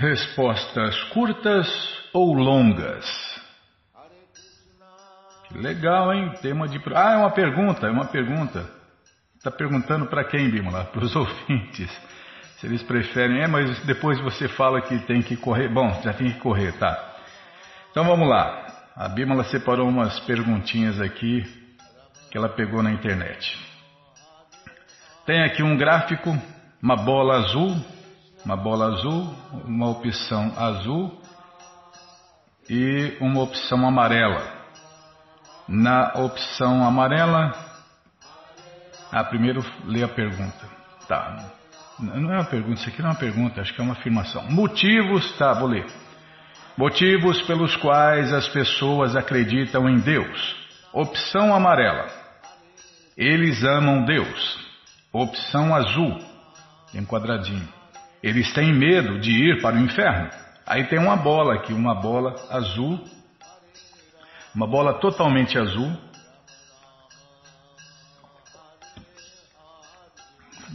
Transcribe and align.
Respostas 0.00 0.98
curtas 1.12 1.68
ou 2.14 2.32
longas? 2.32 3.04
Que 5.46 5.58
legal, 5.58 6.10
hein? 6.14 6.32
Tema 6.40 6.66
de. 6.66 6.80
Ah, 6.94 7.12
é 7.12 7.16
uma 7.18 7.30
pergunta, 7.32 7.86
é 7.86 7.90
uma 7.90 8.06
pergunta. 8.06 8.66
Está 9.36 9.50
perguntando 9.50 10.06
para 10.06 10.24
quem, 10.24 10.48
Bimala? 10.48 10.86
Para 10.90 11.04
os 11.04 11.14
ouvintes. 11.14 11.90
Se 12.56 12.66
eles 12.66 12.82
preferem. 12.82 13.42
É, 13.42 13.46
mas 13.46 13.78
depois 13.84 14.18
você 14.20 14.48
fala 14.48 14.80
que 14.80 14.98
tem 15.00 15.20
que 15.20 15.36
correr. 15.36 15.68
Bom, 15.68 16.00
já 16.02 16.14
tem 16.14 16.32
que 16.32 16.38
correr, 16.38 16.72
tá? 16.78 17.16
Então 17.90 18.02
vamos 18.02 18.26
lá. 18.26 18.88
A 18.96 19.06
Bimala 19.06 19.44
separou 19.44 19.86
umas 19.86 20.18
perguntinhas 20.20 20.98
aqui 20.98 21.44
que 22.30 22.38
ela 22.38 22.48
pegou 22.48 22.82
na 22.82 22.90
internet. 22.90 23.54
Tem 25.26 25.42
aqui 25.42 25.62
um 25.62 25.76
gráfico, 25.76 26.34
uma 26.82 26.96
bola 26.96 27.34
azul 27.34 27.99
uma 28.44 28.56
bola 28.56 28.86
azul, 28.86 29.34
uma 29.64 29.88
opção 29.88 30.52
azul 30.56 31.20
e 32.68 33.16
uma 33.20 33.42
opção 33.42 33.86
amarela. 33.86 34.60
Na 35.68 36.14
opção 36.14 36.84
amarela, 36.84 37.54
ah, 39.12 39.24
primeiro 39.24 39.64
lê 39.84 40.02
a 40.02 40.08
pergunta. 40.08 40.68
Tá. 41.06 41.50
Não 41.98 42.32
é 42.32 42.36
uma 42.38 42.44
pergunta, 42.44 42.80
isso 42.80 42.88
aqui 42.88 43.02
não 43.02 43.10
é 43.10 43.12
uma 43.12 43.18
pergunta, 43.18 43.60
acho 43.60 43.74
que 43.74 43.80
é 43.80 43.84
uma 43.84 43.92
afirmação. 43.92 44.42
Motivos, 44.50 45.36
tá, 45.36 45.52
vou 45.52 45.68
ler. 45.68 45.86
Motivos 46.76 47.42
pelos 47.42 47.76
quais 47.76 48.32
as 48.32 48.48
pessoas 48.48 49.14
acreditam 49.14 49.88
em 49.88 49.98
Deus. 49.98 50.56
Opção 50.92 51.54
amarela. 51.54 52.08
Eles 53.16 53.62
amam 53.62 54.04
Deus. 54.04 54.58
Opção 55.12 55.74
azul. 55.74 56.18
Tem 56.90 57.00
um 57.00 57.06
quadradinho. 57.06 57.79
Eles 58.22 58.52
têm 58.52 58.72
medo 58.72 59.18
de 59.18 59.30
ir 59.30 59.62
para 59.62 59.76
o 59.76 59.78
inferno. 59.78 60.30
Aí 60.66 60.84
tem 60.84 60.98
uma 60.98 61.16
bola 61.16 61.54
aqui, 61.54 61.72
uma 61.72 61.94
bola 61.94 62.34
azul, 62.50 63.02
uma 64.54 64.66
bola 64.66 64.94
totalmente 65.00 65.58
azul. 65.58 65.96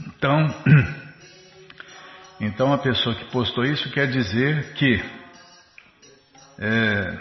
Então, 0.07 0.55
então 2.41 2.73
a 2.73 2.77
pessoa 2.79 3.15
que 3.15 3.25
postou 3.25 3.63
isso 3.63 3.91
quer 3.91 4.07
dizer 4.07 4.73
que 4.73 5.03
é, 6.57 7.17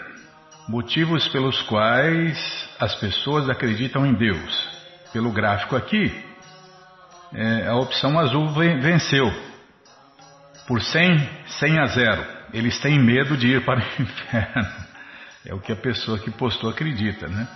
motivos 0.67 1.27
pelos 1.27 1.61
quais 1.63 2.69
as 2.79 2.95
pessoas 2.95 3.47
acreditam 3.47 4.05
em 4.05 4.13
Deus. 4.13 4.75
Pelo 5.13 5.31
gráfico 5.31 5.75
aqui, 5.75 6.11
é, 7.31 7.67
a 7.67 7.75
opção 7.75 8.19
azul 8.19 8.49
venceu 8.49 9.31
por 10.67 10.81
100, 10.81 11.29
100 11.59 11.79
a 11.79 11.85
0. 11.85 12.25
Eles 12.53 12.79
têm 12.79 12.99
medo 12.99 13.37
de 13.37 13.47
ir 13.47 13.65
para 13.65 13.79
o 13.79 13.83
inferno. 14.01 14.85
É 15.45 15.53
o 15.53 15.59
que 15.59 15.71
a 15.71 15.75
pessoa 15.75 16.17
que 16.17 16.31
postou 16.31 16.69
acredita, 16.69 17.27
né? 17.27 17.47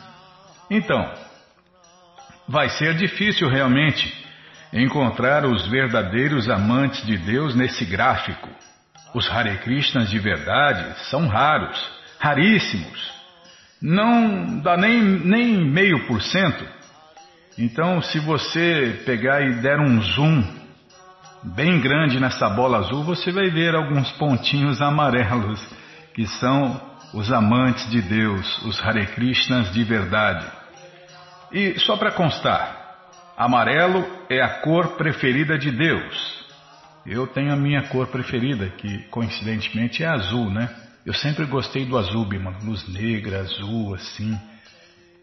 Então, 0.69 1.11
vai 2.47 2.69
ser 2.69 2.93
difícil 2.95 3.49
realmente 3.49 4.13
encontrar 4.71 5.45
os 5.45 5.67
verdadeiros 5.67 6.49
amantes 6.49 7.03
de 7.05 7.17
Deus 7.17 7.55
nesse 7.55 7.85
gráfico. 7.85 8.49
Os 9.13 9.27
Hare 9.30 9.57
Krishnas 9.57 10.09
de 10.09 10.19
verdade 10.19 10.99
são 11.09 11.27
raros, 11.27 11.80
raríssimos. 12.19 13.11
Não 13.81 14.59
dá 14.59 14.77
nem, 14.77 15.02
nem 15.02 15.57
meio 15.57 16.05
por 16.05 16.21
cento. 16.21 16.63
Então, 17.57 18.02
se 18.02 18.19
você 18.19 19.02
pegar 19.05 19.41
e 19.41 19.61
der 19.61 19.80
um 19.80 20.02
zoom 20.02 20.58
bem 21.43 21.79
grande 21.79 22.19
nessa 22.19 22.49
bola 22.49 22.79
azul, 22.79 23.03
você 23.03 23.31
vai 23.31 23.49
ver 23.49 23.75
alguns 23.75 24.11
pontinhos 24.13 24.81
amarelos, 24.81 25.59
que 26.13 26.25
são 26.27 26.79
os 27.13 27.31
amantes 27.31 27.89
de 27.89 28.01
Deus, 28.01 28.57
os 28.63 28.81
Hare 28.81 29.07
Krishnas 29.07 29.71
de 29.73 29.83
verdade. 29.83 30.45
E 31.51 31.80
só 31.80 31.97
para 31.97 32.11
constar, 32.11 32.97
amarelo 33.37 34.05
é 34.30 34.41
a 34.41 34.61
cor 34.61 34.97
preferida 34.97 35.58
de 35.58 35.71
Deus. 35.71 36.39
Eu 37.05 37.25
tenho 37.25 37.52
a 37.52 37.55
minha 37.55 37.83
cor 37.83 38.08
preferida, 38.08 38.67
que 38.77 38.99
coincidentemente 39.09 40.03
é 40.03 40.08
azul, 40.08 40.52
né? 40.52 40.69
Eu 41.05 41.14
sempre 41.14 41.45
gostei 41.45 41.85
do 41.85 41.97
azul, 41.97 42.25
Bima, 42.25 42.55
luz 42.64 42.87
negra, 42.87 43.39
azul, 43.39 43.95
assim. 43.95 44.37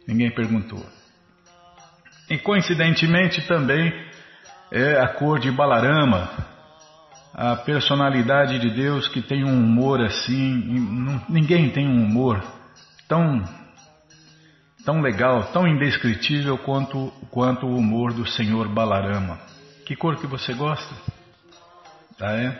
Ninguém 0.08 0.30
perguntou. 0.30 0.84
E 2.28 2.38
coincidentemente 2.38 3.40
também 3.46 3.92
é 4.70 5.00
a 5.00 5.08
cor 5.08 5.38
de 5.38 5.50
Balarama, 5.50 6.30
a 7.34 7.56
personalidade 7.56 8.58
de 8.58 8.70
Deus 8.70 9.08
que 9.08 9.22
tem 9.22 9.44
um 9.44 9.62
humor 9.62 10.00
assim, 10.00 11.24
ninguém 11.28 11.70
tem 11.70 11.86
um 11.86 12.04
humor 12.04 12.42
tão 13.08 13.42
tão 14.84 15.00
legal, 15.00 15.44
tão 15.52 15.66
indescritível 15.66 16.56
quanto 16.58 17.12
quanto 17.30 17.66
o 17.66 17.76
humor 17.76 18.12
do 18.12 18.26
Senhor 18.26 18.68
Balarama. 18.68 19.38
Que 19.84 19.94
cor 19.94 20.16
que 20.16 20.26
você 20.26 20.54
gosta? 20.54 20.94
Ah, 22.20 22.32
é? 22.32 22.50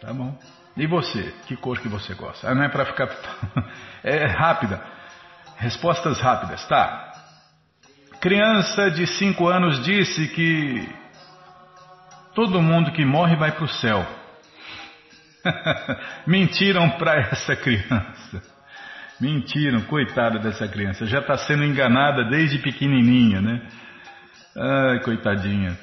Tá 0.00 0.12
bom. 0.12 0.36
E 0.76 0.86
você? 0.86 1.32
Que 1.46 1.56
cor 1.56 1.78
que 1.78 1.88
você 1.88 2.14
gosta? 2.14 2.50
Ah, 2.50 2.54
não 2.54 2.64
é 2.64 2.68
para 2.68 2.84
ficar. 2.84 3.08
é 4.04 4.26
rápida. 4.26 4.82
Respostas 5.56 6.20
rápidas, 6.20 6.66
tá? 6.66 7.12
Criança 8.20 8.90
de 8.90 9.06
5 9.06 9.46
anos 9.46 9.82
disse 9.84 10.28
que 10.28 11.05
Todo 12.36 12.60
mundo 12.60 12.92
que 12.92 13.02
morre 13.02 13.34
vai 13.34 13.50
para 13.50 13.64
o 13.64 13.68
céu. 13.68 14.06
Mentiram 16.28 16.90
para 16.90 17.14
essa 17.18 17.56
criança. 17.56 18.42
Mentiram, 19.18 19.80
coitada 19.84 20.38
dessa 20.38 20.68
criança. 20.68 21.06
Já 21.06 21.20
está 21.20 21.38
sendo 21.38 21.64
enganada 21.64 22.24
desde 22.24 22.58
pequenininha, 22.58 23.40
né? 23.40 23.62
Ai, 24.54 25.00
coitadinha. 25.00 25.78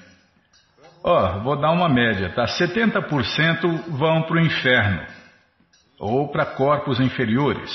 Ó, 1.03 1.38
oh, 1.38 1.40
vou 1.40 1.59
dar 1.59 1.72
uma 1.72 1.90
média, 1.90 2.30
tá? 2.30 2.46
70% 2.46 3.90
vão 3.90 4.22
para 4.22 4.36
o 4.36 4.46
inferno 4.46 5.02
ou 6.00 6.31
para 6.31 6.46
corpos 6.46 7.00
inferiores. 7.00 7.72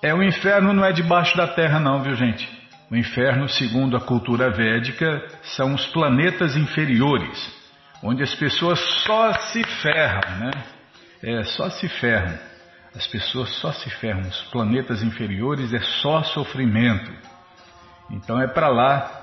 É, 0.00 0.14
o 0.14 0.22
inferno 0.22 0.72
não 0.72 0.84
é 0.84 0.92
debaixo 0.92 1.36
da 1.36 1.48
terra, 1.48 1.80
não, 1.80 2.04
viu, 2.04 2.14
gente? 2.14 2.48
O 2.88 2.94
inferno, 2.96 3.48
segundo 3.48 3.96
a 3.96 4.00
cultura 4.00 4.48
védica, 4.48 5.26
são 5.42 5.74
os 5.74 5.84
planetas 5.88 6.54
inferiores 6.54 7.59
onde 8.02 8.22
as 8.22 8.34
pessoas 8.34 8.78
só 9.04 9.32
se 9.32 9.62
ferram, 9.82 10.38
né? 10.38 10.50
É, 11.22 11.44
só 11.44 11.68
se 11.70 11.88
ferram. 11.88 12.38
As 12.94 13.06
pessoas 13.06 13.50
só 13.56 13.72
se 13.72 13.90
ferram. 13.90 14.22
Os 14.22 14.42
planetas 14.50 15.02
inferiores 15.02 15.72
é 15.72 15.80
só 15.80 16.22
sofrimento. 16.22 17.12
Então 18.10 18.40
é 18.40 18.48
para 18.48 18.68
lá 18.68 19.20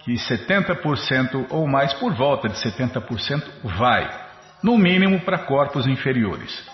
que 0.00 0.14
70% 0.14 1.46
ou 1.50 1.66
mais, 1.66 1.92
por 1.94 2.14
volta 2.14 2.48
de 2.48 2.56
70%, 2.56 3.42
vai, 3.64 4.08
no 4.62 4.78
mínimo 4.78 5.20
para 5.20 5.38
corpos 5.38 5.86
inferiores. 5.86 6.66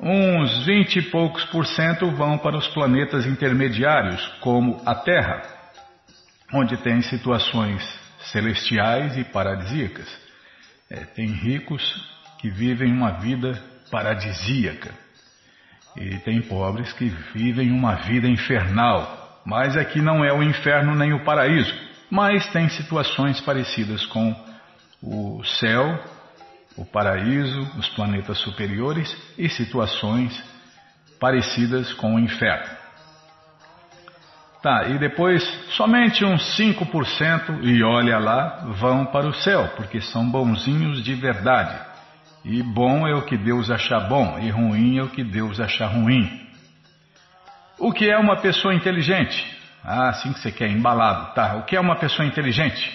Uns 0.00 0.66
20 0.66 0.96
e 0.96 1.02
poucos 1.02 1.44
por 1.46 1.66
cento 1.66 2.10
vão 2.10 2.36
para 2.36 2.56
os 2.56 2.68
planetas 2.68 3.24
intermediários, 3.24 4.26
como 4.40 4.82
a 4.84 4.94
Terra, 4.94 5.42
onde 6.52 6.76
tem 6.76 7.00
situações 7.02 7.82
celestiais 8.30 9.16
e 9.16 9.24
paradisíacas. 9.24 10.25
É, 10.88 11.04
tem 11.04 11.26
ricos 11.26 11.82
que 12.38 12.48
vivem 12.50 12.92
uma 12.92 13.12
vida 13.12 13.60
paradisíaca 13.90 14.92
e 15.96 16.18
tem 16.18 16.40
pobres 16.42 16.92
que 16.92 17.06
vivem 17.34 17.72
uma 17.72 17.94
vida 17.96 18.28
infernal. 18.28 19.42
Mas 19.44 19.76
aqui 19.76 20.00
não 20.00 20.24
é 20.24 20.32
o 20.32 20.42
inferno 20.42 20.94
nem 20.94 21.12
o 21.12 21.24
paraíso, 21.24 21.72
mas 22.10 22.46
tem 22.52 22.68
situações 22.68 23.40
parecidas 23.40 24.04
com 24.06 24.34
o 25.02 25.42
céu, 25.44 25.98
o 26.76 26.84
paraíso, 26.84 27.60
os 27.78 27.88
planetas 27.90 28.38
superiores 28.38 29.16
e 29.38 29.48
situações 29.48 30.42
parecidas 31.18 31.92
com 31.94 32.14
o 32.14 32.18
inferno. 32.18 32.85
Tá, 34.66 34.88
e 34.88 34.98
depois 34.98 35.44
somente 35.76 36.24
uns 36.24 36.58
5%, 36.58 37.62
e 37.62 37.84
olha 37.84 38.18
lá, 38.18 38.64
vão 38.80 39.06
para 39.06 39.28
o 39.28 39.32
céu, 39.32 39.68
porque 39.76 40.00
são 40.00 40.28
bonzinhos 40.28 41.04
de 41.04 41.14
verdade. 41.14 41.78
E 42.44 42.64
bom 42.64 43.06
é 43.06 43.14
o 43.14 43.22
que 43.22 43.36
Deus 43.36 43.70
achar 43.70 44.00
bom, 44.08 44.40
e 44.40 44.50
ruim 44.50 44.98
é 44.98 45.04
o 45.04 45.08
que 45.08 45.22
Deus 45.22 45.60
achar 45.60 45.86
ruim. 45.86 46.48
O 47.78 47.92
que 47.92 48.10
é 48.10 48.18
uma 48.18 48.38
pessoa 48.38 48.74
inteligente? 48.74 49.46
Ah, 49.84 50.08
assim 50.08 50.32
que 50.32 50.40
você 50.40 50.50
quer, 50.50 50.68
embalado, 50.68 51.32
tá? 51.32 51.54
O 51.58 51.62
que 51.62 51.76
é 51.76 51.80
uma 51.80 51.94
pessoa 51.94 52.26
inteligente? 52.26 52.90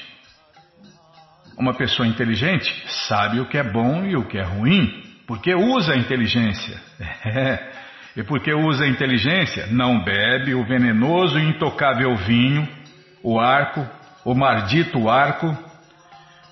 Uma 1.57 1.73
pessoa 1.73 2.05
inteligente 2.05 2.69
sabe 3.07 3.39
o 3.39 3.45
que 3.45 3.57
é 3.57 3.63
bom 3.63 4.03
e 4.03 4.17
o 4.17 4.25
que 4.25 4.37
é 4.37 4.43
ruim, 4.43 5.05
porque 5.25 5.55
usa 5.55 5.93
a 5.93 5.97
inteligência. 5.97 6.77
É. 7.23 7.80
E 8.15 8.23
porque 8.23 8.53
usa 8.53 8.87
inteligência, 8.87 9.67
não 9.67 10.03
bebe 10.03 10.53
o 10.53 10.65
venenoso 10.65 11.39
e 11.39 11.47
intocável 11.47 12.15
vinho, 12.15 12.67
o 13.23 13.39
arco, 13.39 13.87
o 14.25 14.35
maldito 14.35 15.09
arco, 15.09 15.57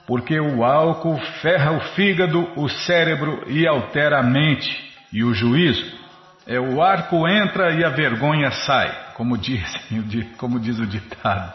porque 0.07 0.39
o 0.39 0.63
álcool 0.63 1.19
ferra 1.41 1.71
o 1.71 1.79
fígado, 1.93 2.49
o 2.55 2.69
cérebro 2.69 3.43
e 3.47 3.67
altera 3.67 4.19
a 4.19 4.23
mente, 4.23 4.75
e 5.11 5.23
o 5.23 5.33
juízo. 5.33 5.99
É 6.47 6.59
o 6.59 6.81
arco 6.81 7.27
entra 7.27 7.71
e 7.73 7.83
a 7.83 7.89
vergonha 7.89 8.49
sai, 8.51 8.91
como 9.13 9.37
diz, 9.37 9.69
como 10.37 10.59
diz 10.59 10.79
o 10.79 10.87
ditado. 10.87 11.53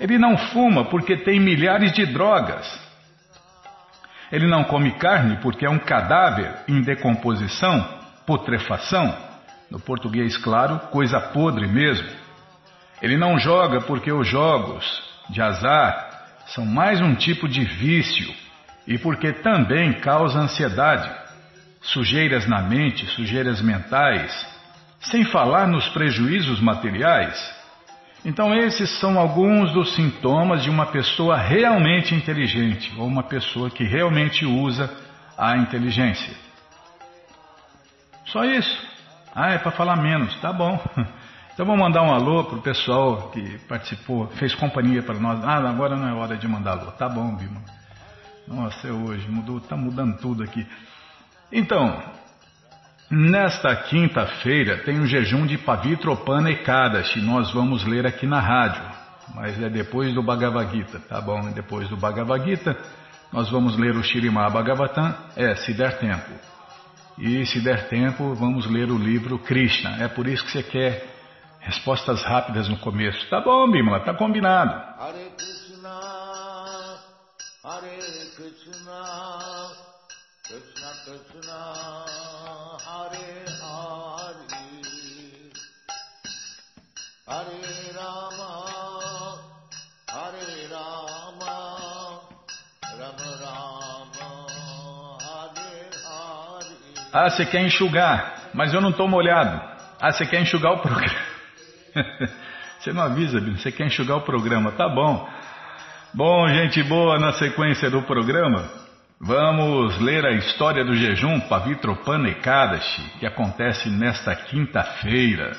Ele 0.00 0.18
não 0.18 0.36
fuma 0.36 0.86
porque 0.86 1.16
tem 1.16 1.38
milhares 1.38 1.92
de 1.92 2.06
drogas. 2.06 2.66
Ele 4.32 4.46
não 4.46 4.64
come 4.64 4.92
carne 4.92 5.36
porque 5.42 5.66
é 5.66 5.70
um 5.70 5.78
cadáver 5.78 6.52
em 6.66 6.80
decomposição, 6.80 7.99
putrefação. 8.26 9.16
No 9.70 9.78
português, 9.78 10.36
claro, 10.36 10.78
coisa 10.90 11.20
podre 11.20 11.66
mesmo. 11.66 12.08
Ele 13.00 13.16
não 13.16 13.38
joga 13.38 13.80
porque 13.80 14.10
os 14.12 14.28
jogos 14.28 14.84
de 15.28 15.40
azar 15.40 16.10
são 16.48 16.66
mais 16.66 17.00
um 17.00 17.14
tipo 17.14 17.48
de 17.48 17.64
vício 17.64 18.34
e 18.86 18.98
porque 18.98 19.32
também 19.32 19.92
causa 20.00 20.40
ansiedade, 20.40 21.08
sujeiras 21.80 22.46
na 22.48 22.60
mente, 22.60 23.06
sujeiras 23.06 23.62
mentais, 23.62 24.46
sem 25.00 25.24
falar 25.24 25.68
nos 25.68 25.88
prejuízos 25.88 26.60
materiais. 26.60 27.60
Então, 28.24 28.54
esses 28.54 28.90
são 28.98 29.18
alguns 29.18 29.72
dos 29.72 29.94
sintomas 29.94 30.62
de 30.62 30.68
uma 30.68 30.86
pessoa 30.86 31.38
realmente 31.38 32.14
inteligente 32.14 32.92
ou 32.98 33.06
uma 33.06 33.22
pessoa 33.22 33.70
que 33.70 33.84
realmente 33.84 34.44
usa 34.44 34.90
a 35.38 35.56
inteligência. 35.56 36.34
Só 38.32 38.44
isso. 38.44 38.90
Ah, 39.34 39.50
é 39.52 39.58
para 39.58 39.70
falar 39.72 39.96
menos. 39.96 40.34
Tá 40.40 40.52
bom. 40.52 40.78
Então 41.52 41.66
vou 41.66 41.76
mandar 41.76 42.02
um 42.02 42.14
alô 42.14 42.44
pro 42.44 42.62
pessoal 42.62 43.28
que 43.32 43.58
participou, 43.68 44.28
fez 44.28 44.54
companhia 44.54 45.02
para 45.02 45.18
nós. 45.18 45.44
Ah, 45.44 45.58
agora 45.68 45.94
não 45.94 46.08
é 46.08 46.14
hora 46.14 46.34
de 46.34 46.48
mandar 46.48 46.78
alô. 46.78 46.90
Tá 46.92 47.06
bom, 47.06 47.36
Bima. 47.36 47.60
Nossa, 48.48 48.88
é 48.88 48.92
hoje, 48.92 49.28
mudou, 49.28 49.60
tá 49.60 49.76
mudando 49.76 50.16
tudo 50.18 50.42
aqui. 50.42 50.66
Então, 51.52 52.02
nesta 53.10 53.76
quinta-feira 53.76 54.78
tem 54.84 55.00
o 55.00 55.06
jejum 55.06 55.44
de 55.44 55.58
Pavitropana 55.58 56.50
e 56.50 56.56
Kadashi. 56.62 57.20
Nós 57.20 57.52
vamos 57.52 57.84
ler 57.84 58.06
aqui 58.06 58.26
na 58.26 58.40
rádio, 58.40 58.82
mas 59.34 59.60
é 59.62 59.68
depois 59.68 60.14
do 60.14 60.22
Bhagavad 60.22 60.74
Gita, 60.74 60.98
tá 60.98 61.20
bom? 61.20 61.46
É 61.46 61.52
depois 61.52 61.90
do 61.90 61.96
Bhagavad 61.96 62.42
Gita, 62.42 62.74
nós 63.30 63.50
vamos 63.50 63.76
ler 63.76 63.94
o 63.96 64.02
Shirimá 64.02 64.48
Bhagavatam, 64.48 65.14
é, 65.36 65.54
se 65.56 65.74
der 65.74 65.98
tempo. 65.98 66.30
E 67.20 67.46
se 67.46 67.60
der 67.60 67.88
tempo, 67.88 68.34
vamos 68.34 68.66
ler 68.66 68.90
o 68.90 68.98
livro 68.98 69.38
Krishna. 69.38 70.02
É 70.02 70.08
por 70.08 70.26
isso 70.26 70.44
que 70.44 70.50
você 70.50 70.62
quer 70.62 71.20
Respostas 71.60 72.22
rápidas 72.24 72.68
no 72.68 72.78
começo. 72.78 73.28
Tá 73.28 73.40
bom, 73.40 73.70
Bimala, 73.70 74.00
tá 74.00 74.14
combinado. 74.14 74.72
Hare 74.98 75.30
Krishna, 75.36 76.00
Hare 77.62 77.98
Krishna, 78.34 79.02
Krishna 80.42 80.90
Krishna, 81.04 82.09
Ah, 97.12 97.28
você 97.28 97.44
quer 97.44 97.62
enxugar, 97.62 98.50
mas 98.54 98.72
eu 98.72 98.80
não 98.80 98.90
estou 98.90 99.08
molhado. 99.08 99.60
Ah, 100.00 100.12
você 100.12 100.24
quer 100.24 100.40
enxugar 100.40 100.72
o 100.72 100.78
programa. 100.78 101.30
Você 102.80 102.94
não 102.94 103.02
avisa, 103.02 103.38
você 103.38 103.70
quer 103.70 103.88
enxugar 103.88 104.16
o 104.16 104.22
programa, 104.22 104.72
tá 104.72 104.88
bom. 104.88 105.28
Bom, 106.14 106.48
gente 106.48 106.82
boa, 106.82 107.18
na 107.18 107.34
sequência 107.34 107.90
do 107.90 108.00
programa, 108.00 108.64
vamos 109.20 110.00
ler 110.00 110.24
a 110.24 110.32
história 110.32 110.82
do 110.82 110.94
jejum 110.94 111.40
Pavitropana 111.40 112.30
Ekadashi, 112.30 113.02
que 113.18 113.26
acontece 113.26 113.90
nesta 113.90 114.34
quinta-feira. 114.34 115.54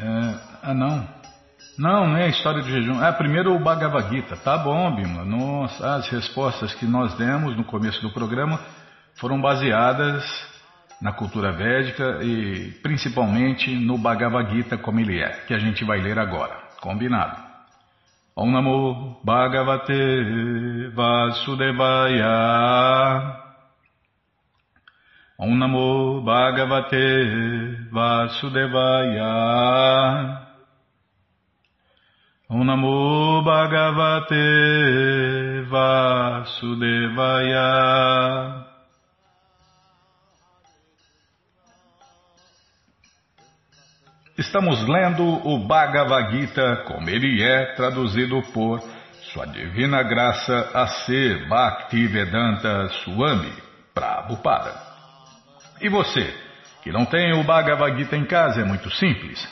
É, 0.00 0.34
ah, 0.62 0.72
não. 0.72 1.06
Não, 1.78 2.06
não 2.08 2.16
é 2.16 2.24
a 2.24 2.28
história 2.28 2.62
do 2.62 2.70
jejum. 2.70 2.98
Ah, 2.98 3.12
primeiro 3.12 3.54
o 3.54 3.58
Bhagavad 3.58 4.08
Gita. 4.08 4.36
Tá 4.38 4.56
bom, 4.56 4.90
Bima. 4.94 5.22
Nossa, 5.22 5.96
as 5.96 6.08
respostas 6.08 6.72
que 6.72 6.86
nós 6.86 7.12
demos 7.14 7.54
no 7.58 7.64
começo 7.64 8.00
do 8.00 8.10
programa 8.10 8.58
foram 9.14 9.40
baseadas 9.40 10.24
na 11.00 11.12
cultura 11.12 11.52
védica 11.52 12.20
e 12.22 12.70
principalmente 12.82 13.74
no 13.74 13.98
Bhagavad 13.98 14.54
Gita 14.54 14.78
como 14.78 15.00
ele 15.00 15.20
é, 15.20 15.30
que 15.46 15.54
a 15.54 15.58
gente 15.58 15.84
vai 15.84 16.00
ler 16.00 16.18
agora. 16.18 16.56
Combinado? 16.80 17.52
Om 18.34 18.50
Namo 18.50 19.20
Bhagavate 19.22 20.88
Vasudevaya 20.94 22.30
Om 25.38 25.54
Namo 25.58 26.22
Bhagavate 26.24 27.90
Vasudevaya 27.92 29.28
Om 32.48 32.64
Namo 32.64 33.42
Bhagavate 33.44 34.46
Vasudevaya 35.68 36.62
Estamos 44.42 44.84
lendo 44.88 45.22
o 45.22 45.56
Bhagavad 45.56 46.32
Gita 46.32 46.82
como 46.88 47.08
ele 47.08 47.40
é 47.44 47.76
traduzido 47.76 48.42
por 48.52 48.82
Sua 49.32 49.46
Divina 49.46 50.02
Graça 50.02 50.68
A.C. 50.74 51.46
Bhaktivedanta 51.48 52.88
Swami 53.04 53.52
Prabhupada. 53.94 54.74
E 55.80 55.88
você, 55.88 56.28
que 56.82 56.90
não 56.90 57.04
tem 57.04 57.38
o 57.38 57.44
Bhagavad 57.44 57.96
Gita 57.96 58.16
em 58.16 58.24
casa, 58.24 58.62
é 58.62 58.64
muito 58.64 58.90
simples. 58.90 59.48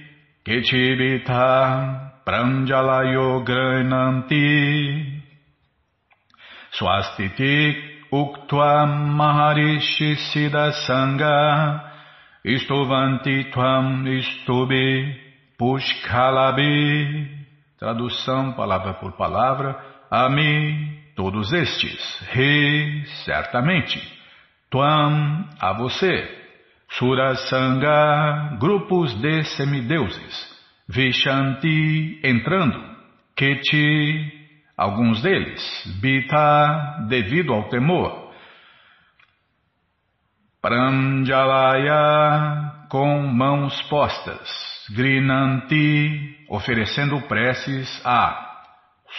kechivita 0.46 2.22
pranjalayo 2.24 3.44
grananti 3.44 5.24
swastiti 6.78 7.76
uktva 8.12 8.86
maharishi 8.86 10.16
siddhasanga 10.30 11.90
istovanti 12.46 13.50
tvam 13.52 14.06
istubi 14.06 15.18
pushkalabi 15.58 17.40
Tradução 17.80 18.52
palavra 18.52 18.94
por 18.96 19.14
palavra. 19.14 19.80
Ami 20.12 20.99
todos 21.20 21.52
estes, 21.52 22.22
Re, 22.32 23.04
certamente, 23.26 24.02
Tuam, 24.70 25.50
a 25.60 25.74
você, 25.74 26.30
Surasanga, 26.92 28.56
grupos 28.58 29.14
de 29.16 29.44
semideuses, 29.58 30.58
Vishanti, 30.88 32.22
entrando, 32.24 32.82
Keti, 33.36 34.32
alguns 34.78 35.22
deles, 35.22 35.62
Bita, 36.00 37.06
devido 37.10 37.54
ao 37.54 37.68
temor, 37.68 38.32
Pranjalaya, 40.62 42.06
com 42.88 43.24
mãos 43.24 43.82
postas, 43.90 44.88
Grinanti, 44.96 46.46
oferecendo 46.48 47.20
preces 47.24 48.02
a 48.06 48.48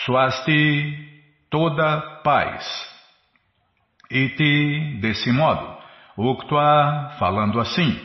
Swasti, 0.07 1.10
toda 1.51 2.01
paz. 2.23 2.65
Iti, 4.11 4.99
desse 5.01 5.31
modo, 5.33 5.77
Uktva, 6.17 7.17
falando 7.19 7.61
assim, 7.61 8.01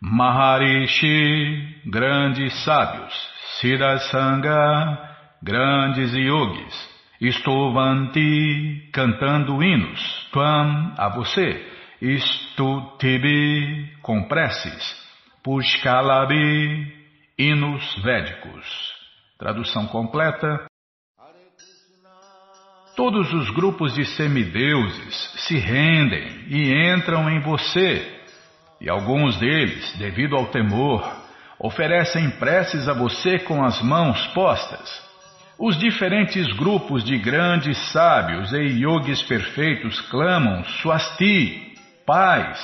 Maharishi, 0.00 1.80
grandes 1.86 2.52
sábios, 2.64 3.12
Siddhasanga, 3.58 4.98
grandes 5.42 6.12
yogis, 6.14 6.96
Estovanti, 7.20 8.90
cantando 8.92 9.62
hinos, 9.62 10.28
Tuam, 10.32 10.94
a 10.98 11.08
você, 11.08 11.64
Istutibi, 12.00 13.96
com 14.02 14.28
preces, 14.28 15.06
Pushkalabi, 15.42 16.92
hinos 17.38 18.02
védicos. 18.02 18.94
Tradução 19.38 19.86
completa. 19.86 20.66
Todos 22.96 23.30
os 23.34 23.50
grupos 23.50 23.92
de 23.94 24.06
semideuses 24.06 25.30
se 25.36 25.58
rendem 25.58 26.46
e 26.48 26.90
entram 26.94 27.28
em 27.28 27.40
você, 27.40 28.10
e 28.80 28.88
alguns 28.88 29.36
deles, 29.36 29.94
devido 29.98 30.34
ao 30.34 30.46
temor, 30.46 31.06
oferecem 31.58 32.30
preces 32.30 32.88
a 32.88 32.94
você 32.94 33.38
com 33.38 33.62
as 33.62 33.82
mãos 33.82 34.26
postas. 34.28 35.04
Os 35.58 35.78
diferentes 35.78 36.50
grupos 36.56 37.04
de 37.04 37.18
grandes 37.18 37.76
sábios 37.92 38.50
e 38.54 38.82
yogis 38.82 39.22
perfeitos 39.24 40.00
clamam 40.00 40.64
Swasti, 40.64 41.74
paz, 42.06 42.58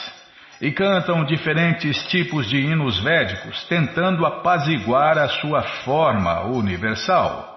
e 0.62 0.72
cantam 0.72 1.26
diferentes 1.26 2.06
tipos 2.06 2.48
de 2.48 2.56
hinos 2.56 2.98
védicos, 3.02 3.64
tentando 3.64 4.24
apaziguar 4.24 5.18
a 5.18 5.28
sua 5.28 5.60
forma 5.84 6.42
universal. 6.46 7.51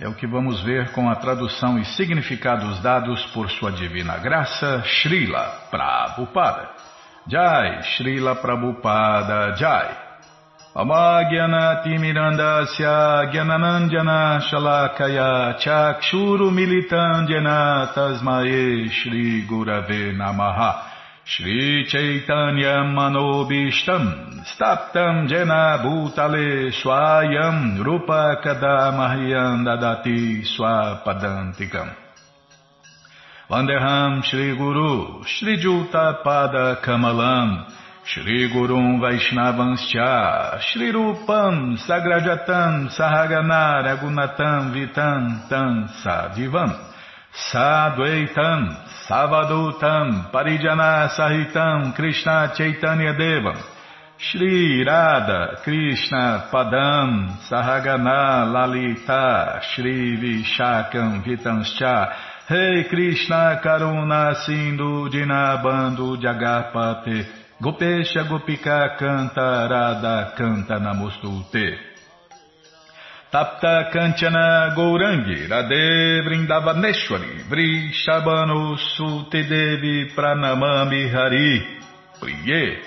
É 0.00 0.08
o 0.08 0.14
que 0.14 0.28
vamos 0.28 0.62
ver 0.62 0.92
com 0.92 1.10
a 1.10 1.16
tradução 1.16 1.76
e 1.78 1.84
significados 1.84 2.80
dados 2.80 3.24
por 3.34 3.50
Sua 3.50 3.72
Divina 3.72 4.16
Graça, 4.18 4.84
Srila 4.84 5.66
Prabhupada. 5.70 6.68
Jai, 7.26 7.82
Srila 7.96 8.36
Prabhupada 8.36 9.56
Jai. 9.56 9.90
Amagyanaatimirandasya 10.72 13.26
Gyananandjana 13.32 14.40
Shalakaya 14.42 15.58
Chakshuru 15.58 16.52
Militandjana 16.52 17.92
Tasmae 17.92 18.88
Shri 18.88 19.42
Gurave 19.48 20.12
Namaha 20.12 20.87
Shri 21.28 21.84
Chaitanya 21.86 22.88
Manobishtam 22.88 24.40
Staptam 24.48 25.28
Jena 25.28 25.76
Bhutale 25.84 26.72
Swayam 26.72 27.84
Rupa 27.84 28.40
Kadamahyam 28.42 29.60
Dadati 29.60 30.40
Swapadantikam. 30.56 31.94
Vandeham 33.50 34.24
Shri 34.24 34.56
Guru 34.56 35.22
Shri 35.26 35.58
Juta 35.60 36.22
Pada 36.24 36.80
Kamalam 36.82 37.74
Shri 38.06 38.48
Gurum 38.50 38.98
Vaishnavanscha, 38.98 40.60
Shri 40.62 40.90
Rupam 40.90 41.76
Sagrajatam 41.76 42.88
Sahagana 42.88 43.84
Ragunatam 43.84 44.72
Vitam 44.72 45.46
Tam 45.50 45.90
Sadivam 46.02 46.87
Sadvaitam 47.46 48.76
Savadutam 49.08 50.30
Parijana 50.32 51.08
Sahitam 51.08 51.94
Krishna 51.94 52.52
Chaitanya 52.56 53.14
Devam 53.14 53.56
Shri 54.18 54.84
Radha 54.84 55.60
Krishna 55.62 56.48
Padam 56.52 57.38
Sahagana 57.48 58.52
Lalita 58.52 59.60
Shri 59.62 60.16
Vishakam 60.18 61.22
Vitanscha 61.24 62.12
Rei 62.50 62.84
Krishna 62.90 63.60
Karuna 63.62 64.34
Sindhu 64.44 65.08
Dinabando 65.08 66.16
Jagapate 66.20 67.24
Gopesha 67.62 68.24
Gopika 68.28 68.98
Canta 68.98 69.68
Radha 69.70 70.34
Canta 70.36 70.80
Namostute. 70.80 71.87
Tapta 73.30 73.90
Kanchana 73.92 74.74
Gourangi 74.74 75.46
Radhe 75.48 76.22
Vrindavaneshwari 76.24 77.44
Vrishabhanu 77.50 78.78
Sutedevi 78.96 80.14
Pranamami 80.16 81.08
Hari. 81.12 81.62
Priye 82.18 82.78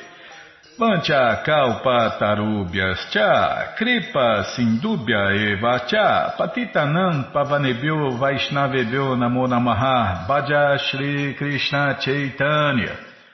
Vancha 0.80 1.44
Kalpa 1.46 2.18
Tarubhyas 2.20 3.12
Cha 3.12 3.76
Kripa 3.78 4.44
Sindubhya 4.56 5.30
Eva 5.54 5.86
Cha 5.88 6.34
Patitanam 6.36 7.32
Pavanebhyo 7.32 8.18
Vaishnavebhyo 8.18 9.16
Namo 9.16 9.46
Namaha 9.48 10.26
Bhaja 10.28 10.80
Shri 10.80 11.36
Krishna 11.38 12.00
Chaitanya 12.02 13.11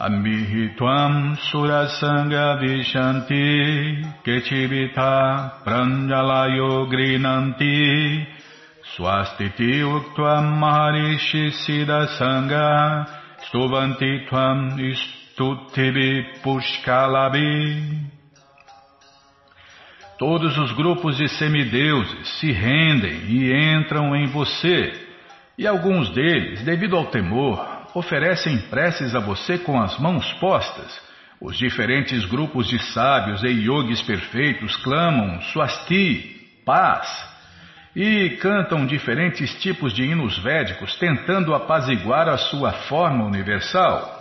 Amihitvam 0.00 1.36
surasanga 1.52 2.56
vishanti 2.56 4.00
kechivita 4.24 5.60
pranjalayo 5.62 6.88
grinanti. 6.88 8.26
Swastiti 8.96 9.84
uktvam 9.84 10.56
maharishi 10.56 11.52
siddhasanga 11.52 13.04
stuvanti 13.44 14.24
tvam 14.30 14.80
istutibi 14.80 16.40
pushkalabi. 16.42 18.08
Todos 20.18 20.56
os 20.56 20.72
grupos 20.72 21.18
de 21.18 21.28
semideuses 21.28 22.40
se 22.40 22.50
rendem 22.52 23.20
e 23.28 23.52
entram 23.76 24.16
em 24.16 24.28
você, 24.28 24.94
e 25.58 25.66
alguns 25.66 26.08
deles, 26.14 26.64
devido 26.64 26.96
ao 26.96 27.04
temor, 27.06 27.79
oferecem 27.94 28.58
preces 28.68 29.14
a 29.14 29.20
você 29.20 29.58
com 29.58 29.80
as 29.80 29.98
mãos 29.98 30.30
postas. 30.34 31.00
Os 31.40 31.56
diferentes 31.56 32.24
grupos 32.26 32.68
de 32.68 32.78
sábios 32.92 33.42
e 33.42 33.48
yogis 33.48 34.02
perfeitos 34.02 34.76
clamam 34.76 35.40
Swasti, 35.40 36.38
paz, 36.64 37.08
e 37.96 38.30
cantam 38.40 38.86
diferentes 38.86 39.54
tipos 39.60 39.92
de 39.92 40.04
hinos 40.04 40.38
védicos 40.38 40.94
tentando 40.96 41.54
apaziguar 41.54 42.28
a 42.28 42.36
sua 42.36 42.72
forma 42.72 43.24
universal. 43.24 44.18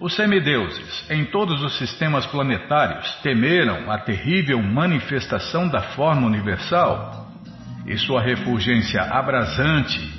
Os 0.00 0.14
semideuses, 0.14 1.10
em 1.10 1.24
todos 1.24 1.60
os 1.60 1.76
sistemas 1.76 2.24
planetários, 2.26 3.12
temeram 3.16 3.90
a 3.90 3.98
terrível 3.98 4.62
manifestação 4.62 5.68
da 5.68 5.80
forma 5.80 6.24
universal 6.24 7.26
e 7.84 7.98
sua 7.98 8.22
refulgência 8.22 9.02
abrasante 9.02 10.17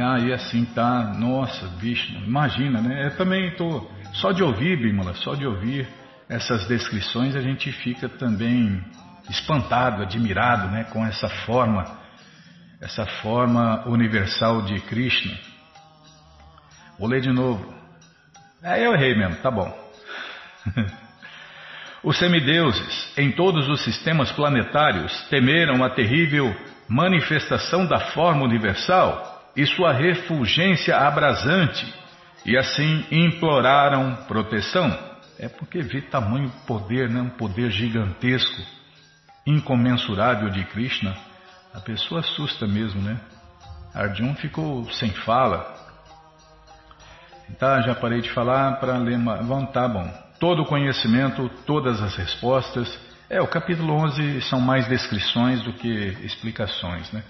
ah, 0.00 0.18
e 0.18 0.32
assim 0.32 0.64
tá, 0.64 1.12
nossa, 1.18 1.66
bicho, 1.80 2.12
imagina, 2.24 2.80
né? 2.80 3.06
Eu 3.06 3.16
também 3.16 3.48
estou, 3.48 3.90
só 4.14 4.32
de 4.32 4.42
ouvir, 4.42 4.76
Bimala, 4.80 5.14
só 5.14 5.34
de 5.34 5.46
ouvir 5.46 5.88
essas 6.28 6.68
descrições 6.68 7.34
a 7.34 7.40
gente 7.40 7.72
fica 7.72 8.08
também 8.08 8.84
espantado, 9.28 10.02
admirado, 10.02 10.68
né? 10.68 10.84
Com 10.84 11.04
essa 11.04 11.28
forma, 11.28 11.84
essa 12.80 13.06
forma 13.22 13.88
universal 13.88 14.62
de 14.62 14.80
Krishna. 14.82 15.36
Vou 16.98 17.08
ler 17.08 17.20
de 17.20 17.32
novo. 17.32 17.74
É, 18.62 18.84
eu 18.86 18.92
errei 18.92 19.16
mesmo, 19.16 19.36
tá 19.36 19.50
bom. 19.50 19.72
Os 22.02 22.16
semideuses, 22.18 23.12
em 23.18 23.32
todos 23.32 23.68
os 23.68 23.82
sistemas 23.82 24.30
planetários, 24.30 25.12
temeram 25.28 25.82
a 25.82 25.90
terrível 25.90 26.54
manifestação 26.88 27.86
da 27.86 27.98
forma 28.12 28.44
universal 28.44 29.37
e 29.58 29.66
sua 29.66 29.92
refulgência 29.92 30.96
abrasante, 30.96 31.92
e 32.46 32.56
assim 32.56 33.04
imploraram 33.10 34.14
proteção. 34.28 34.96
É 35.36 35.48
porque 35.48 35.82
vê 35.82 36.00
tamanho 36.00 36.48
poder, 36.64 37.10
né? 37.10 37.20
um 37.20 37.30
poder 37.30 37.68
gigantesco, 37.72 38.62
incomensurável 39.44 40.48
de 40.48 40.62
Krishna. 40.66 41.12
A 41.74 41.80
pessoa 41.80 42.20
assusta 42.20 42.68
mesmo, 42.68 43.02
né? 43.02 43.20
Arjun 43.92 44.32
ficou 44.36 44.88
sem 44.92 45.10
fala. 45.10 45.74
Tá, 47.58 47.80
já 47.80 47.96
parei 47.96 48.20
de 48.20 48.30
falar 48.30 48.78
para 48.78 48.96
ler. 48.96 49.18
Vamos, 49.18 49.72
tá 49.72 49.88
bom. 49.88 50.08
Todo 50.38 50.62
o 50.62 50.66
conhecimento, 50.66 51.48
todas 51.66 52.00
as 52.00 52.14
respostas. 52.14 52.96
É, 53.28 53.40
o 53.40 53.48
capítulo 53.48 53.92
11 53.92 54.40
são 54.42 54.60
mais 54.60 54.86
descrições 54.86 55.62
do 55.64 55.72
que 55.72 56.16
explicações, 56.22 57.10
né? 57.10 57.24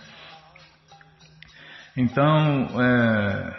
Então, 1.98 2.68
é, 2.80 3.54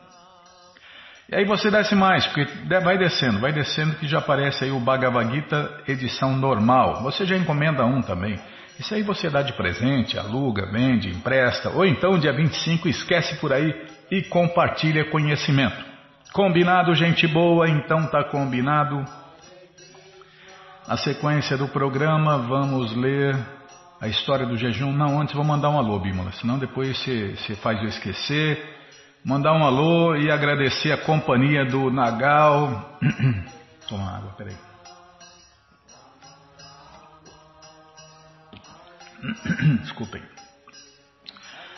E 1.28 1.37
aí 1.37 1.44
você 1.44 1.70
desce 1.70 1.94
mais, 1.94 2.26
porque 2.26 2.49
vai 2.82 2.99
descendo, 2.99 3.38
vai 3.38 3.52
descendo 3.52 3.94
que 3.97 4.09
já 4.09 4.18
aparece 4.18 4.64
aí 4.64 4.70
o 4.70 4.80
Bhagavad 4.80 5.30
Gita 5.32 5.82
edição 5.87 6.37
normal. 6.37 7.02
Você 7.02 7.25
já 7.25 7.37
encomenda 7.37 7.85
um 7.85 8.02
também. 8.02 8.37
Isso 8.81 8.95
aí 8.95 9.03
você 9.03 9.29
dá 9.29 9.43
de 9.43 9.53
presente, 9.53 10.19
aluga, 10.19 10.65
vende, 10.65 11.11
empresta, 11.11 11.69
ou 11.69 11.85
então 11.85 12.19
dia 12.19 12.33
25 12.33 12.89
esquece 12.89 13.39
por 13.39 13.53
aí 13.53 13.75
e 14.11 14.23
compartilha 14.23 15.11
conhecimento. 15.11 15.85
Combinado, 16.33 16.95
gente 16.95 17.27
boa? 17.27 17.69
Então 17.69 18.07
tá 18.07 18.25
combinado. 18.25 19.05
A 20.89 20.97
sequência 20.97 21.59
do 21.59 21.69
programa, 21.69 22.39
vamos 22.39 22.97
ler 22.97 23.37
a 24.01 24.09
história 24.09 24.47
do 24.47 24.57
jejum. 24.57 24.93
Não, 24.93 25.21
antes 25.21 25.35
vou 25.35 25.45
mandar 25.45 25.69
um 25.69 25.77
alô, 25.77 25.99
Bímola, 25.99 26.33
senão 26.33 26.59
depois 26.59 26.97
você, 26.97 27.55
faz 27.57 27.83
eu 27.83 27.88
esquecer. 27.88 28.77
Mandar 29.23 29.53
um 29.53 29.62
alô 29.62 30.16
e 30.16 30.31
agradecer 30.31 30.90
a 30.90 30.97
companhia 30.97 31.66
do 31.66 31.90
Nagal. 31.90 32.99
Toma 33.87 34.16
água, 34.16 34.33
peraí. 34.38 34.69
Desculpem. 39.83 40.22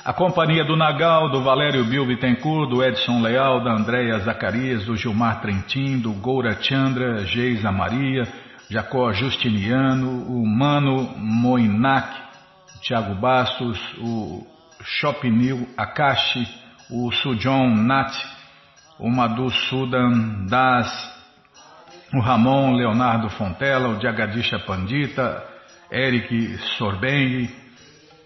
A 0.05 0.13
companhia 0.13 0.65
do 0.65 0.77
Nagal, 0.77 1.31
do 1.31 1.45
Valério 1.45 1.85
Bill 1.85 2.07
Bittencourt, 2.07 2.69
do 2.69 2.83
Edson 2.83 3.23
Leal, 3.23 3.63
da 3.63 3.73
Andréia 3.73 4.19
Zacarias, 4.19 4.85
do 4.85 4.97
Gilmar 4.97 5.41
Trentin, 5.41 5.99
do 5.99 6.13
Goura 6.15 6.61
Chandra, 6.61 7.25
Geisa 7.25 7.71
Maria, 7.71 8.27
Jacó 8.69 9.13
Justiniano, 9.13 10.27
o 10.29 10.45
Mano 10.45 11.15
Moinac, 11.17 12.09
Tiago 12.81 13.15
Bastos, 13.15 13.79
o 14.01 14.45
Chopinil 14.83 15.69
Akashi, 15.77 16.49
o 16.91 17.13
Sujon 17.13 17.69
Nat, 17.69 18.13
o 18.99 19.09
Madhu 19.09 19.51
Sudan 19.51 20.47
Das, 20.49 20.91
o 22.13 22.21
Ramon 22.21 22.75
Leonardo 22.75 23.31
Fontela, 23.31 23.91
o 23.91 24.01
Jagadisha 24.01 24.59
Pandita, 24.59 25.52
Eric 25.93 26.59
Sorbeng, 26.79 27.51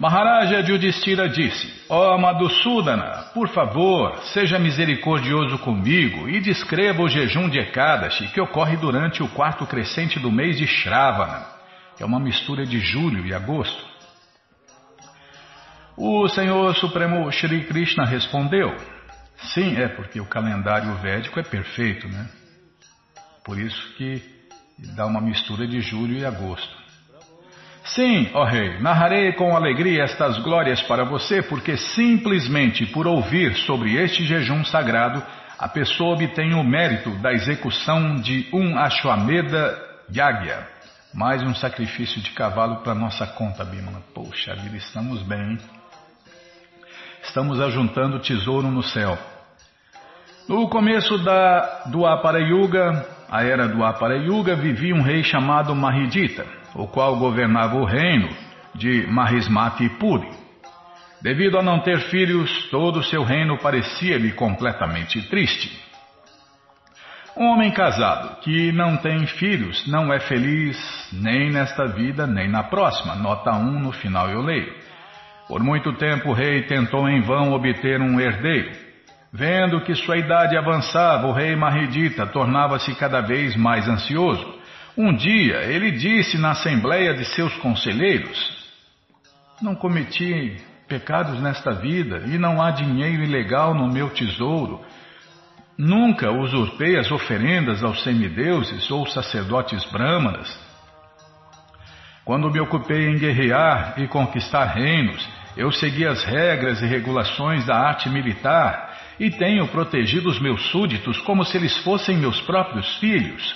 Maharaja 0.00 0.58
Yudhishthira 0.58 1.28
disse, 1.28 1.84
Ó 1.88 2.16
oh, 2.16 2.18
Madhusudana, 2.18 3.26
por 3.32 3.48
favor, 3.48 4.18
seja 4.32 4.58
misericordioso 4.58 5.56
comigo 5.58 6.28
e 6.28 6.40
descreva 6.40 7.00
o 7.00 7.08
jejum 7.08 7.48
de 7.48 7.60
Ekadashi 7.60 8.26
que 8.26 8.40
ocorre 8.40 8.76
durante 8.76 9.22
o 9.22 9.28
quarto 9.28 9.64
crescente 9.64 10.18
do 10.18 10.32
mês 10.32 10.58
de 10.58 10.66
Shravana, 10.66 11.53
é 11.98 12.04
uma 12.04 12.20
mistura 12.20 12.64
de 12.66 12.80
julho 12.80 13.26
e 13.26 13.34
agosto. 13.34 13.84
O 15.96 16.28
Senhor 16.28 16.74
Supremo 16.76 17.30
Shri 17.30 17.64
Krishna 17.66 18.04
respondeu, 18.04 18.74
sim, 19.54 19.76
é 19.76 19.88
porque 19.88 20.20
o 20.20 20.26
calendário 20.26 20.94
védico 20.96 21.38
é 21.38 21.42
perfeito, 21.42 22.08
né? 22.08 22.28
Por 23.44 23.58
isso 23.58 23.94
que 23.96 24.22
dá 24.96 25.06
uma 25.06 25.20
mistura 25.20 25.66
de 25.66 25.80
julho 25.80 26.16
e 26.16 26.24
agosto. 26.24 26.84
Sim, 27.84 28.30
ó 28.32 28.44
rei, 28.44 28.80
narrarei 28.80 29.34
com 29.34 29.54
alegria 29.54 30.04
estas 30.04 30.38
glórias 30.38 30.80
para 30.82 31.04
você, 31.04 31.42
porque 31.42 31.76
simplesmente 31.76 32.86
por 32.86 33.06
ouvir 33.06 33.54
sobre 33.58 33.94
este 34.02 34.24
jejum 34.24 34.64
sagrado, 34.64 35.22
a 35.58 35.68
pessoa 35.68 36.14
obtém 36.14 36.54
o 36.54 36.64
mérito 36.64 37.10
da 37.18 37.32
execução 37.32 38.16
de 38.16 38.48
um 38.52 38.76
Ashwamedha 38.78 39.78
Yagya, 40.14 40.73
mais 41.14 41.42
um 41.42 41.54
sacrifício 41.54 42.20
de 42.20 42.30
cavalo 42.32 42.82
para 42.82 42.94
nossa 42.94 43.26
conta, 43.26 43.64
Bimala. 43.64 44.02
Poxa 44.12 44.54
vida, 44.56 44.76
estamos 44.76 45.22
bem. 45.22 45.56
Estamos 47.22 47.60
ajuntando 47.60 48.18
tesouro 48.18 48.68
no 48.68 48.82
céu. 48.82 49.16
No 50.48 50.68
começo 50.68 51.16
da, 51.18 51.84
do 51.86 52.04
Apara 52.04 52.40
Yuga, 52.40 53.06
a 53.30 53.42
era 53.42 53.66
do 53.66 53.82
Apara 53.84 54.16
Yuga, 54.16 54.56
vivia 54.56 54.94
um 54.94 55.02
rei 55.02 55.22
chamado 55.22 55.74
Mahidita 55.74 56.44
o 56.74 56.88
qual 56.88 57.16
governava 57.16 57.76
o 57.76 57.84
reino 57.84 58.28
de 58.74 59.06
Mahismati 59.06 59.88
Puri. 59.90 60.28
Devido 61.22 61.58
a 61.58 61.62
não 61.62 61.80
ter 61.80 62.00
filhos, 62.10 62.68
todo 62.70 62.98
o 62.98 63.04
seu 63.04 63.22
reino 63.22 63.56
parecia-lhe 63.58 64.32
completamente 64.32 65.22
triste. 65.28 65.83
Homem 67.36 67.72
casado 67.72 68.40
que 68.42 68.70
não 68.70 68.96
tem 68.96 69.26
filhos 69.26 69.84
não 69.88 70.12
é 70.12 70.20
feliz 70.20 70.78
nem 71.12 71.50
nesta 71.50 71.86
vida 71.88 72.28
nem 72.28 72.48
na 72.48 72.62
próxima. 72.62 73.16
Nota 73.16 73.50
1 73.52 73.80
no 73.80 73.90
final 73.90 74.30
eu 74.30 74.40
leio. 74.40 74.72
Por 75.48 75.60
muito 75.60 75.92
tempo 75.94 76.30
o 76.30 76.32
rei 76.32 76.62
tentou 76.62 77.08
em 77.08 77.22
vão 77.22 77.52
obter 77.52 78.00
um 78.00 78.20
herdeiro. 78.20 78.70
Vendo 79.32 79.80
que 79.80 79.96
sua 79.96 80.16
idade 80.16 80.56
avançava, 80.56 81.26
o 81.26 81.32
rei 81.32 81.56
Mahidita 81.56 82.24
tornava-se 82.24 82.94
cada 82.94 83.20
vez 83.20 83.56
mais 83.56 83.88
ansioso. 83.88 84.54
Um 84.96 85.12
dia 85.12 85.56
ele 85.64 85.90
disse 85.90 86.38
na 86.38 86.52
assembleia 86.52 87.14
de 87.14 87.24
seus 87.24 87.52
conselheiros: 87.56 88.70
Não 89.60 89.74
cometi 89.74 90.56
pecados 90.86 91.42
nesta 91.42 91.72
vida 91.72 92.22
e 92.26 92.38
não 92.38 92.62
há 92.62 92.70
dinheiro 92.70 93.24
ilegal 93.24 93.74
no 93.74 93.92
meu 93.92 94.10
tesouro. 94.10 94.80
Nunca 95.76 96.30
usurpei 96.30 96.96
as 96.96 97.10
oferendas 97.10 97.82
aos 97.82 98.02
semideuses 98.02 98.88
ou 98.90 99.06
sacerdotes 99.06 99.84
brâmanas. 99.90 100.48
Quando 102.24 102.50
me 102.50 102.60
ocupei 102.60 103.08
em 103.08 103.18
guerrear 103.18 103.94
e 103.98 104.06
conquistar 104.06 104.66
reinos, 104.66 105.28
eu 105.56 105.70
segui 105.72 106.06
as 106.06 106.24
regras 106.24 106.80
e 106.80 106.86
regulações 106.86 107.66
da 107.66 107.76
arte 107.76 108.08
militar 108.08 108.96
e 109.18 109.30
tenho 109.30 109.66
protegido 109.68 110.28
os 110.28 110.40
meus 110.40 110.62
súditos 110.70 111.18
como 111.22 111.44
se 111.44 111.56
eles 111.56 111.76
fossem 111.78 112.16
meus 112.18 112.40
próprios 112.42 112.96
filhos. 112.98 113.54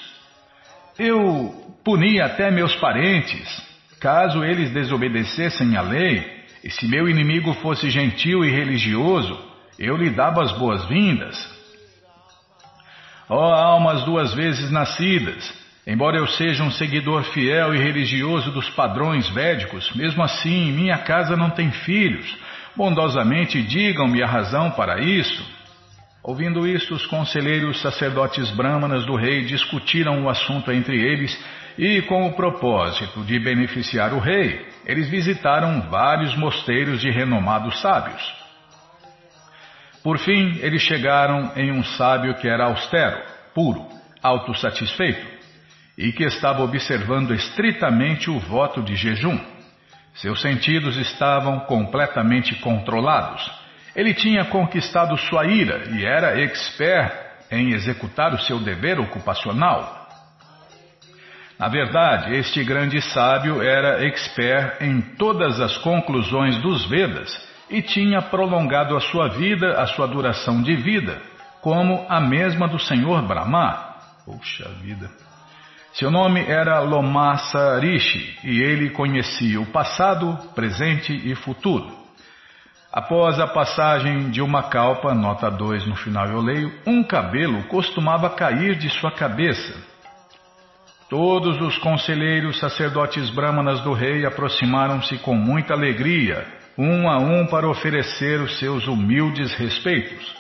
Eu 0.99 1.55
punia 1.85 2.27
até 2.27 2.51
meus 2.51 2.75
parentes, 2.77 3.63
caso 4.01 4.45
eles 4.45 4.71
desobedecessem 4.73 5.77
à 5.77 5.83
lei, 5.83 6.39
e 6.63 6.71
se 6.71 6.87
meu 6.89 7.09
inimigo 7.09 7.55
fosse 7.55 7.89
gentil 7.89 8.45
e 8.45 8.51
religioso, 8.51 9.39
eu 9.79 9.97
lhe 9.97 10.11
dava 10.11 10.43
as 10.43 10.53
boas-vindas. 10.53 11.58
Ó 13.29 13.37
oh, 13.37 13.53
almas 13.53 14.05
duas 14.05 14.33
vezes 14.33 14.71
nascidas, 14.71 15.53
embora 15.87 16.17
eu 16.17 16.27
seja 16.27 16.63
um 16.63 16.71
seguidor 16.71 17.25
fiel 17.25 17.75
e 17.75 17.79
religioso 17.79 18.51
dos 18.51 18.71
padrões 18.71 19.29
védicos, 19.29 19.93
mesmo 19.95 20.23
assim 20.23 20.73
minha 20.73 20.99
casa 20.99 21.37
não 21.37 21.51
tem 21.51 21.71
filhos. 21.71 22.27
Bondosamente 22.75 23.63
digam-me 23.63 24.23
a 24.23 24.27
razão 24.27 24.71
para 24.71 25.01
isso. 25.01 25.45
Ouvindo 26.23 26.67
isto, 26.67 26.95
os 26.95 27.07
conselheiros 27.07 27.81
sacerdotes 27.81 28.51
brâmanas 28.51 29.05
do 29.05 29.17
rei 29.17 29.45
discutiram 29.45 30.25
o 30.25 30.29
assunto 30.29 30.71
entre 30.71 30.97
eles 30.97 31.39
e, 31.77 32.03
com 32.03 32.27
o 32.27 32.33
propósito 32.33 33.23
de 33.25 33.39
beneficiar 33.39 34.13
o 34.13 34.19
rei, 34.19 34.67
eles 34.87 35.09
visitaram 35.09 35.83
vários 35.91 36.37
mosteiros 36.37 37.01
de 37.01 37.11
renomados 37.11 37.81
sábios. 37.81 38.38
Por 40.03 40.19
fim, 40.19 40.59
eles 40.61 40.83
chegaram 40.83 41.53
em 41.57 41.73
um 41.73 41.83
sábio 41.83 42.35
que 42.35 42.49
era 42.49 42.67
austero, 42.67 43.21
puro, 43.55 43.87
autossatisfeito 44.23 45.27
e 45.97 46.13
que 46.13 46.25
estava 46.25 46.63
observando 46.63 47.35
estritamente 47.35 48.31
o 48.31 48.39
voto 48.39 48.83
de 48.83 48.95
jejum. 48.95 49.39
Seus 50.15 50.41
sentidos 50.41 50.97
estavam 50.97 51.61
completamente 51.61 52.55
controlados. 52.57 53.51
Ele 53.95 54.15
tinha 54.15 54.45
conquistado 54.45 55.17
sua 55.17 55.47
ira 55.47 55.91
e 55.91 56.05
era 56.05 56.41
expert 56.41 57.13
em 57.51 57.73
executar 57.73 58.33
o 58.33 58.39
seu 58.39 58.61
dever 58.61 59.01
ocupacional. 59.01 60.07
Na 61.59 61.69
verdade, 61.69 62.37
este 62.37 62.63
grande 62.63 63.01
sábio 63.01 63.61
era 63.61 64.07
expert 64.07 64.81
em 64.81 65.01
todas 65.01 65.61
as 65.61 65.77
conclusões 65.79 66.57
dos 66.59 66.89
Vedas 66.89 67.48
e 67.71 67.83
tinha 67.83 68.23
prolongado 68.23 68.97
a 68.97 69.01
sua 69.01 69.29
vida, 69.29 69.81
a 69.81 69.87
sua 69.87 70.07
duração 70.07 70.63
de 70.63 70.75
vida, 70.77 71.21
como 71.61 72.07
a 72.09 72.21
mesma 72.21 72.69
do 72.69 72.79
Senhor 72.79 73.23
Brahma. 73.23 73.97
Puxa 74.25 74.69
vida! 74.81 75.11
Seu 75.93 76.11
nome 76.11 76.45
era 76.45 76.81
Lomassa 76.81 77.79
Rishi 77.81 78.39
e 78.45 78.61
ele 78.61 78.91
conhecia 78.91 79.61
o 79.61 79.67
passado, 79.67 80.39
presente 80.55 81.13
e 81.13 81.35
futuro. 81.35 81.91
Após 82.93 83.39
a 83.39 83.47
passagem 83.47 84.31
de 84.31 84.41
uma 84.41 84.65
calpa, 84.65 85.15
nota 85.15 85.51
2 85.51 85.87
no 85.87 85.97
final 85.97 86.27
eu 86.27 86.41
leio, 86.41 86.73
um 86.87 87.03
cabelo 87.03 87.65
costumava 87.65 88.31
cair 88.31 88.77
de 88.77 88.89
sua 88.89 89.11
cabeça 89.11 89.89
Todos 91.09 91.59
os 91.63 91.79
conselheiros 91.79 92.59
sacerdotes 92.59 93.31
brahmanas 93.31 93.81
do 93.81 93.95
rei 93.95 94.27
aproximaram-se 94.27 95.17
com 95.17 95.35
muita 95.35 95.73
alegria, 95.73 96.47
um 96.79 97.09
a 97.09 97.19
um 97.19 97.47
para 97.47 97.69
oferecer 97.69 98.41
os 98.41 98.59
seus 98.59 98.87
humildes 98.87 99.53
respeitos. 99.55 100.37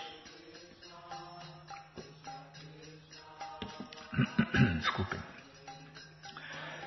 Desculpem. 4.79 5.18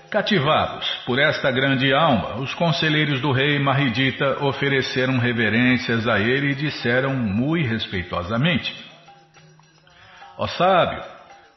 Cativados 0.10 0.88
por 1.06 1.20
esta 1.20 1.52
grande 1.52 1.94
alma, 1.94 2.38
os 2.38 2.54
conselheiros 2.54 3.20
do 3.22 3.32
rei 3.32 3.60
Mahidita 3.60 4.44
ofereceram 4.44 5.18
reverências 5.18 6.08
a 6.08 6.20
ele 6.20 6.52
e 6.52 6.56
disseram 6.56 7.14
muito 7.14 7.70
respeitosamente: 7.70 8.74
Ó 10.38 10.48
sábio, 10.48 11.04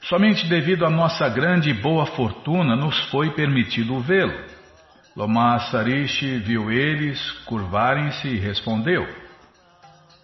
Somente 0.09 0.46
devido 0.46 0.85
à 0.85 0.90
nossa 0.90 1.28
grande 1.30 1.70
e 1.70 1.74
boa 1.74 2.04
fortuna 2.04 2.76
nos 2.76 2.98
foi 3.11 3.30
permitido 3.30 3.98
vê-lo. 4.00 4.35
Loma 5.16 5.61
Sarishi 5.70 6.38
viu 6.38 6.72
eles 6.72 7.31
curvarem-se 7.46 8.27
e 8.27 8.37
respondeu: 8.37 9.07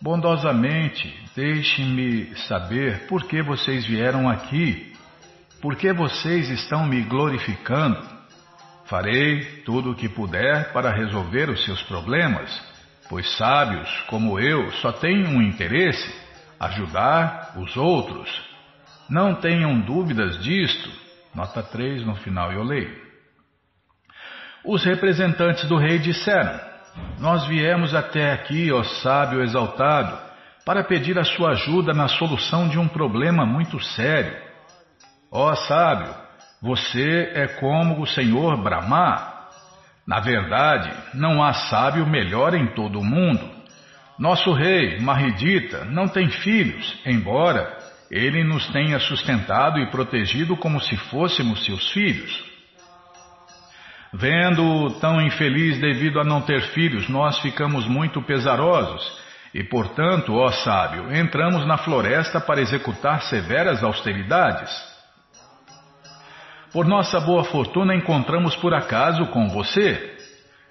Bondosamente, 0.03 1.14
deixe-me 1.37 2.35
saber 2.48 3.07
por 3.07 3.22
que 3.24 3.40
vocês 3.40 3.87
vieram 3.87 4.29
aqui, 4.29 4.92
por 5.62 5.76
que 5.76 5.92
vocês 5.92 6.50
estão 6.50 6.87
me 6.87 7.03
glorificando. 7.03 8.00
Farei 8.87 9.62
tudo 9.64 9.92
o 9.92 9.94
que 9.94 10.09
puder 10.09 10.72
para 10.72 10.90
resolver 10.90 11.48
os 11.48 11.64
seus 11.64 11.81
problemas, 11.85 12.50
pois 13.09 13.37
sábios 13.37 13.88
como 14.09 14.40
eu 14.40 14.72
só 14.72 14.90
têm 14.90 15.24
um 15.24 15.40
interesse: 15.40 16.12
ajudar 16.59 17.53
os 17.57 17.76
outros. 17.76 18.29
Não 19.09 19.37
tenham 19.37 19.81
dúvidas 19.81 20.42
disto. 20.42 20.90
Nota 21.33 21.62
3 21.62 22.05
no 22.05 22.16
final 22.16 22.50
eu 22.53 22.64
leio. 22.64 23.10
Os 24.64 24.85
representantes 24.85 25.64
do 25.64 25.77
rei 25.77 25.99
disseram: 25.99 26.61
Nós 27.18 27.46
viemos 27.46 27.94
até 27.94 28.33
aqui, 28.33 28.70
ó 28.73 28.83
sábio 28.83 29.42
exaltado, 29.42 30.18
para 30.64 30.85
pedir 30.85 31.18
a 31.18 31.25
sua 31.25 31.51
ajuda 31.51 31.92
na 31.92 32.09
solução 32.09 32.68
de 32.68 32.79
um 32.79 32.87
problema 32.87 33.46
muito 33.46 33.81
sério. 33.81 34.37
Ó 35.31 35.55
sábio, 35.55 36.14
você 36.61 37.33
é 37.35 37.46
como 37.46 38.01
o 38.01 38.07
senhor 38.07 38.62
Brahma. 38.62 39.31
Na 40.07 40.20
verdade, 40.20 40.90
não 41.14 41.42
há 41.42 41.53
sábio 41.53 42.07
melhor 42.07 42.55
em 42.55 42.66
todo 42.75 42.99
o 43.01 43.05
mundo. 43.05 43.49
Nosso 44.18 44.53
rei, 44.53 44.99
Mahidita, 45.01 45.85
não 45.87 46.07
tem 46.07 46.29
filhos, 46.29 47.01
embora 47.07 47.79
ele 48.11 48.44
nos 48.44 48.68
tenha 48.68 48.99
sustentado 48.99 49.79
e 49.79 49.90
protegido 49.90 50.57
como 50.57 50.81
se 50.81 50.96
fôssemos 50.96 51.64
seus 51.64 51.90
filhos. 51.92 52.49
Vendo-o 54.12 54.90
tão 54.99 55.20
infeliz 55.20 55.79
devido 55.79 56.20
a 56.20 56.25
não 56.25 56.40
ter 56.40 56.62
filhos, 56.73 57.09
nós 57.09 57.38
ficamos 57.38 57.87
muito 57.87 58.20
pesarosos 58.23 59.20
e, 59.55 59.62
portanto, 59.62 60.35
ó 60.35 60.51
sábio, 60.51 61.14
entramos 61.14 61.64
na 61.66 61.79
floresta 61.79 62.40
para 62.40 62.61
executar 62.61 63.23
severas 63.23 63.83
austeridades. 63.85 64.70
Por 66.73 66.87
nossa 66.87 67.20
boa 67.20 67.44
fortuna, 67.44 67.94
encontramos 67.94 68.57
por 68.57 68.75
acaso 68.75 69.27
com 69.27 69.49
você. 69.49 70.16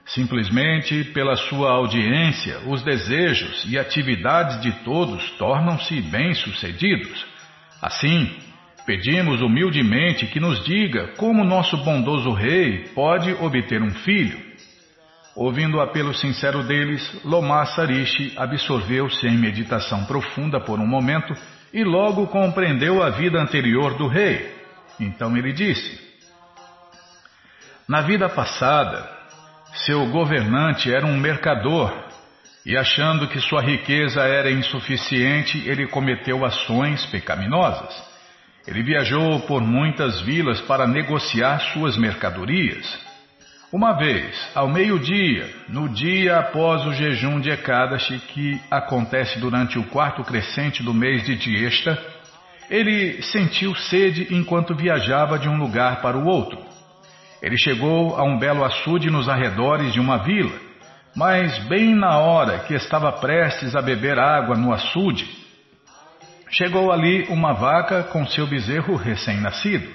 Simplesmente 0.06 1.04
pela 1.06 1.36
sua 1.36 1.72
audiência, 1.72 2.60
os 2.68 2.82
desejos 2.82 3.64
e 3.70 3.78
atividades 3.78 4.60
de 4.62 4.72
todos 4.84 5.30
tornam-se 5.32 6.02
bem-sucedidos. 6.02 7.26
Assim, 7.82 8.36
pedimos 8.90 9.40
humildemente 9.40 10.26
que 10.26 10.40
nos 10.40 10.66
diga 10.66 11.10
como 11.10 11.44
nosso 11.44 11.78
bondoso 11.78 12.32
rei 12.32 12.86
pode 12.96 13.32
obter 13.34 13.84
um 13.84 13.92
filho. 13.92 14.40
Ouvindo 15.36 15.78
o 15.78 15.80
apelo 15.80 16.12
sincero 16.12 16.64
deles, 16.64 17.24
Loma 17.24 17.64
Sarishi 17.68 18.34
absorveu-se 18.36 19.28
em 19.28 19.38
meditação 19.38 20.06
profunda 20.06 20.60
por 20.60 20.80
um 20.80 20.88
momento 20.88 21.36
e 21.72 21.84
logo 21.84 22.26
compreendeu 22.30 23.04
a 23.04 23.12
vida 23.12 23.40
anterior 23.40 23.94
do 23.96 24.08
rei. 24.08 24.52
Então 25.00 25.38
ele 25.38 25.54
disse: 25.54 26.02
Na 27.88 28.02
vida 28.02 28.28
passada, 28.28 29.08
seu 29.86 30.08
governante 30.08 30.92
era 30.92 31.06
um 31.06 31.16
mercador 31.16 31.94
e, 32.66 32.76
achando 32.76 33.28
que 33.28 33.40
sua 33.40 33.62
riqueza 33.62 34.22
era 34.22 34.50
insuficiente, 34.50 35.70
ele 35.70 35.86
cometeu 35.86 36.44
ações 36.44 37.06
pecaminosas. 37.06 38.09
Ele 38.68 38.84
viajou 38.84 39.40
por 39.42 39.62
muitas 39.62 40.22
vilas 40.22 40.62
para 40.62 40.86
negociar 40.86 41.60
suas 41.74 41.98
mercadorias. 41.98 43.00
Uma 43.72 43.94
vez, 43.94 44.36
ao 44.56 44.68
meio-dia, 44.68 45.48
no 45.68 45.88
dia 45.90 46.40
após 46.40 46.86
o 46.86 46.94
jejum 46.94 47.40
de 47.40 47.52
Ekadashi, 47.52 48.18
que 48.18 48.60
acontece 48.70 49.40
durante 49.40 49.78
o 49.78 49.84
quarto 49.84 50.24
crescente 50.24 50.82
do 50.82 50.94
mês 50.94 51.24
de 51.24 51.36
Diesta, 51.36 51.98
ele 52.70 53.22
sentiu 53.22 53.76
sede 53.76 54.28
enquanto 54.32 54.76
viajava 54.76 55.38
de 55.38 55.48
um 55.48 55.58
lugar 55.58 56.02
para 56.02 56.18
o 56.18 56.26
outro. 56.26 56.60
Ele 57.42 57.58
chegou 57.58 58.16
a 58.16 58.24
um 58.24 58.38
belo 58.38 58.66
açude 58.66 59.10
nos 59.10 59.30
arredores 59.30 59.94
de 59.94 60.00
uma 60.00 60.18
vila, 60.18 60.56
mas 61.16 61.58
bem 61.68 61.96
na 61.96 62.18
hora 62.18 62.60
que 62.60 62.74
estava 62.74 63.12
prestes 63.14 63.76
a 63.76 63.82
beber 63.82 64.20
água 64.20 64.56
no 64.56 64.74
açude, 64.74 65.28
chegou 66.50 66.92
ali 66.92 67.26
uma 67.30 67.54
vaca 67.54 68.04
com 68.04 68.26
seu 68.26 68.48
bezerro 68.48 68.96
recém-nascido. 68.96 69.90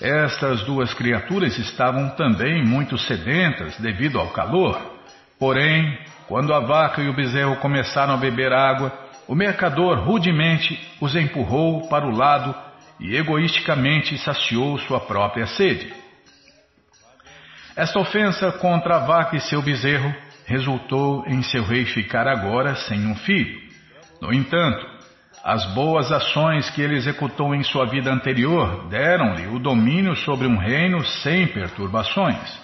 Estas 0.00 0.62
duas 0.64 0.94
criaturas 0.94 1.58
estavam 1.58 2.10
também 2.10 2.64
muito 2.64 2.96
sedentas 2.96 3.78
devido 3.78 4.18
ao 4.18 4.28
calor. 4.28 4.80
Porém, 5.38 5.98
quando 6.26 6.54
a 6.54 6.60
vaca 6.60 7.02
e 7.02 7.08
o 7.08 7.14
bezerro 7.14 7.56
começaram 7.56 8.14
a 8.14 8.16
beber 8.16 8.52
água, 8.52 8.92
o 9.26 9.34
mercador 9.34 9.98
rudemente 10.00 10.78
os 11.00 11.14
empurrou 11.14 11.88
para 11.88 12.06
o 12.06 12.16
lado 12.16 12.54
e 12.98 13.16
egoisticamente 13.16 14.18
saciou 14.18 14.78
sua 14.78 15.00
própria 15.00 15.46
sede. 15.46 15.92
Esta 17.76 17.98
ofensa 17.98 18.52
contra 18.52 18.96
a 18.96 19.06
vaca 19.06 19.36
e 19.36 19.40
seu 19.40 19.62
bezerro 19.62 20.14
resultou 20.46 21.24
em 21.26 21.42
seu 21.42 21.64
rei 21.64 21.84
ficar 21.86 22.26
agora 22.26 22.74
sem 22.74 23.06
um 23.06 23.14
filho. 23.14 23.60
No 24.20 24.32
entanto, 24.34 24.86
as 25.42 25.64
boas 25.74 26.12
ações 26.12 26.68
que 26.70 26.82
ele 26.82 26.96
executou 26.96 27.54
em 27.54 27.62
sua 27.62 27.86
vida 27.86 28.12
anterior 28.12 28.88
deram-lhe 28.88 29.46
o 29.46 29.58
domínio 29.58 30.14
sobre 30.14 30.46
um 30.46 30.58
reino 30.58 31.02
sem 31.04 31.46
perturbações. 31.46 32.60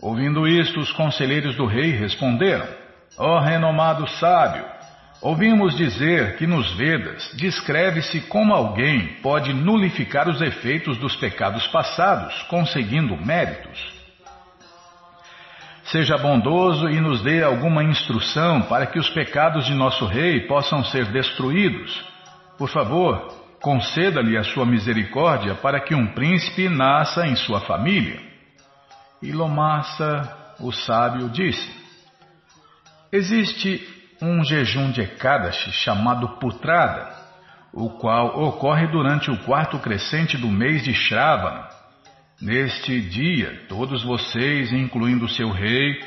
Ouvindo 0.00 0.46
isto, 0.46 0.78
os 0.78 0.92
conselheiros 0.92 1.56
do 1.56 1.64
rei 1.64 1.92
responderam: 1.92 2.66
Ó 3.18 3.36
oh, 3.36 3.40
renomado 3.40 4.06
sábio, 4.06 4.66
ouvimos 5.22 5.74
dizer 5.74 6.36
que 6.36 6.46
nos 6.46 6.70
Vedas 6.76 7.32
descreve-se 7.34 8.20
como 8.22 8.52
alguém 8.52 9.14
pode 9.22 9.54
nulificar 9.54 10.28
os 10.28 10.42
efeitos 10.42 10.98
dos 10.98 11.16
pecados 11.16 11.66
passados, 11.68 12.42
conseguindo 12.42 13.16
méritos. 13.16 13.95
Seja 15.86 16.18
bondoso 16.18 16.88
e 16.88 17.00
nos 17.00 17.22
dê 17.22 17.44
alguma 17.44 17.84
instrução 17.84 18.62
para 18.62 18.86
que 18.86 18.98
os 18.98 19.08
pecados 19.10 19.66
de 19.66 19.74
nosso 19.74 20.04
rei 20.04 20.40
possam 20.48 20.82
ser 20.84 21.06
destruídos. 21.12 22.04
Por 22.58 22.68
favor, 22.68 23.28
conceda-lhe 23.62 24.36
a 24.36 24.42
sua 24.42 24.66
misericórdia 24.66 25.54
para 25.54 25.80
que 25.80 25.94
um 25.94 26.08
príncipe 26.08 26.68
nasça 26.68 27.26
em 27.26 27.36
sua 27.36 27.60
família. 27.60 28.20
E 29.22 29.30
Lomassa, 29.30 30.54
o 30.58 30.72
sábio, 30.72 31.28
disse: 31.28 31.70
Existe 33.12 33.86
um 34.20 34.42
jejum 34.44 34.90
de 34.90 35.02
Ekadashi 35.02 35.70
chamado 35.70 36.36
Putrada, 36.40 37.14
o 37.72 37.90
qual 37.90 38.42
ocorre 38.42 38.88
durante 38.88 39.30
o 39.30 39.38
quarto 39.44 39.78
crescente 39.78 40.36
do 40.36 40.48
mês 40.48 40.82
de 40.82 40.92
Shravana. 40.92 41.75
Neste 42.40 43.00
dia, 43.00 43.62
todos 43.68 44.04
vocês, 44.04 44.72
incluindo 44.72 45.28
seu 45.28 45.50
rei, 45.50 45.98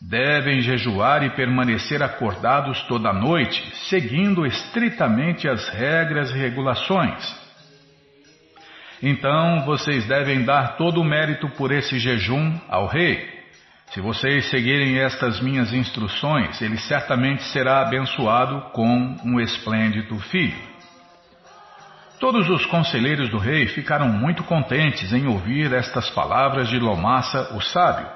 devem 0.00 0.60
jejuar 0.60 1.22
e 1.22 1.30
permanecer 1.30 2.02
acordados 2.02 2.82
toda 2.82 3.08
a 3.08 3.12
noite, 3.12 3.64
seguindo 3.88 4.44
estritamente 4.44 5.48
as 5.48 5.68
regras 5.70 6.30
e 6.30 6.38
regulações. 6.38 7.42
Então 9.02 9.64
vocês 9.64 10.06
devem 10.06 10.44
dar 10.44 10.76
todo 10.76 11.00
o 11.00 11.04
mérito 11.04 11.48
por 11.50 11.72
esse 11.72 11.98
jejum 11.98 12.58
ao 12.68 12.86
rei. 12.86 13.28
Se 13.92 14.00
vocês 14.00 14.50
seguirem 14.50 14.98
estas 14.98 15.40
minhas 15.40 15.72
instruções, 15.72 16.60
ele 16.60 16.78
certamente 16.78 17.42
será 17.44 17.80
abençoado 17.80 18.70
com 18.72 19.16
um 19.24 19.40
esplêndido 19.40 20.18
filho. 20.18 20.71
Todos 22.22 22.48
os 22.48 22.64
conselheiros 22.66 23.28
do 23.30 23.36
rei 23.36 23.66
ficaram 23.66 24.06
muito 24.06 24.44
contentes 24.44 25.12
em 25.12 25.26
ouvir 25.26 25.72
estas 25.72 26.08
palavras 26.10 26.68
de 26.68 26.78
Lomassa, 26.78 27.52
o 27.56 27.60
sábio, 27.60 28.06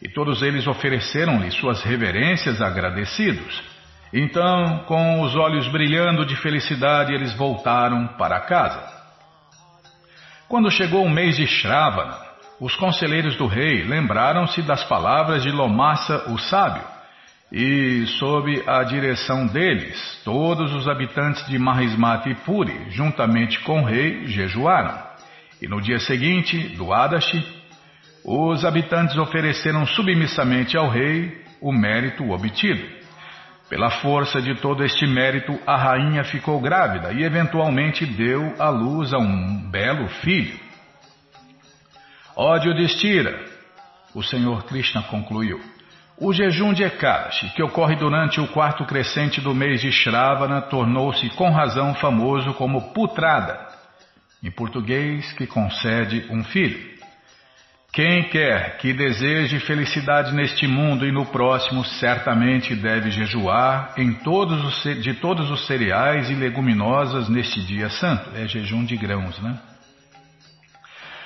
e 0.00 0.08
todos 0.08 0.42
eles 0.42 0.68
ofereceram-lhe 0.68 1.50
suas 1.50 1.82
reverências 1.82 2.62
agradecidos. 2.62 3.60
Então, 4.14 4.84
com 4.86 5.22
os 5.22 5.34
olhos 5.34 5.66
brilhando 5.66 6.24
de 6.24 6.36
felicidade, 6.36 7.12
eles 7.12 7.34
voltaram 7.34 8.06
para 8.16 8.42
casa. 8.42 8.80
Quando 10.48 10.70
chegou 10.70 11.04
o 11.04 11.10
mês 11.10 11.34
de 11.34 11.44
Shravana, 11.44 12.18
os 12.60 12.76
conselheiros 12.76 13.34
do 13.34 13.48
rei 13.48 13.82
lembraram-se 13.82 14.62
das 14.62 14.84
palavras 14.84 15.42
de 15.42 15.50
Lomassa, 15.50 16.30
o 16.30 16.38
sábio, 16.38 16.84
e, 17.52 18.06
sob 18.18 18.62
a 18.66 18.82
direção 18.82 19.46
deles, 19.46 20.22
todos 20.24 20.72
os 20.72 20.88
habitantes 20.88 21.46
de 21.48 21.58
Mahismati 21.58 22.34
Puri, 22.46 22.86
juntamente 22.88 23.60
com 23.60 23.82
o 23.82 23.84
rei, 23.84 24.26
jejuaram. 24.26 24.98
E 25.60 25.68
no 25.68 25.78
dia 25.78 25.98
seguinte, 25.98 26.58
do 26.76 26.94
Adashi, 26.94 27.44
os 28.24 28.64
habitantes 28.64 29.18
ofereceram 29.18 29.84
submissamente 29.84 30.78
ao 30.78 30.88
rei 30.88 31.44
o 31.60 31.70
mérito 31.70 32.30
obtido. 32.30 33.02
Pela 33.68 33.90
força 33.90 34.40
de 34.40 34.54
todo 34.54 34.82
este 34.82 35.06
mérito, 35.06 35.58
a 35.66 35.76
rainha 35.76 36.24
ficou 36.24 36.58
grávida 36.58 37.12
e 37.12 37.22
eventualmente 37.22 38.06
deu 38.06 38.54
à 38.58 38.70
luz 38.70 39.12
a 39.12 39.18
um 39.18 39.70
belo 39.70 40.08
filho. 40.08 40.58
Ódio 42.34 42.74
de 42.74 42.84
Estira, 42.84 43.44
o 44.14 44.22
Senhor 44.22 44.64
Krishna 44.64 45.02
concluiu. 45.02 45.71
O 46.24 46.32
jejum 46.32 46.72
de 46.72 46.84
Ekadashi, 46.84 47.50
que 47.50 47.64
ocorre 47.64 47.96
durante 47.96 48.40
o 48.40 48.46
quarto 48.46 48.84
crescente 48.84 49.40
do 49.40 49.52
mês 49.52 49.80
de 49.80 49.90
Shravana, 49.90 50.62
tornou-se 50.62 51.28
com 51.30 51.50
razão 51.50 51.96
famoso 51.96 52.54
como 52.54 52.92
Putrada, 52.92 53.58
em 54.40 54.48
português, 54.48 55.32
que 55.32 55.48
concede 55.48 56.24
um 56.30 56.44
filho. 56.44 56.78
Quem 57.92 58.28
quer 58.28 58.76
que 58.76 58.92
deseje 58.92 59.58
felicidade 59.58 60.32
neste 60.32 60.64
mundo 60.68 61.04
e 61.04 61.10
no 61.10 61.26
próximo, 61.26 61.84
certamente 61.84 62.72
deve 62.76 63.10
jejuar 63.10 63.92
todos 64.22 64.64
os, 64.64 65.02
de 65.02 65.14
todos 65.14 65.50
os 65.50 65.66
cereais 65.66 66.30
e 66.30 66.36
leguminosas 66.36 67.28
neste 67.28 67.60
dia 67.66 67.90
santo. 67.90 68.30
É 68.36 68.46
jejum 68.46 68.84
de 68.84 68.96
grãos, 68.96 69.40
né? 69.40 69.58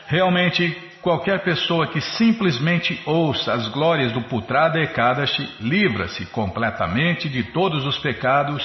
Realmente, 0.06 0.70
qualquer 1.02 1.42
pessoa 1.42 1.88
que 1.88 2.00
simplesmente 2.00 3.00
ouça 3.04 3.52
as 3.52 3.68
glórias 3.68 4.12
do 4.12 4.22
Putrada 4.22 4.80
Ekadashi 4.80 5.48
livra-se 5.60 6.26
completamente 6.26 7.28
de 7.28 7.42
todos 7.44 7.84
os 7.84 7.98
pecados 7.98 8.62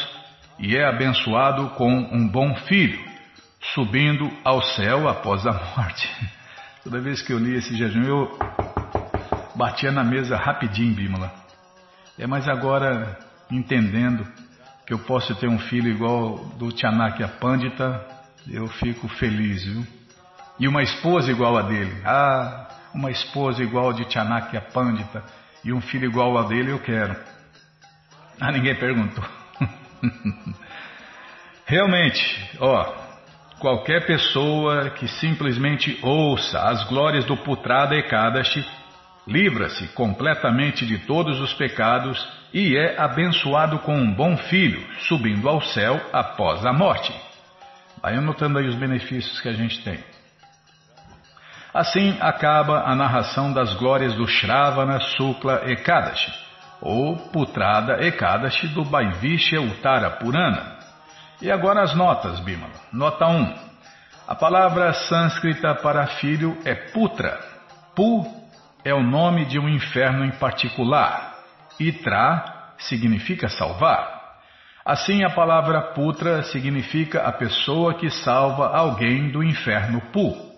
e 0.60 0.78
é 0.78 0.86
abençoado 0.86 1.70
com 1.72 1.92
um 1.92 2.28
bom 2.28 2.54
filho, 2.68 3.00
subindo 3.74 4.32
ao 4.44 4.62
céu 4.62 5.10
após 5.10 5.46
a 5.48 5.54
morte. 5.54 6.08
Toda 6.84 7.00
vez 7.00 7.22
que 7.22 7.34
eu 7.34 7.40
li 7.40 7.56
esse 7.56 7.76
jejum, 7.76 8.04
eu 8.04 8.40
batia 9.56 9.92
na 9.92 10.04
mesa 10.04 10.36
rapidinho, 10.36 10.94
Bímola. 10.94 11.32
É, 12.18 12.28
mas 12.28 12.48
agora, 12.48 13.18
entendendo 13.50 14.28
que 14.86 14.94
eu 14.94 15.00
posso 15.00 15.34
ter 15.36 15.48
um 15.48 15.60
filho 15.60 15.90
igual 15.90 16.38
do 16.58 16.76
Chanakya 16.76 17.28
Pandita, 17.28 18.06
eu 18.48 18.68
fico 18.68 19.08
feliz, 19.08 19.64
viu? 19.64 20.01
E 20.62 20.68
uma 20.68 20.84
esposa 20.84 21.30
igual 21.30 21.58
a 21.58 21.64
dele. 21.64 22.02
Ah, 22.06 22.68
uma 22.94 23.12
esposa 23.12 23.62
igual 23.62 23.92
de 23.92 24.10
Chanakya 24.10 24.62
Pandita 24.62 25.24
e 25.66 25.74
um 25.74 25.82
filho 25.82 26.06
igual 26.06 26.38
a 26.38 26.44
dele 26.44 26.72
eu 26.72 26.80
quero. 26.80 27.16
Ah, 28.40 28.52
ninguém 28.52 28.76
perguntou. 28.76 29.24
Realmente, 31.66 32.58
ó, 32.60 33.02
Qualquer 33.62 34.08
pessoa 34.08 34.90
que 34.90 35.08
simplesmente 35.08 35.96
ouça 36.02 36.60
as 36.60 36.84
glórias 36.90 37.24
do 37.26 37.38
Putrada 37.38 37.96
Ekadashi 37.96 38.66
livra-se 39.28 39.88
completamente 39.90 40.84
de 40.84 40.98
todos 41.06 41.40
os 41.40 41.54
pecados 41.54 42.28
e 42.52 42.76
é 42.76 43.00
abençoado 43.00 43.78
com 43.78 43.96
um 43.96 44.12
bom 44.12 44.36
filho, 44.36 44.84
subindo 45.08 45.48
ao 45.48 45.62
céu 45.62 46.02
após 46.12 46.66
a 46.66 46.74
morte. 46.74 47.14
Vai 48.02 48.16
anotando 48.16 48.58
aí 48.58 48.68
os 48.68 48.74
benefícios 48.74 49.40
que 49.40 49.50
a 49.50 49.54
gente 49.54 49.84
tem. 49.84 50.00
Assim 51.74 52.18
acaba 52.20 52.82
a 52.82 52.94
narração 52.94 53.54
das 53.54 53.74
glórias 53.76 54.14
do 54.16 54.28
Shravana 54.28 55.00
Sukla 55.00 55.62
Ekadashi, 55.72 56.30
ou 56.82 57.16
Putrada 57.32 58.06
Ekadashi 58.06 58.68
do 58.68 58.84
Vaivishya 58.84 59.62
Uttara 59.62 60.10
Purana. 60.10 60.78
E 61.42 61.50
agora 61.50 61.82
as 61.82 61.96
notas, 61.96 62.42
Bimala. 62.42 62.74
Nota 62.92 63.26
1. 63.26 63.56
A 64.28 64.36
palavra 64.36 64.92
sânscrita 64.94 65.74
para 65.76 66.08
filho 66.08 66.58
é 66.66 66.76
putra. 66.76 67.40
Pu 67.96 68.26
é 68.84 68.94
o 68.94 69.02
nome 69.02 69.46
de 69.46 69.58
um 69.58 69.70
inferno 69.70 70.26
em 70.26 70.32
particular. 70.32 71.36
Itra 71.80 72.74
significa 72.78 73.48
salvar. 73.48 74.20
Assim, 74.86 75.24
a 75.24 75.30
palavra 75.30 75.94
putra 75.94 76.44
significa 76.44 77.22
a 77.22 77.32
pessoa 77.32 77.94
que 77.94 78.10
salva 78.10 78.76
alguém 78.76 79.32
do 79.32 79.42
inferno 79.42 80.02
Pu. 80.12 80.51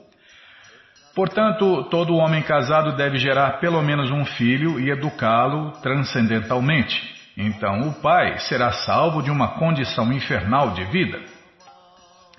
Portanto, 1.15 1.84
todo 1.91 2.15
homem 2.15 2.41
casado 2.41 2.95
deve 2.95 3.17
gerar 3.17 3.60
pelo 3.60 3.82
menos 3.82 4.10
um 4.10 4.26
filho 4.26 4.80
e 4.80 4.89
educá-lo 4.89 5.71
transcendentalmente. 5.73 7.13
Então 7.38 7.88
o 7.88 7.93
pai 8.02 8.39
será 8.39 8.71
salvo 8.71 9.21
de 9.21 9.30
uma 9.30 9.60
condição 9.60 10.12
infernal 10.12 10.71
de 10.71 10.84
vida. 10.86 11.21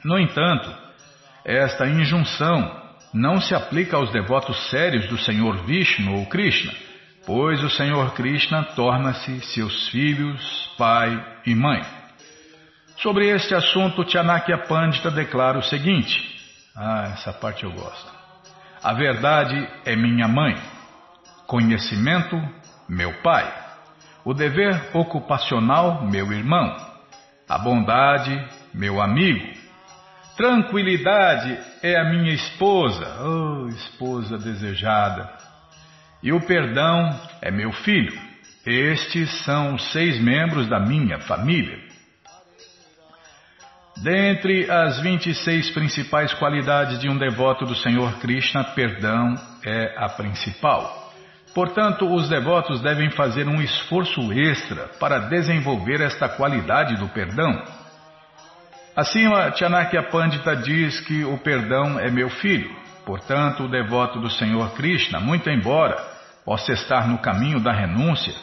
No 0.05 0.19
entanto, 0.19 0.71
esta 1.45 1.87
injunção 1.87 2.83
não 3.13 3.41
se 3.41 3.55
aplica 3.55 3.97
aos 3.97 4.11
devotos 4.11 4.71
sérios 4.71 5.07
do 5.09 5.19
Senhor 5.19 5.65
Vishnu 5.65 6.17
ou 6.17 6.27
Krishna, 6.27 6.73
pois 7.25 7.63
o 7.63 7.71
Senhor 7.71 8.13
Krishna 8.15 8.65
torna-se 8.75 9.41
seus 9.41 9.89
filhos, 9.89 10.75
pai 10.77 11.25
e 11.47 11.55
mãe. 11.55 11.81
Sobre 12.97 13.29
este 13.29 13.55
assunto, 13.55 14.09
Chanakya 14.09 14.59
Pandita 14.67 15.11
declara 15.11 15.59
o 15.59 15.63
seguinte: 15.63 16.41
Ah, 16.77 17.11
essa 17.13 17.33
parte 17.33 17.65
eu 17.65 17.73
gosto. 17.73 18.14
A 18.85 18.93
verdade 18.93 19.67
é 19.87 19.97
minha 19.97 20.29
mãe. 20.29 20.55
Conhecimento, 21.47 22.39
meu 22.87 23.15
pai. 23.23 23.51
O 24.23 24.35
dever 24.35 24.91
ocupacional, 24.93 26.05
meu 26.05 26.31
irmão. 26.31 26.77
A 27.49 27.57
bondade, 27.57 28.47
meu 28.75 29.01
amigo. 29.01 29.55
Tranquilidade 30.37 31.59
é 31.83 31.99
a 31.99 32.05
minha 32.11 32.35
esposa, 32.35 33.23
oh, 33.23 33.69
esposa 33.69 34.37
desejada. 34.37 35.33
E 36.23 36.31
o 36.31 36.41
perdão 36.43 37.19
é 37.41 37.51
meu 37.51 37.73
filho. 37.73 38.13
Estes 38.67 39.45
são 39.45 39.77
os 39.77 39.93
seis 39.93 40.21
membros 40.21 40.69
da 40.69 40.79
minha 40.79 41.21
família. 41.21 41.79
Dentre 43.97 44.69
as 44.71 45.01
26 45.01 45.71
principais 45.71 46.35
qualidades 46.35 46.99
de 46.99 47.09
um 47.09 47.17
devoto 47.17 47.65
do 47.65 47.75
Senhor 47.77 48.19
Krishna, 48.19 48.65
perdão 48.65 49.35
é 49.65 49.95
a 49.97 50.09
principal. 50.09 51.13
Portanto, 51.55 52.13
os 52.13 52.29
devotos 52.29 52.81
devem 52.81 53.11
fazer 53.11 53.47
um 53.47 53.63
esforço 53.63 54.33
extra 54.33 54.89
para 54.99 55.21
desenvolver 55.21 56.01
esta 56.01 56.29
qualidade 56.29 56.97
do 56.97 57.09
perdão. 57.09 57.63
Assim, 58.97 59.27
a 59.33 59.53
Chanakya 59.53 60.03
Pandita 60.11 60.57
diz 60.57 60.99
que 61.01 61.25
o 61.25 61.39
perdão 61.39 61.99
é 61.99 62.11
meu 62.11 62.29
filho. 62.29 62.75
Portanto, 63.07 63.65
o 63.65 63.69
devoto 63.69 64.21
do 64.21 64.31
Senhor 64.31 64.73
Krishna, 64.75 65.21
muito 65.21 65.49
embora 65.49 65.97
possa 66.45 66.73
estar 66.73 67.07
no 67.07 67.19
caminho 67.19 67.61
da 67.61 67.73
renúncia, 67.73 68.35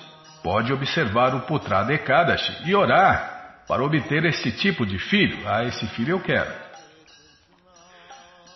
pode 0.42 0.72
observar 0.72 1.36
o 1.36 1.42
Putrada 1.42 1.94
Ekadashi 1.94 2.64
e 2.66 2.74
orar 2.74 3.41
para 3.72 3.86
obter 3.86 4.26
esse 4.26 4.52
tipo 4.52 4.86
de 4.86 5.00
filho. 5.00 5.48
Ah, 5.48 5.64
esse 5.64 5.88
filho 5.96 6.10
eu 6.10 6.20
quero. 6.20 6.52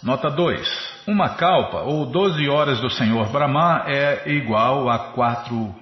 Nota 0.04 0.30
2. 0.30 1.04
Uma 1.08 1.30
kalpa, 1.36 1.84
ou 1.84 2.06
12 2.06 2.50
horas 2.50 2.82
do 2.82 2.90
Senhor 2.90 3.30
Brahma, 3.30 3.86
é 3.88 4.30
igual 4.34 4.90
a 4.90 5.14
4 5.14 5.74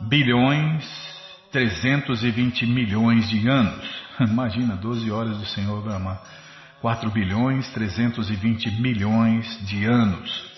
bilhões 0.00 0.82
320 1.50 2.64
milhões 2.64 3.28
de 3.28 3.46
anos. 3.46 3.86
Imagina, 4.26 4.74
12 4.74 5.10
horas 5.10 5.36
do 5.36 5.44
Senhor 5.44 5.82
Brahma. 5.82 6.18
4 6.80 7.10
bilhões 7.10 7.68
320 7.74 8.70
milhões 8.80 9.68
de 9.68 9.84
anos. 9.84 10.51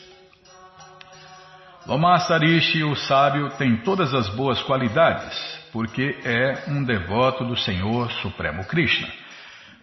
Lomasarishi, 1.87 2.83
o 2.83 2.97
sábio, 2.97 3.51
tem 3.59 3.77
todas 3.77 4.15
as 4.15 4.29
boas 4.31 4.63
qualidades, 4.63 5.35
porque 5.71 6.19
é 6.25 6.65
um 6.69 6.83
devoto 6.83 7.45
do 7.45 7.57
Senhor 7.59 8.11
Supremo 8.23 8.65
Krishna. 8.65 9.07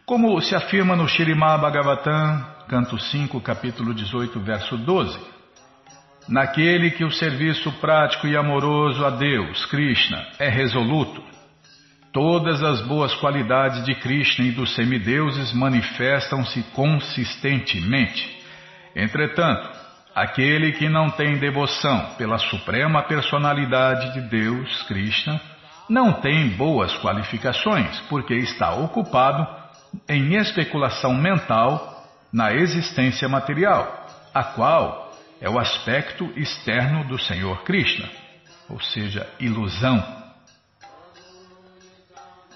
Como 0.03 0.41
se 0.41 0.55
afirma 0.55 0.95
no 0.95 1.07
Shirimá 1.07 1.55
Bhagavatam, 1.59 2.43
canto 2.67 2.97
5, 2.97 3.39
capítulo 3.41 3.93
18, 3.93 4.39
verso 4.39 4.77
12. 4.77 5.19
Naquele 6.27 6.89
que 6.89 7.03
o 7.03 7.11
serviço 7.11 7.71
prático 7.73 8.25
e 8.25 8.35
amoroso 8.35 9.05
a 9.05 9.11
Deus, 9.11 9.63
Krishna, 9.67 10.25
é 10.39 10.49
resoluto, 10.49 11.23
todas 12.11 12.63
as 12.63 12.81
boas 12.81 13.13
qualidades 13.15 13.85
de 13.85 13.93
Krishna 13.93 14.45
e 14.45 14.51
dos 14.51 14.73
semideuses 14.73 15.53
manifestam-se 15.53 16.63
consistentemente. 16.73 18.41
Entretanto, 18.95 19.80
Aquele 20.13 20.73
que 20.73 20.89
não 20.89 21.09
tem 21.09 21.37
devoção 21.37 22.15
pela 22.17 22.37
suprema 22.37 23.03
personalidade 23.03 24.13
de 24.13 24.21
Deus, 24.29 24.83
Krishna, 24.83 25.39
não 25.89 26.13
tem 26.13 26.49
boas 26.49 26.93
qualificações, 26.97 27.99
porque 28.09 28.33
está 28.33 28.73
ocupado 28.75 29.47
em 30.07 30.35
especulação 30.35 31.13
mental 31.13 32.05
na 32.31 32.53
existência 32.53 33.27
material, 33.27 34.07
a 34.33 34.43
qual 34.43 35.13
é 35.39 35.49
o 35.49 35.59
aspecto 35.59 36.31
externo 36.35 37.05
do 37.05 37.17
Senhor 37.17 37.63
Krishna, 37.63 38.09
ou 38.69 38.79
seja, 38.79 39.27
ilusão. 39.39 40.20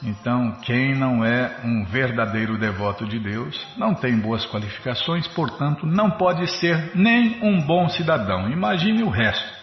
Então, 0.05 0.51
quem 0.61 0.93
não 0.93 1.25
é 1.25 1.61
um 1.63 1.83
verdadeiro 1.83 2.59
devoto 2.59 3.07
de 3.07 3.17
Deus 3.17 3.59
não 3.75 3.95
tem 3.95 4.15
boas 4.19 4.45
qualificações, 4.45 5.27
portanto, 5.29 5.87
não 5.87 6.11
pode 6.11 6.45
ser 6.59 6.91
nem 6.95 7.39
um 7.41 7.59
bom 7.59 7.89
cidadão. 7.89 8.47
Imagine 8.51 9.01
o 9.01 9.09
resto. 9.09 9.55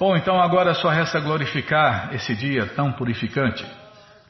Bom, 0.00 0.16
então 0.16 0.40
agora 0.40 0.72
só 0.72 0.88
resta 0.88 1.20
glorificar 1.20 2.14
esse 2.14 2.34
dia 2.34 2.66
tão 2.66 2.92
purificante. 2.92 3.66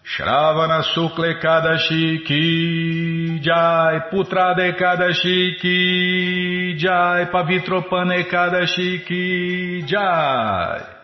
Shravana 0.02 0.82
Sukla 0.82 1.28
Ekadashi 1.28 2.24
Ki 2.26 3.40
Jai 3.42 4.08
Putrada 4.10 4.66
Ekadashi 4.66 5.56
Ki 5.60 6.74
Jai 6.78 7.26
Pavitropana 7.26 8.16
Ekadashi 8.16 9.04
Ki 9.04 9.84
Jai 9.86 10.97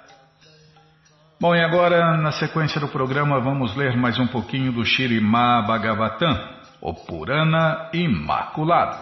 Bom, 1.45 1.55
e 1.55 1.63
agora, 1.63 2.17
na 2.17 2.33
sequência 2.33 2.81
do 2.81 2.89
programa, 2.89 3.39
vamos 3.39 3.77
ler 3.77 3.95
mais 3.99 4.19
um 4.19 4.27
pouquinho 4.27 4.73
do 4.73 4.83
Shirimá 4.83 5.61
Bhagavatam, 5.61 6.43
o 6.81 6.95
Purana 6.95 7.91
Imaculado. 7.93 8.97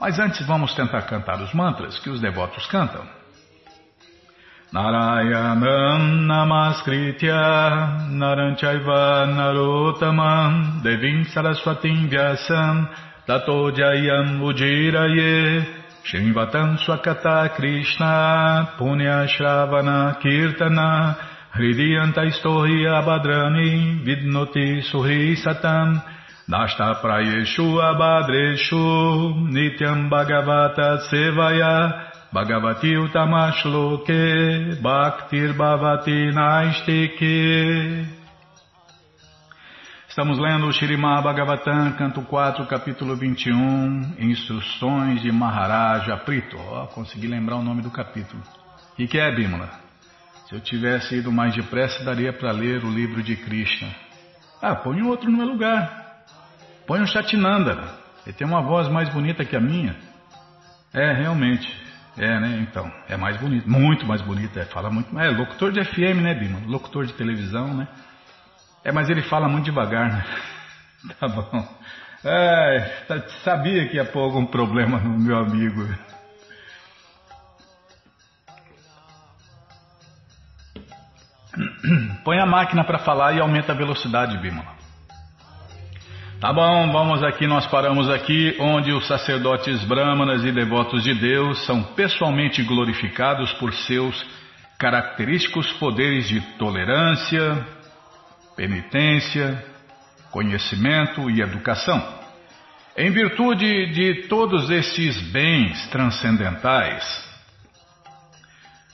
Mas 0.00 0.18
antes 0.18 0.44
vamos 0.48 0.74
tentar 0.74 1.02
cantar 1.02 1.40
os 1.40 1.54
mantras 1.54 1.96
que 2.00 2.10
os 2.10 2.20
devotos 2.20 2.66
cantam. 2.66 3.04
Narayanam 4.72 6.26
Namaskritya 6.26 8.08
Naranchaiva 8.10 9.26
Narotamam 9.26 10.80
Devim 10.82 11.22
Saraswatim 11.26 12.08
Vyasam 12.08 12.88
Ujiraye 14.42 15.64
Shrivatam 16.02 16.78
Swakata 16.78 17.48
Krishna 17.50 18.74
Punya 18.76 19.24
Shravana 19.28 20.18
Kirtana 20.20 21.35
Hridiyantaistohi 21.56 22.86
abadrani 22.86 24.04
vidnoti 24.04 24.82
suhi 24.82 25.36
satam 25.36 26.02
Nashta 26.48 27.00
prayeshu 27.00 27.80
abadreshu 27.80 28.76
nityam 29.54 30.10
bhagavata 30.10 30.98
sevaya 31.08 32.12
Bhagavati 32.34 32.92
utamashloke 33.04 34.82
bhaktir 34.82 35.54
bhavati 35.56 36.30
naistike 36.34 38.04
Estamos 40.10 40.38
lendo 40.38 40.66
o 40.66 40.72
Shirimá 40.72 41.20
Bhagavatam, 41.20 41.92
canto 41.92 42.22
4, 42.22 42.66
capítulo 42.66 43.16
21, 43.16 44.14
Instruções 44.18 45.20
de 45.20 45.30
Maharaja 45.30 46.16
Prito. 46.16 46.56
Oh, 46.56 46.86
consegui 46.86 47.26
lembrar 47.26 47.56
o 47.56 47.62
nome 47.62 47.82
do 47.82 47.90
capítulo. 47.90 48.42
O 48.98 49.06
que 49.06 49.18
é, 49.18 49.30
Bímola? 49.34 49.85
Se 50.48 50.54
eu 50.54 50.60
tivesse 50.60 51.16
ido 51.16 51.32
mais 51.32 51.54
depressa, 51.54 52.04
daria 52.04 52.32
para 52.32 52.52
ler 52.52 52.84
o 52.84 52.90
livro 52.90 53.22
de 53.22 53.36
Krishna. 53.36 53.92
Ah, 54.62 54.76
põe 54.76 55.02
outro 55.02 55.28
no 55.30 55.38
meu 55.38 55.46
lugar. 55.46 56.24
Põe 56.86 57.00
o 57.02 57.06
Chatinanda. 57.06 57.76
Ele 58.24 58.36
tem 58.36 58.46
uma 58.46 58.62
voz 58.62 58.88
mais 58.88 59.08
bonita 59.08 59.44
que 59.44 59.56
a 59.56 59.60
minha. 59.60 59.96
É, 60.94 61.12
realmente. 61.12 61.68
É, 62.16 62.40
né? 62.40 62.58
Então, 62.60 62.90
é 63.08 63.16
mais 63.16 63.36
bonito. 63.38 63.68
Muito 63.68 64.06
mais 64.06 64.22
bonito. 64.22 64.56
É, 64.58 64.64
fala 64.66 64.88
muito. 64.88 65.18
É, 65.18 65.28
locutor 65.30 65.72
de 65.72 65.84
FM, 65.84 66.22
né, 66.22 66.34
Bima? 66.34 66.60
Locutor 66.66 67.06
de 67.06 67.12
televisão, 67.14 67.74
né? 67.74 67.88
É, 68.84 68.92
mas 68.92 69.10
ele 69.10 69.22
fala 69.22 69.48
muito 69.48 69.64
devagar, 69.64 70.12
né? 70.12 70.24
Tá 71.20 71.28
bom. 71.28 71.68
É, 72.24 73.06
sabia 73.44 73.86
que 73.88 73.96
ia 73.96 74.04
pôr 74.04 74.20
algum 74.20 74.46
problema 74.46 74.98
no 74.98 75.18
meu 75.18 75.38
amigo. 75.38 75.86
Põe 82.24 82.38
a 82.38 82.46
máquina 82.46 82.84
para 82.84 82.98
falar 82.98 83.34
e 83.34 83.40
aumenta 83.40 83.72
a 83.72 83.76
velocidade, 83.76 84.38
Bimala. 84.38 84.76
Tá 86.40 86.52
bom, 86.52 86.92
vamos 86.92 87.22
aqui, 87.22 87.46
nós 87.46 87.66
paramos 87.66 88.10
aqui 88.10 88.54
onde 88.60 88.92
os 88.92 89.06
sacerdotes 89.06 89.82
brahmanas 89.84 90.44
e 90.44 90.52
devotos 90.52 91.02
de 91.02 91.14
Deus 91.14 91.64
são 91.64 91.82
pessoalmente 91.82 92.62
glorificados 92.62 93.50
por 93.54 93.72
seus 93.72 94.22
característicos 94.78 95.72
poderes 95.74 96.28
de 96.28 96.42
tolerância, 96.58 97.66
penitência, 98.54 99.64
conhecimento 100.30 101.30
e 101.30 101.40
educação. 101.40 102.06
Em 102.94 103.10
virtude 103.10 103.92
de 103.92 104.26
todos 104.28 104.68
esses 104.70 105.18
bens 105.32 105.88
transcendentais, 105.88 107.25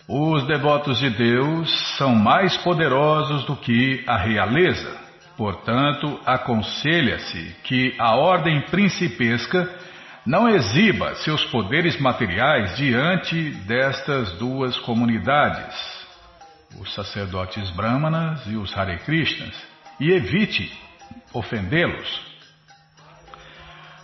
os 0.08 0.46
devotos 0.46 0.98
de 0.98 1.10
Deus 1.10 1.96
são 1.96 2.14
mais 2.14 2.56
poderosos 2.58 3.44
do 3.44 3.56
que 3.56 4.02
a 4.06 4.16
realeza. 4.16 5.00
Portanto, 5.36 6.20
aconselha-se 6.26 7.56
que 7.64 7.94
a 7.98 8.16
ordem 8.16 8.60
principesca 8.62 9.68
não 10.26 10.48
exiba 10.48 11.14
seus 11.16 11.44
poderes 11.46 11.98
materiais 12.00 12.76
diante 12.76 13.50
destas 13.66 14.32
duas 14.38 14.78
comunidades, 14.80 15.74
os 16.78 16.94
sacerdotes 16.94 17.70
brahmanas 17.70 18.46
e 18.46 18.56
os 18.56 18.76
Hare 18.76 18.98
Krishnas, 18.98 19.56
e 19.98 20.10
evite 20.10 20.72
ofendê-los. 21.32 22.31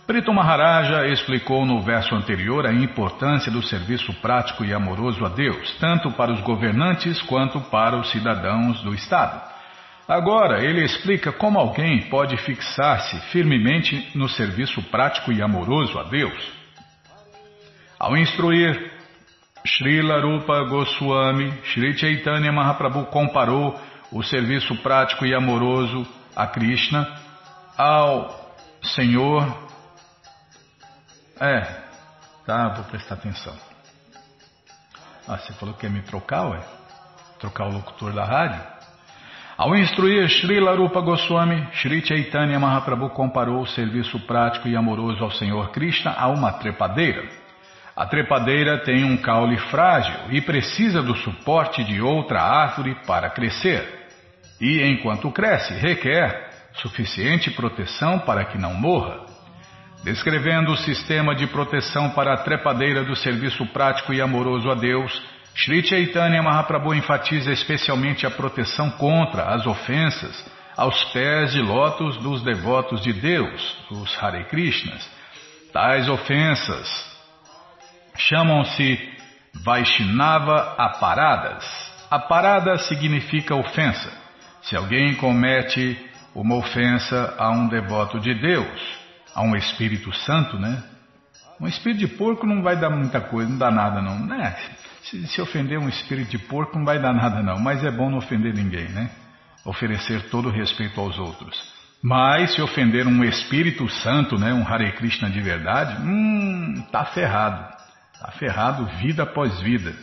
Prito 0.09 0.33
Maharaja 0.33 1.05
explicou 1.05 1.67
no 1.67 1.81
verso 1.81 2.15
anterior 2.15 2.65
a 2.65 2.73
importância 2.73 3.51
do 3.51 3.61
serviço 3.61 4.11
prático 4.15 4.65
e 4.65 4.73
amoroso 4.73 5.23
a 5.23 5.29
Deus, 5.29 5.77
tanto 5.79 6.09
para 6.13 6.31
os 6.31 6.41
governantes 6.41 7.21
quanto 7.21 7.61
para 7.61 7.95
os 7.95 8.09
cidadãos 8.09 8.81
do 8.81 8.91
Estado. 8.95 9.39
Agora, 10.07 10.65
ele 10.65 10.83
explica 10.83 11.31
como 11.31 11.59
alguém 11.59 12.09
pode 12.09 12.35
fixar-se 12.37 13.21
firmemente 13.31 14.09
no 14.15 14.27
serviço 14.27 14.81
prático 14.89 15.31
e 15.31 15.43
amoroso 15.43 15.99
a 15.99 16.03
Deus. 16.05 16.51
Ao 17.99 18.17
instruir 18.17 18.91
Srila 19.63 20.21
Rupa 20.21 20.63
Goswami, 20.63 21.53
Sri 21.65 21.95
Chaitanya 21.95 22.51
Mahaprabhu 22.51 23.05
comparou 23.11 23.79
o 24.11 24.23
serviço 24.23 24.75
prático 24.77 25.23
e 25.23 25.35
amoroso 25.35 26.03
a 26.35 26.47
Krishna 26.47 27.07
ao 27.77 28.55
Senhor 28.81 29.68
é, 31.39 31.61
tá, 32.45 32.69
vou 32.69 32.83
prestar 32.85 33.15
atenção. 33.15 33.55
Ah, 35.27 35.37
você 35.37 35.53
falou 35.53 35.75
que 35.75 35.85
ia 35.85 35.91
me 35.91 36.01
trocar, 36.01 36.49
ué? 36.49 36.61
Trocar 37.39 37.67
o 37.67 37.71
locutor 37.71 38.13
da 38.13 38.25
rádio? 38.25 38.61
Ao 39.57 39.75
instruir 39.75 40.29
Sri 40.29 40.59
Larupa 40.59 41.01
Goswami, 41.01 41.67
Sri 41.73 42.05
Chaitanya 42.05 42.59
Mahaprabhu 42.59 43.09
comparou 43.09 43.61
o 43.61 43.67
serviço 43.67 44.19
prático 44.21 44.67
e 44.67 44.75
amoroso 44.75 45.23
ao 45.23 45.31
Senhor 45.31 45.69
Krishna 45.71 46.15
a 46.17 46.27
uma 46.29 46.53
trepadeira. 46.53 47.27
A 47.95 48.05
trepadeira 48.05 48.77
tem 48.85 49.03
um 49.03 49.17
caule 49.17 49.57
frágil 49.69 50.15
e 50.29 50.39
precisa 50.39 51.01
do 51.01 51.13
suporte 51.17 51.83
de 51.83 52.01
outra 52.01 52.41
árvore 52.41 52.95
para 53.05 53.29
crescer. 53.29 54.07
E 54.61 54.81
enquanto 54.81 55.29
cresce, 55.29 55.73
requer 55.73 56.49
suficiente 56.75 57.51
proteção 57.51 58.19
para 58.19 58.45
que 58.45 58.57
não 58.57 58.73
morra. 58.73 59.25
Descrevendo 60.03 60.71
o 60.71 60.77
sistema 60.77 61.35
de 61.35 61.45
proteção 61.47 62.11
para 62.11 62.33
a 62.33 62.37
trepadeira 62.37 63.03
do 63.03 63.15
serviço 63.15 63.65
prático 63.67 64.13
e 64.13 64.21
amoroso 64.21 64.69
a 64.69 64.75
Deus, 64.75 65.21
Sri 65.55 65.85
Chaitanya 65.85 66.41
Mahaprabhu 66.41 66.93
enfatiza 66.93 67.51
especialmente 67.51 68.25
a 68.25 68.31
proteção 68.31 68.89
contra 68.91 69.53
as 69.53 69.65
ofensas 69.67 70.45
aos 70.77 71.03
pés 71.11 71.51
de 71.51 71.61
lótus 71.61 72.15
dos 72.17 72.41
devotos 72.41 73.01
de 73.01 73.11
Deus, 73.11 73.77
os 73.91 74.23
Hare 74.23 74.45
Krishnas. 74.45 75.05
Tais 75.73 76.07
ofensas 76.07 76.87
chamam-se 78.15 78.97
Vaishnava 79.63 80.75
aparadas. 80.77 81.65
Aparada 82.09 82.77
significa 82.77 83.53
ofensa. 83.53 84.11
Se 84.61 84.75
alguém 84.75 85.15
comete 85.15 85.97
uma 86.33 86.55
ofensa 86.55 87.35
a 87.37 87.49
um 87.51 87.67
devoto 87.67 88.19
de 88.19 88.33
Deus, 88.33 88.98
a 89.39 89.41
um 89.41 89.55
Espírito 89.55 90.11
Santo, 90.13 90.59
né? 90.59 90.83
Um 91.61 91.67
espírito 91.67 91.99
de 91.99 92.07
porco 92.07 92.45
não 92.45 92.61
vai 92.61 92.77
dar 92.77 92.89
muita 92.89 93.21
coisa, 93.21 93.49
não 93.49 93.57
dá 93.57 93.71
nada 93.71 94.01
não. 94.01 94.19
Né? 94.25 94.55
Se, 95.03 95.27
se 95.27 95.41
ofender 95.41 95.79
um 95.79 95.87
espírito 95.87 96.29
de 96.29 96.37
porco 96.37 96.77
não 96.77 96.85
vai 96.85 96.99
dar 96.99 97.13
nada 97.13 97.41
não, 97.41 97.57
mas 97.57 97.83
é 97.83 97.91
bom 97.91 98.09
não 98.09 98.17
ofender 98.17 98.53
ninguém, 98.53 98.89
né? 98.89 99.09
Oferecer 99.65 100.29
todo 100.29 100.49
o 100.49 100.51
respeito 100.51 100.99
aos 100.99 101.17
outros. 101.17 101.57
Mas 102.01 102.53
se 102.53 102.61
ofender 102.61 103.07
um 103.07 103.23
Espírito 103.25 103.87
Santo, 103.89 104.37
né, 104.37 104.53
um 104.53 104.65
Hare 104.65 104.91
Krishna 104.93 105.29
de 105.29 105.41
verdade, 105.41 106.01
hum, 106.01 106.81
tá 106.91 107.05
ferrado. 107.05 107.77
Tá 108.19 108.31
ferrado 108.31 108.85
vida 109.01 109.23
após 109.23 109.59
vida. 109.61 109.93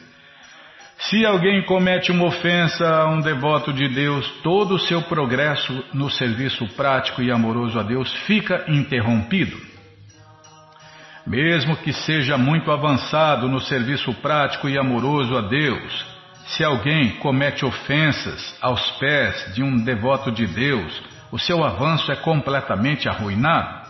Se 0.99 1.25
alguém 1.27 1.63
comete 1.63 2.11
uma 2.11 2.25
ofensa 2.25 2.87
a 2.89 3.11
um 3.11 3.21
devoto 3.21 3.73
de 3.73 3.87
Deus, 3.89 4.27
todo 4.43 4.75
o 4.75 4.79
seu 4.79 5.03
progresso 5.03 5.85
no 5.93 6.11
serviço 6.11 6.67
prático 6.69 7.23
e 7.23 7.31
amoroso 7.31 7.79
a 7.79 7.83
Deus 7.83 8.13
fica 8.27 8.65
interrompido. 8.67 9.57
Mesmo 11.27 11.77
que 11.77 11.93
seja 11.93 12.39
muito 12.39 12.73
avançado 12.73 13.49
no 13.49 13.61
serviço 13.61 14.13
prático 14.15 14.69
e 14.69 14.79
amoroso 14.79 15.37
a 15.37 15.43
Deus, 15.43 16.07
se 16.47 16.65
alguém 16.65 17.11
comete 17.17 17.65
ofensas 17.65 18.57
aos 18.63 18.93
pés 18.93 19.53
de 19.55 19.63
um 19.63 19.77
devoto 19.77 20.33
de 20.33 20.47
Deus, 20.47 21.03
o 21.31 21.39
seu 21.39 21.63
avanço 21.63 22.11
é 22.11 22.17
completamente 22.17 23.09
arruinado. 23.09 23.87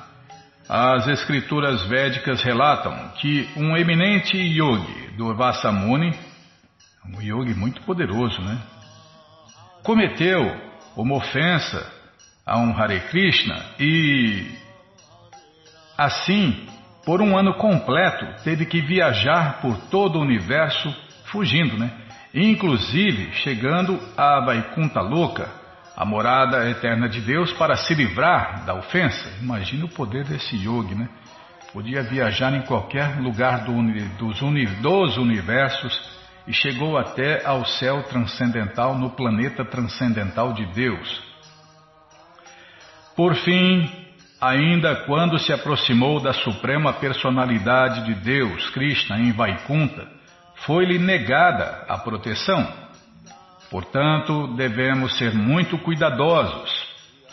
As 0.69 1.07
escrituras 1.07 1.87
védicas 1.87 2.43
relatam 2.43 3.13
que 3.21 3.49
um 3.57 3.77
eminente 3.77 4.37
yogi 4.37 5.11
do 5.17 5.35
Vasamuni 5.35 6.13
um 7.15 7.23
yogi 7.23 7.55
muito 7.55 7.81
poderoso, 7.83 8.41
né? 8.43 8.59
Cometeu 9.83 10.55
uma 10.97 11.17
ofensa 11.17 11.93
a 12.45 12.59
um 12.59 12.77
Hare 12.77 13.01
Krishna 13.09 13.63
e, 13.79 14.47
assim, 15.97 16.67
por 17.05 17.21
um 17.21 17.39
ano 17.39 17.55
completo, 17.55 18.43
teve 18.43 18.67
que 18.67 18.81
viajar 18.81 19.61
por 19.61 19.77
todo 19.91 20.19
o 20.19 20.23
universo 20.23 20.95
fugindo, 21.27 21.77
né? 21.77 21.91
Inclusive 22.35 23.33
chegando 23.33 23.99
a 24.17 24.41
Vaikunta 24.45 25.01
Louca, 25.01 25.49
a 25.97 26.05
morada 26.05 26.69
eterna 26.69 27.09
de 27.09 27.21
Deus, 27.21 27.53
para 27.53 27.77
se 27.77 27.95
livrar 27.95 28.65
da 28.65 28.75
ofensa. 28.75 29.39
Imagina 29.41 29.87
o 29.87 29.89
poder 29.89 30.25
desse 30.25 30.57
yogi, 30.57 30.95
né? 30.95 31.09
Podia 31.73 32.03
viajar 32.03 32.53
em 32.55 32.63
qualquer 32.63 33.21
lugar 33.21 33.65
do, 33.65 33.73
dos, 34.19 34.41
dos 34.81 35.17
universos 35.17 36.16
e 36.47 36.53
chegou 36.53 36.97
até 36.97 37.45
ao 37.45 37.65
céu 37.65 38.03
transcendental 38.05 38.97
no 38.97 39.11
planeta 39.11 39.65
transcendental 39.65 40.53
de 40.53 40.65
Deus. 40.67 41.23
Por 43.17 43.35
fim, 43.37 43.91
ainda 44.41 44.95
quando 45.07 45.39
se 45.39 45.53
aproximou 45.53 46.21
da 46.21 46.33
suprema 46.33 46.93
personalidade 46.93 48.05
de 48.05 48.15
Deus, 48.15 48.71
Krishna, 48.71 49.19
em 49.19 49.33
Vaikunta, 49.33 50.07
foi-lhe 50.57 50.99
negada 50.99 51.85
a 51.89 51.99
proteção. 51.99 52.67
Portanto, 53.71 54.55
devemos 54.55 55.17
ser 55.19 55.35
muito 55.35 55.77
cuidadosos 55.79 56.87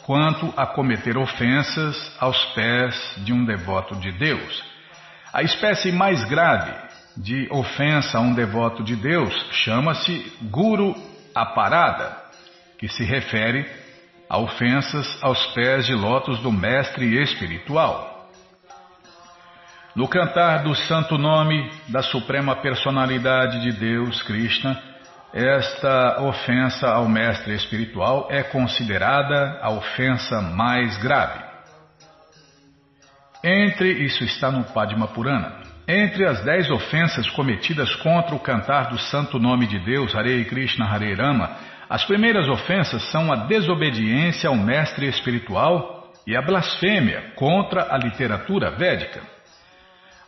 quanto 0.03 0.53
a 0.57 0.65
cometer 0.65 1.17
ofensas 1.17 1.95
aos 2.19 2.43
pés 2.53 3.15
de 3.23 3.31
um 3.31 3.45
devoto 3.45 3.95
de 3.95 4.11
Deus. 4.13 4.63
A 5.31 5.43
espécie 5.43 5.91
mais 5.91 6.23
grave 6.25 6.71
de 7.15 7.47
ofensa 7.51 8.17
a 8.17 8.21
um 8.21 8.33
devoto 8.33 8.83
de 8.83 8.95
Deus 8.95 9.33
chama-se 9.51 10.31
Guru 10.43 10.95
Aparada, 11.33 12.17
que 12.77 12.87
se 12.87 13.03
refere 13.03 13.65
a 14.29 14.37
ofensas 14.37 15.17
aos 15.21 15.45
pés 15.53 15.85
de 15.85 15.93
lótus 15.93 16.39
do 16.39 16.51
mestre 16.51 17.21
espiritual. 17.21 18.29
No 19.95 20.07
cantar 20.07 20.63
do 20.63 20.73
santo 20.73 21.17
nome 21.19 21.71
da 21.87 22.01
suprema 22.01 22.55
personalidade 22.55 23.61
de 23.61 23.71
Deus, 23.73 24.23
Krishna, 24.23 24.81
esta 25.31 26.21
ofensa 26.21 26.87
ao 26.89 27.07
mestre 27.07 27.53
espiritual 27.53 28.27
é 28.31 28.41
considerada 28.41 29.59
a 29.61 29.69
ofensa 29.69 30.41
mais 30.41 30.97
grave. 30.97 31.43
Entre 33.43 33.91
isso 33.91 34.23
está 34.23 34.51
no 34.51 34.63
Padma 34.63 35.07
Purana. 35.07 35.62
Entre 35.87 36.25
as 36.25 36.41
dez 36.45 36.71
ofensas 36.71 37.29
cometidas 37.31 37.93
contra 37.97 38.33
o 38.33 38.39
cantar 38.39 38.89
do 38.89 38.97
santo 38.97 39.37
nome 39.37 39.67
de 39.67 39.79
Deus, 39.79 40.15
Hare 40.15 40.45
Krishna 40.45 40.85
Hare 40.85 41.13
Rama, 41.13 41.57
as 41.89 42.05
primeiras 42.05 42.47
ofensas 42.47 43.03
são 43.11 43.31
a 43.33 43.47
desobediência 43.47 44.49
ao 44.49 44.55
mestre 44.55 45.07
espiritual 45.07 46.13
e 46.25 46.37
a 46.37 46.41
blasfêmia 46.41 47.33
contra 47.35 47.93
a 47.93 47.97
literatura 47.97 48.71
védica. 48.71 49.21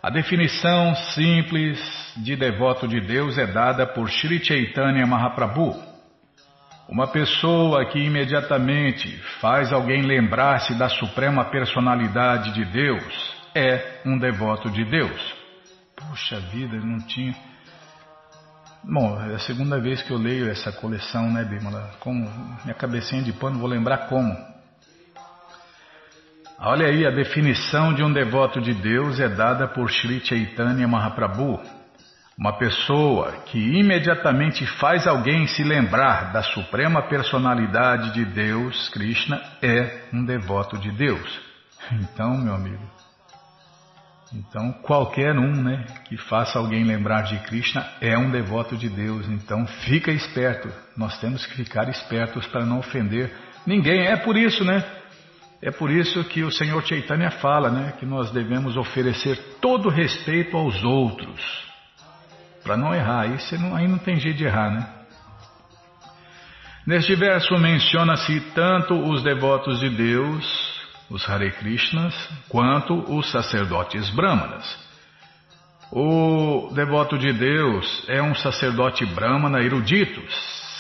A 0.04 0.10
definição 0.10 0.94
simples 1.14 1.80
de 2.18 2.36
devoto 2.36 2.86
de 2.86 3.00
Deus 3.00 3.38
é 3.38 3.48
dada 3.48 3.88
por 3.88 4.10
Sri 4.10 4.44
Chaitanya 4.44 5.08
Mahaprabhu. 5.08 5.74
Uma 6.90 7.08
pessoa 7.08 7.86
que 7.86 7.98
imediatamente 7.98 9.10
faz 9.40 9.72
alguém 9.72 10.02
lembrar-se 10.02 10.78
da 10.78 10.90
suprema 10.90 11.46
personalidade 11.46 12.54
de 12.54 12.66
Deus 12.66 13.36
é 13.56 14.02
um 14.06 14.18
devoto 14.20 14.70
de 14.70 14.84
Deus. 14.84 15.45
Puxa 15.96 16.40
vida, 16.40 16.78
não 16.78 17.00
tinha. 17.00 17.36
Bom, 18.84 19.20
é 19.20 19.36
a 19.36 19.40
segunda 19.40 19.80
vez 19.80 20.02
que 20.04 20.12
eu 20.12 20.18
leio 20.18 20.50
essa 20.50 20.72
coleção, 20.72 21.32
né, 21.32 21.44
Bimala? 21.44 21.92
Como 22.00 22.30
minha 22.64 22.76
cabecinha 22.76 23.24
de 23.24 23.34
pano, 23.34 23.60
vou 23.60 23.68
lembrar 23.68 24.10
como. 24.10 24.36
Olha 26.60 26.88
aí, 26.88 27.06
a 27.06 27.12
definição 27.12 27.94
de 27.94 28.04
um 28.04 28.14
devoto 28.14 28.62
de 28.62 28.74
Deus 28.74 29.20
é 29.20 29.28
dada 29.28 29.68
por 29.68 29.90
Sri 29.90 30.20
Chaitanya 30.24 30.88
Mahaprabhu. 30.88 31.60
Uma 32.38 32.58
pessoa 32.58 33.32
que 33.46 33.58
imediatamente 33.58 34.66
faz 34.78 35.08
alguém 35.08 35.48
se 35.48 35.64
lembrar 35.64 36.34
da 36.34 36.44
suprema 36.44 37.02
personalidade 37.04 38.14
de 38.14 38.26
Deus, 38.26 38.90
Krishna, 38.90 39.42
é 39.62 40.10
um 40.14 40.24
devoto 40.24 40.78
de 40.78 40.92
Deus. 40.92 41.40
Então, 41.92 42.38
meu 42.38 42.54
amigo, 42.54 42.95
então, 44.36 44.74
qualquer 44.82 45.38
um 45.40 45.64
né, 45.64 45.86
que 46.10 46.18
faça 46.18 46.60
alguém 46.60 46.84
lembrar 46.84 47.22
de 47.22 47.40
Krishna 47.40 47.88
é 48.02 48.18
um 48.18 48.30
devoto 48.30 48.76
de 48.76 48.90
Deus. 48.90 49.26
Então, 49.30 49.66
fica 49.66 50.12
esperto. 50.12 50.70
Nós 50.98 51.18
temos 51.20 51.46
que 51.46 51.56
ficar 51.56 51.88
espertos 51.88 52.46
para 52.48 52.66
não 52.66 52.80
ofender 52.80 53.32
ninguém. 53.66 54.08
É 54.08 54.18
por 54.18 54.36
isso, 54.36 54.66
né? 54.66 54.84
É 55.62 55.72
por 55.72 55.90
isso 55.90 56.22
que 56.26 56.44
o 56.44 56.52
Senhor 56.52 56.86
Chaitanya 56.86 57.32
fala, 57.32 57.72
né, 57.72 57.94
que 57.98 58.06
nós 58.06 58.30
devemos 58.32 58.76
oferecer 58.76 59.38
todo 59.62 59.90
respeito 59.90 60.58
aos 60.58 60.84
outros, 60.84 61.42
para 62.62 62.76
não 62.76 62.94
errar. 62.94 63.22
Aí, 63.22 63.38
não, 63.58 63.76
aí 63.76 63.88
não 63.88 63.98
tem 63.98 64.20
jeito 64.20 64.38
de 64.38 64.46
errar, 64.46 64.70
né? 64.70 64.90
Neste 66.86 67.16
verso 67.16 67.58
menciona-se 67.58 68.40
tanto 68.54 68.94
os 68.94 69.24
devotos 69.24 69.80
de 69.80 69.90
Deus, 69.90 70.46
os 71.10 71.28
Hare 71.30 71.52
Krishnas, 71.52 72.16
quanto 72.50 72.94
os 73.12 73.32
sacerdotes 73.32 74.10
brahmanas. 74.10 74.86
O 75.92 76.72
devoto 76.74 77.18
de 77.18 77.32
Deus 77.32 78.06
é 78.08 78.22
um 78.22 78.34
sacerdote 78.34 79.06
brahmana 79.06 79.62
erudito, 79.62 80.22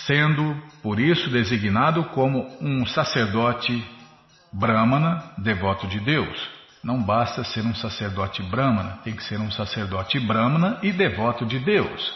sendo 0.05 0.61
por 0.81 0.99
isso 0.99 1.29
designado 1.29 2.03
como 2.05 2.47
um 2.59 2.85
sacerdote 2.85 3.83
brahmana 4.51 5.23
devoto 5.37 5.87
de 5.87 5.99
Deus. 5.99 6.49
Não 6.83 7.01
basta 7.01 7.43
ser 7.43 7.65
um 7.65 7.73
sacerdote 7.73 8.43
brahmana, 8.43 8.99
tem 9.03 9.15
que 9.15 9.23
ser 9.23 9.39
um 9.39 9.51
sacerdote 9.51 10.19
brahmana 10.19 10.79
e 10.83 10.91
devoto 10.91 11.45
de 11.45 11.59
Deus. 11.59 12.13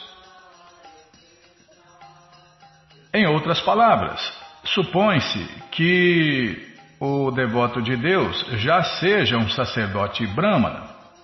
Em 3.13 3.25
outras 3.25 3.59
palavras, 3.61 4.21
supõe-se 4.63 5.43
que 5.71 6.68
o 6.99 7.31
devoto 7.31 7.81
de 7.81 7.95
Deus 7.95 8.45
já 8.57 8.83
seja 8.83 9.37
um 9.37 9.49
sacerdote 9.49 10.27
brahmana, 10.27 10.83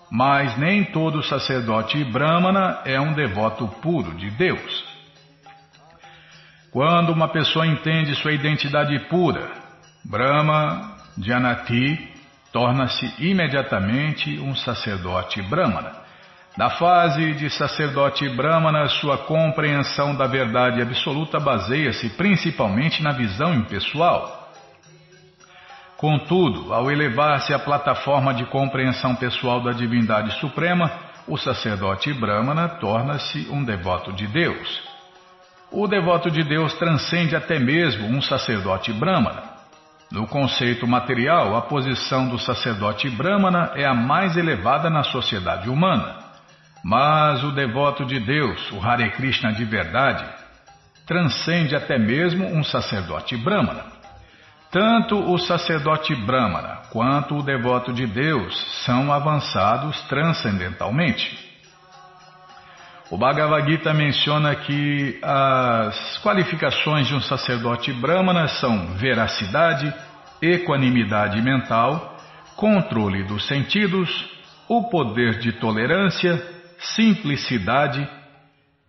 mas 0.09 0.57
nem 0.57 0.86
todo 0.86 1.23
sacerdote 1.23 2.03
brahmana 2.05 2.82
é 2.86 2.99
um 2.99 3.13
devoto 3.13 3.67
puro 3.82 4.13
de 4.15 4.30
Deus. 4.32 4.86
Quando 6.71 7.11
uma 7.11 7.28
pessoa 7.28 7.65
entende 7.65 8.15
sua 8.15 8.34
identidade 8.34 8.97
pura, 9.07 9.65
Brahma, 10.07 10.97
Janati, 11.17 12.13
torna-se 12.53 13.11
imediatamente 13.17 14.39
um 14.39 14.55
sacerdote 14.55 15.41
brahmana. 15.41 15.93
Na 16.55 16.69
fase 16.69 17.34
de 17.34 17.49
sacerdote 17.49 18.30
brahmana, 18.30 18.88
sua 18.88 19.17
compreensão 19.17 20.15
da 20.15 20.28
verdade 20.28 20.82
absoluta 20.82 21.39
baseia-se 21.39 22.11
principalmente 22.11 23.01
na 23.01 23.11
visão 23.11 23.53
impessoal. 23.55 24.44
Contudo, 26.05 26.71
ao 26.71 26.91
elevar-se 26.91 27.51
à 27.51 27.57
plataforma 27.57 28.31
de 28.31 28.45
compreensão 28.45 29.15
pessoal 29.15 29.59
da 29.59 29.71
divindade 29.71 30.39
suprema, 30.39 30.91
o 31.27 31.35
sacerdote 31.35 32.13
brahmana 32.13 32.69
torna-se 32.69 33.47
um 33.49 33.63
devoto 33.63 34.13
de 34.13 34.27
Deus. 34.27 34.83
O 35.71 35.87
devoto 35.87 36.29
de 36.29 36.43
Deus 36.43 36.75
transcende 36.75 37.35
até 37.35 37.57
mesmo 37.57 38.05
um 38.05 38.21
sacerdote 38.21 38.93
brahmana. 38.93 39.45
No 40.11 40.27
conceito 40.27 40.85
material, 40.85 41.55
a 41.55 41.63
posição 41.63 42.29
do 42.29 42.37
sacerdote 42.37 43.09
brahmana 43.09 43.71
é 43.73 43.83
a 43.83 43.95
mais 43.95 44.37
elevada 44.37 44.91
na 44.91 45.01
sociedade 45.01 45.71
humana. 45.71 46.17
Mas 46.83 47.43
o 47.43 47.51
devoto 47.51 48.05
de 48.05 48.19
Deus, 48.19 48.71
o 48.73 48.79
Hare 48.79 49.09
Krishna 49.09 49.53
de 49.53 49.65
verdade, 49.65 50.23
transcende 51.07 51.75
até 51.75 51.97
mesmo 51.97 52.45
um 52.45 52.63
sacerdote 52.63 53.35
brahmana. 53.37 53.94
Tanto 54.76 55.32
o 55.32 55.38
sacerdote 55.38 56.13
brahmana 56.13 56.82
quanto 56.91 57.38
o 57.38 57.41
devoto 57.41 57.93
de 57.93 58.05
Deus 58.05 58.53
são 58.84 59.09
avançados 59.09 60.01
transcendentalmente. 60.09 61.39
O 63.09 63.17
Bhagavad 63.17 63.65
Gita 63.71 63.93
menciona 63.93 64.53
que 64.53 65.17
as 65.23 66.17
qualificações 66.21 67.07
de 67.07 67.15
um 67.15 67.21
sacerdote 67.21 67.93
brahmana 67.93 68.49
são 68.49 68.88
veracidade, 68.97 69.93
equanimidade 70.41 71.41
mental, 71.41 72.17
controle 72.57 73.23
dos 73.23 73.47
sentidos, 73.47 74.30
o 74.67 74.89
poder 74.89 75.39
de 75.39 75.53
tolerância, 75.53 76.45
simplicidade, 76.80 78.05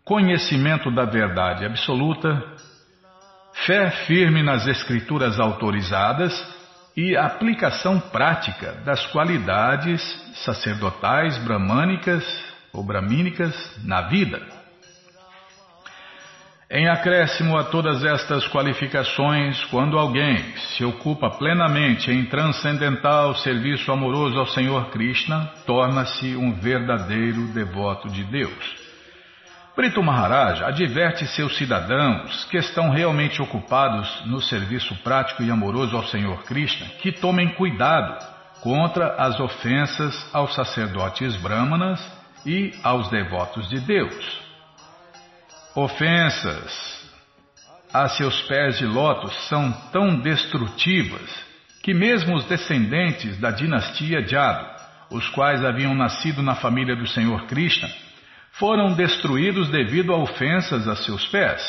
conhecimento 0.04 0.90
da 0.90 1.04
verdade 1.04 1.64
absoluta, 1.64 2.42
fé 3.64 3.90
firme 4.06 4.42
nas 4.42 4.66
escrituras 4.66 5.40
autorizadas 5.40 6.32
e 6.96 7.16
aplicação 7.16 7.98
prática 8.00 8.72
das 8.84 9.06
qualidades 9.06 10.02
sacerdotais 10.44 11.38
bramânicas 11.38 12.24
ou 12.72 12.82
bramínicas 12.82 13.54
na 13.84 14.02
vida. 14.02 14.40
Em 16.68 16.88
acréscimo 16.88 17.56
a 17.56 17.64
todas 17.64 18.04
estas 18.04 18.48
qualificações, 18.48 19.64
quando 19.66 19.96
alguém 19.96 20.36
se 20.56 20.84
ocupa 20.84 21.30
plenamente 21.30 22.10
em 22.10 22.24
transcendental 22.24 23.36
serviço 23.36 23.92
amoroso 23.92 24.36
ao 24.36 24.46
Senhor 24.48 24.90
Krishna, 24.90 25.48
torna-se 25.64 26.34
um 26.34 26.54
verdadeiro 26.54 27.46
devoto 27.52 28.08
de 28.08 28.24
Deus. 28.24 28.85
Brito 29.76 30.02
Maharaj 30.02 30.62
adverte 30.62 31.26
seus 31.26 31.54
cidadãos 31.58 32.44
que 32.44 32.56
estão 32.56 32.88
realmente 32.88 33.42
ocupados 33.42 34.24
no 34.24 34.40
serviço 34.40 34.96
prático 35.02 35.42
e 35.42 35.50
amoroso 35.50 35.94
ao 35.94 36.06
Senhor 36.06 36.44
Krishna 36.44 36.86
que 37.02 37.12
tomem 37.12 37.50
cuidado 37.50 38.24
contra 38.62 39.16
as 39.16 39.38
ofensas 39.38 40.34
aos 40.34 40.54
sacerdotes 40.54 41.36
brahmanas 41.36 42.00
e 42.46 42.72
aos 42.82 43.10
devotos 43.10 43.68
de 43.68 43.78
Deus. 43.80 44.40
Ofensas 45.74 47.06
a 47.92 48.08
seus 48.08 48.40
pés 48.44 48.78
de 48.78 48.86
lótus 48.86 49.36
são 49.46 49.70
tão 49.92 50.18
destrutivas 50.20 51.44
que 51.82 51.92
mesmo 51.92 52.34
os 52.34 52.46
descendentes 52.46 53.38
da 53.38 53.50
dinastia 53.50 54.26
Jado, 54.26 54.66
os 55.10 55.28
quais 55.28 55.62
haviam 55.62 55.94
nascido 55.94 56.42
na 56.42 56.54
família 56.54 56.96
do 56.96 57.06
Senhor 57.06 57.44
Krishna, 57.44 58.05
foram 58.58 58.94
destruídos 58.94 59.68
devido 59.68 60.12
a 60.12 60.16
ofensas 60.16 60.88
a 60.88 60.96
seus 60.96 61.26
pés. 61.28 61.62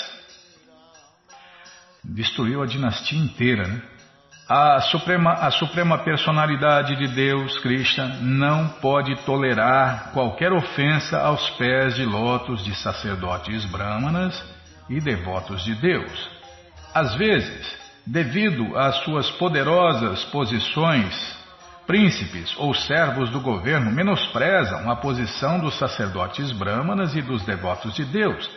Destruiu 2.04 2.62
a 2.62 2.66
dinastia 2.66 3.20
inteira, 3.20 3.68
né? 3.68 3.82
A 4.50 4.80
suprema, 4.80 5.34
a 5.34 5.52
suprema 5.52 5.98
personalidade 5.98 6.96
de 6.96 7.08
Deus, 7.10 7.60
Krishna, 7.60 8.08
não 8.22 8.70
pode 8.70 9.14
tolerar 9.26 10.12
qualquer 10.14 10.54
ofensa 10.54 11.20
aos 11.20 11.50
pés 11.52 11.96
de 11.96 12.06
lótus 12.06 12.64
de 12.64 12.74
sacerdotes 12.76 13.66
brahmanas 13.66 14.42
e 14.90 15.02
devotos 15.02 15.66
de 15.66 15.76
Deus. 15.76 16.30
Às 16.94 17.14
vezes, 17.16 17.78
devido 18.06 18.78
às 18.78 18.96
suas 19.04 19.30
poderosas 19.32 20.24
posições, 20.26 21.37
príncipes 21.88 22.54
ou 22.58 22.74
servos 22.74 23.30
do 23.32 23.40
governo 23.40 23.90
menosprezam 23.92 24.92
a 24.92 24.96
posição 24.98 25.58
dos 25.60 25.80
sacerdotes 25.80 26.52
brahmanas 26.52 27.16
e 27.16 27.22
dos 27.22 27.44
devotos 27.44 27.96
de 27.96 28.04
Deus, 28.04 28.48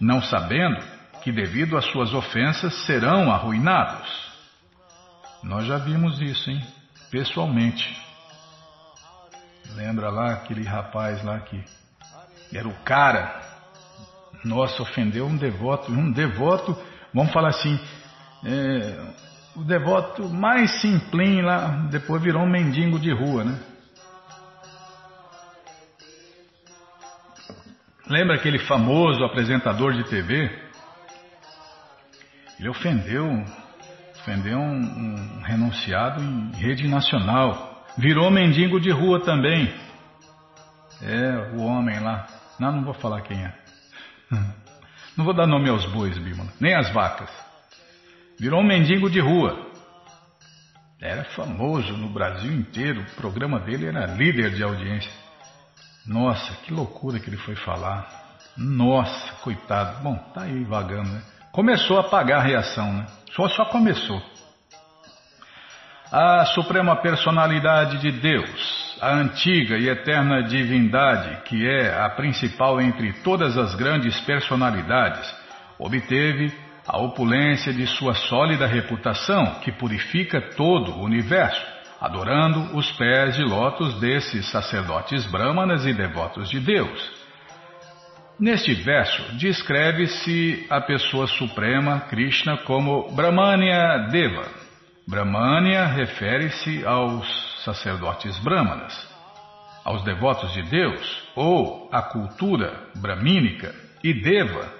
não 0.00 0.22
sabendo 0.22 0.82
que, 1.22 1.30
devido 1.30 1.76
às 1.76 1.84
suas 1.92 2.14
ofensas, 2.14 2.74
serão 2.86 3.30
arruinados. 3.30 4.08
Nós 5.42 5.66
já 5.66 5.76
vimos 5.76 6.18
isso, 6.20 6.50
hein? 6.50 6.64
Pessoalmente. 7.10 7.96
Lembra 9.74 10.10
lá 10.10 10.32
aquele 10.32 10.64
rapaz 10.64 11.22
lá 11.22 11.38
que 11.40 11.62
era 12.52 12.66
o 12.66 12.74
cara? 12.84 13.40
Nossa, 14.44 14.82
ofendeu 14.82 15.26
um 15.26 15.36
devoto. 15.36 15.92
Um 15.92 16.10
devoto, 16.10 16.76
vamos 17.12 17.32
falar 17.32 17.50
assim, 17.50 17.78
é, 18.44 18.98
o 19.58 19.64
devoto 19.64 20.28
mais 20.28 20.80
simplinho 20.80 21.44
lá, 21.44 21.88
depois 21.90 22.22
virou 22.22 22.42
um 22.42 22.50
mendigo 22.50 22.98
de 22.98 23.12
rua, 23.12 23.42
né? 23.42 23.60
Lembra 28.06 28.36
aquele 28.36 28.58
famoso 28.60 29.22
apresentador 29.24 29.92
de 29.92 30.04
TV? 30.04 30.50
Ele 32.58 32.68
ofendeu 32.68 33.44
Ofendeu 34.20 34.58
um, 34.58 34.78
um 34.78 35.42
renunciado 35.42 36.22
em 36.22 36.50
rede 36.52 36.86
nacional. 36.86 37.86
Virou 37.96 38.30
mendigo 38.30 38.78
de 38.78 38.90
rua 38.90 39.24
também. 39.24 39.72
É, 41.00 41.56
o 41.56 41.62
homem 41.62 41.98
lá. 42.00 42.26
Não, 42.60 42.72
não 42.72 42.84
vou 42.84 42.92
falar 42.94 43.22
quem 43.22 43.42
é. 43.42 43.54
Não 45.16 45.24
vou 45.24 45.34
dar 45.34 45.48
nome 45.48 45.68
aos 45.68 45.84
bois, 45.86 46.16
Bímola, 46.16 46.48
nem 46.60 46.76
às 46.76 46.92
vacas. 46.92 47.47
Virou 48.38 48.60
um 48.60 48.66
mendigo 48.66 49.10
de 49.10 49.18
rua. 49.18 49.66
Era 51.00 51.24
famoso 51.24 51.96
no 51.96 52.08
Brasil 52.08 52.52
inteiro. 52.52 53.00
O 53.00 53.20
programa 53.20 53.58
dele 53.58 53.86
era 53.86 54.06
líder 54.06 54.54
de 54.54 54.62
audiência. 54.62 55.10
Nossa, 56.06 56.54
que 56.62 56.72
loucura 56.72 57.18
que 57.18 57.28
ele 57.28 57.36
foi 57.36 57.56
falar. 57.56 58.08
Nossa, 58.56 59.32
coitado. 59.42 60.02
Bom, 60.02 60.16
tá 60.32 60.42
aí 60.42 60.62
vagando, 60.64 61.10
né? 61.10 61.22
Começou 61.50 61.98
a 61.98 62.04
pagar 62.04 62.38
a 62.38 62.42
reação, 62.42 62.92
né? 62.92 63.06
Só, 63.32 63.48
só 63.48 63.64
começou. 63.66 64.22
A 66.12 66.44
Suprema 66.46 66.96
Personalidade 66.96 67.98
de 67.98 68.12
Deus, 68.12 68.98
a 69.00 69.14
antiga 69.14 69.76
e 69.76 69.88
eterna 69.88 70.42
divindade, 70.44 71.42
que 71.42 71.68
é 71.68 72.00
a 72.00 72.08
principal 72.10 72.80
entre 72.80 73.12
todas 73.24 73.58
as 73.58 73.74
grandes 73.74 74.18
personalidades, 74.20 75.28
obteve 75.78 76.67
a 76.88 76.96
opulência 76.96 77.70
de 77.70 77.86
sua 77.86 78.14
sólida 78.14 78.66
reputação, 78.66 79.60
que 79.60 79.70
purifica 79.70 80.40
todo 80.40 80.92
o 80.92 81.04
universo, 81.04 81.62
adorando 82.00 82.74
os 82.74 82.90
pés 82.92 83.36
de 83.36 83.42
lótus 83.42 84.00
desses 84.00 84.50
sacerdotes 84.50 85.26
brahmanas 85.26 85.84
e 85.84 85.92
devotos 85.92 86.48
de 86.48 86.58
Deus. 86.58 87.12
Neste 88.40 88.72
verso, 88.72 89.36
descreve-se 89.36 90.66
a 90.70 90.80
pessoa 90.80 91.26
suprema, 91.26 92.00
Krishna, 92.08 92.56
como 92.58 93.14
Brahmanya 93.14 94.08
Deva. 94.10 94.48
Brahmanya 95.06 95.86
refere-se 95.88 96.86
aos 96.86 97.26
sacerdotes 97.64 98.38
brahmanas, 98.38 98.94
aos 99.84 100.02
devotos 100.04 100.54
de 100.54 100.62
Deus, 100.62 101.22
ou 101.34 101.90
à 101.92 102.00
cultura 102.00 102.72
brahmínica, 102.96 103.74
e 104.02 104.14
Deva 104.14 104.72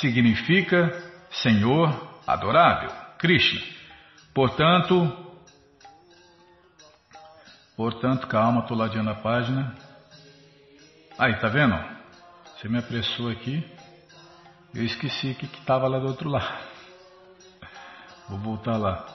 significa 0.00 1.13
Senhor 1.42 2.20
adorável, 2.26 2.90
Krishna. 3.18 3.60
Portanto, 4.32 5.16
portanto, 7.76 8.26
calma, 8.26 8.60
estou 8.60 8.76
ladeando 8.76 9.10
a 9.10 9.14
página. 9.14 9.74
Aí, 11.18 11.34
tá 11.36 11.48
vendo? 11.48 11.76
Você 12.44 12.68
me 12.68 12.78
apressou 12.78 13.30
aqui. 13.30 13.64
Eu 14.74 14.84
esqueci 14.84 15.30
o 15.30 15.34
que 15.34 15.46
estava 15.46 15.86
lá 15.86 15.98
do 15.98 16.06
outro 16.06 16.28
lado. 16.28 16.58
Vou 18.28 18.38
voltar 18.38 18.76
lá. 18.76 19.06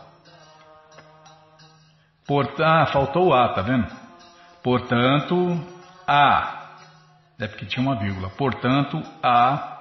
Porta, 2.26 2.66
ah, 2.66 2.86
faltou 2.86 3.30
o 3.30 3.34
A, 3.34 3.50
tá 3.54 3.62
vendo? 3.62 3.88
Portanto, 4.62 5.36
A. 6.08 6.78
É 7.40 7.48
porque 7.48 7.66
tinha 7.66 7.82
uma 7.82 7.96
vírgula. 7.96 8.30
Portanto, 8.30 9.02
A. 9.24 9.79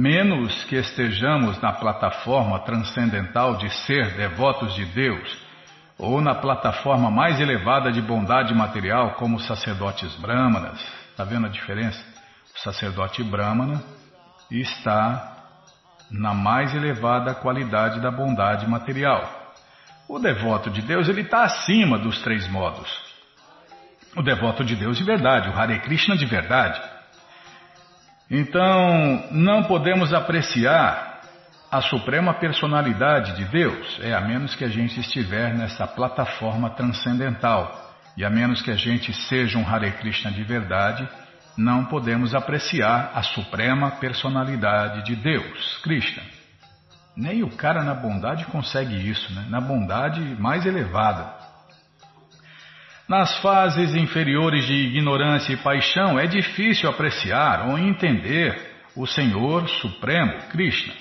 Menos 0.00 0.64
que 0.64 0.76
estejamos 0.76 1.60
na 1.60 1.74
plataforma 1.74 2.58
transcendental 2.60 3.58
de 3.58 3.68
ser 3.84 4.16
devotos 4.16 4.74
de 4.74 4.86
Deus, 4.86 5.36
ou 5.98 6.22
na 6.22 6.34
plataforma 6.34 7.10
mais 7.10 7.38
elevada 7.38 7.92
de 7.92 8.00
bondade 8.00 8.54
material, 8.54 9.16
como 9.16 9.38
sacerdotes 9.38 10.14
brahmanas. 10.16 10.80
Está 11.10 11.22
vendo 11.24 11.44
a 11.44 11.50
diferença? 11.50 12.02
o 12.54 12.62
sacerdote 12.62 13.22
brahmana 13.22 13.82
está 14.50 15.36
na 16.10 16.32
mais 16.32 16.74
elevada 16.74 17.34
qualidade 17.34 18.00
da 18.00 18.10
bondade 18.10 18.66
material. 18.66 19.54
O 20.08 20.18
devoto 20.18 20.70
de 20.70 20.80
Deus 20.80 21.08
ele 21.10 21.20
está 21.20 21.44
acima 21.44 21.98
dos 21.98 22.22
três 22.22 22.48
modos. 22.48 22.90
O 24.16 24.22
devoto 24.22 24.64
de 24.64 24.74
Deus 24.74 24.96
de 24.96 25.04
verdade, 25.04 25.50
o 25.50 25.52
Hare 25.52 25.78
Krishna 25.80 26.16
de 26.16 26.24
verdade. 26.24 26.80
Então, 28.30 29.24
não 29.32 29.64
podemos 29.64 30.12
apreciar 30.12 31.20
a 31.70 31.80
suprema 31.80 32.34
personalidade 32.34 33.36
de 33.36 33.44
Deus, 33.46 33.98
é 34.02 34.14
a 34.14 34.20
menos 34.20 34.54
que 34.54 34.64
a 34.64 34.68
gente 34.68 35.00
estiver 35.00 35.54
nessa 35.54 35.86
plataforma 35.86 36.70
transcendental 36.70 37.90
e 38.16 38.24
a 38.24 38.30
menos 38.30 38.62
que 38.62 38.70
a 38.70 38.76
gente 38.76 39.12
seja 39.12 39.58
um 39.58 39.68
Hare 39.68 39.92
Krishna 39.92 40.30
de 40.30 40.42
verdade 40.42 41.08
não 41.56 41.84
podemos 41.84 42.34
apreciar 42.34 43.12
a 43.14 43.22
suprema 43.22 43.90
personalidade 43.92 45.04
de 45.04 45.16
Deus, 45.16 45.78
Krishna. 45.82 46.22
Nem 47.16 47.42
o 47.42 47.50
cara 47.50 47.82
na 47.82 47.94
bondade 47.94 48.46
consegue 48.46 48.94
isso, 48.94 49.32
né? 49.34 49.46
na 49.48 49.60
bondade 49.60 50.20
mais 50.38 50.64
elevada. 50.64 51.39
Nas 53.10 53.38
fases 53.38 53.96
inferiores 53.96 54.64
de 54.66 54.72
ignorância 54.72 55.52
e 55.52 55.56
paixão 55.56 56.16
é 56.16 56.28
difícil 56.28 56.88
apreciar 56.88 57.68
ou 57.68 57.76
entender 57.76 58.56
o 58.94 59.04
Senhor 59.04 59.68
Supremo, 59.68 60.32
Krishna. 60.48 60.94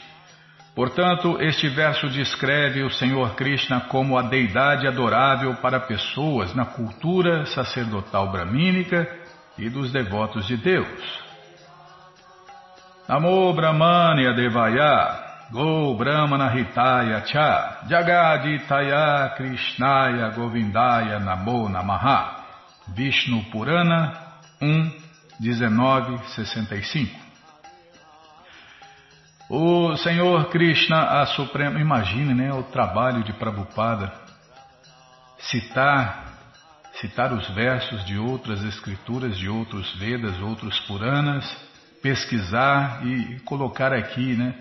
Portanto, 0.74 1.38
este 1.40 1.70
verso 1.70 2.10
descreve 2.10 2.82
o 2.82 2.90
Senhor 2.90 3.36
Krishna 3.36 3.82
como 3.82 4.18
a 4.18 4.24
deidade 4.24 4.88
adorável 4.88 5.54
para 5.58 5.80
pessoas 5.80 6.56
na 6.56 6.66
cultura 6.66 7.46
sacerdotal 7.46 8.32
bramínica 8.32 9.08
e 9.56 9.70
dos 9.70 9.92
devotos 9.92 10.48
de 10.48 10.58
Deus. 10.58 11.22
Namo 13.08 13.54
Brahmanya 13.54 14.34
Devaya 14.34 15.29
Go 15.52 15.96
Brahmana 15.96 16.50
Hitaya 16.52 17.22
Cha 17.22 17.88
Jagaditaya 17.90 19.36
Krishnaya 19.36 20.30
Govindaya 20.36 21.20
Namo 21.20 21.68
Namaha. 21.68 22.46
Vishnu 22.96 23.46
Purana 23.52 24.42
1, 24.62 24.92
19, 25.40 26.20
65 26.36 27.16
O 29.50 29.96
Senhor 29.98 30.50
Krishna, 30.50 31.22
a 31.22 31.26
Suprema, 31.26 31.80
imagine 31.80 32.36
né, 32.36 32.54
o 32.54 32.64
trabalho 32.64 33.24
de 33.24 33.34
Prabhupada 33.34 34.14
citar 35.40 36.28
citar 37.00 37.32
os 37.34 37.48
versos 37.52 38.06
de 38.06 38.18
outras 38.18 38.62
escrituras, 38.64 39.38
de 39.38 39.48
outros 39.50 39.96
Vedas, 39.96 40.38
outros 40.42 40.78
Puranas, 40.82 41.46
pesquisar 42.02 43.06
e 43.06 43.40
colocar 43.46 43.94
aqui 43.94 44.36
né, 44.36 44.54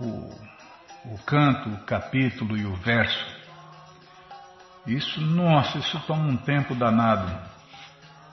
o, 0.00 1.14
o 1.14 1.18
canto, 1.24 1.68
o 1.68 1.78
capítulo 1.84 2.56
e 2.56 2.64
o 2.64 2.74
verso. 2.76 3.26
Isso, 4.86 5.20
nossa, 5.20 5.78
isso 5.78 5.98
toma 6.06 6.28
um 6.28 6.36
tempo 6.36 6.74
danado. 6.74 7.54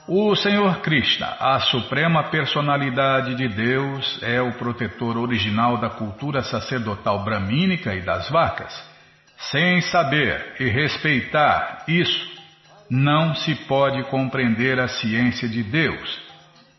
O 0.06 0.34
Senhor 0.34 0.80
Krishna, 0.80 1.36
a 1.38 1.60
suprema 1.60 2.24
personalidade 2.24 3.36
de 3.36 3.48
Deus, 3.48 4.18
é 4.22 4.42
o 4.42 4.52
protetor 4.54 5.16
original 5.16 5.78
da 5.78 5.88
cultura 5.88 6.42
sacerdotal 6.42 7.24
bramínica 7.24 7.94
e 7.94 8.02
das 8.02 8.28
vacas. 8.28 8.72
Sem 9.50 9.80
saber 9.80 10.56
e 10.58 10.68
respeitar 10.68 11.84
isso, 11.86 12.32
não 12.90 13.34
se 13.34 13.54
pode 13.66 14.02
compreender 14.04 14.78
a 14.78 14.88
ciência 14.88 15.48
de 15.48 15.62
Deus. 15.62 16.20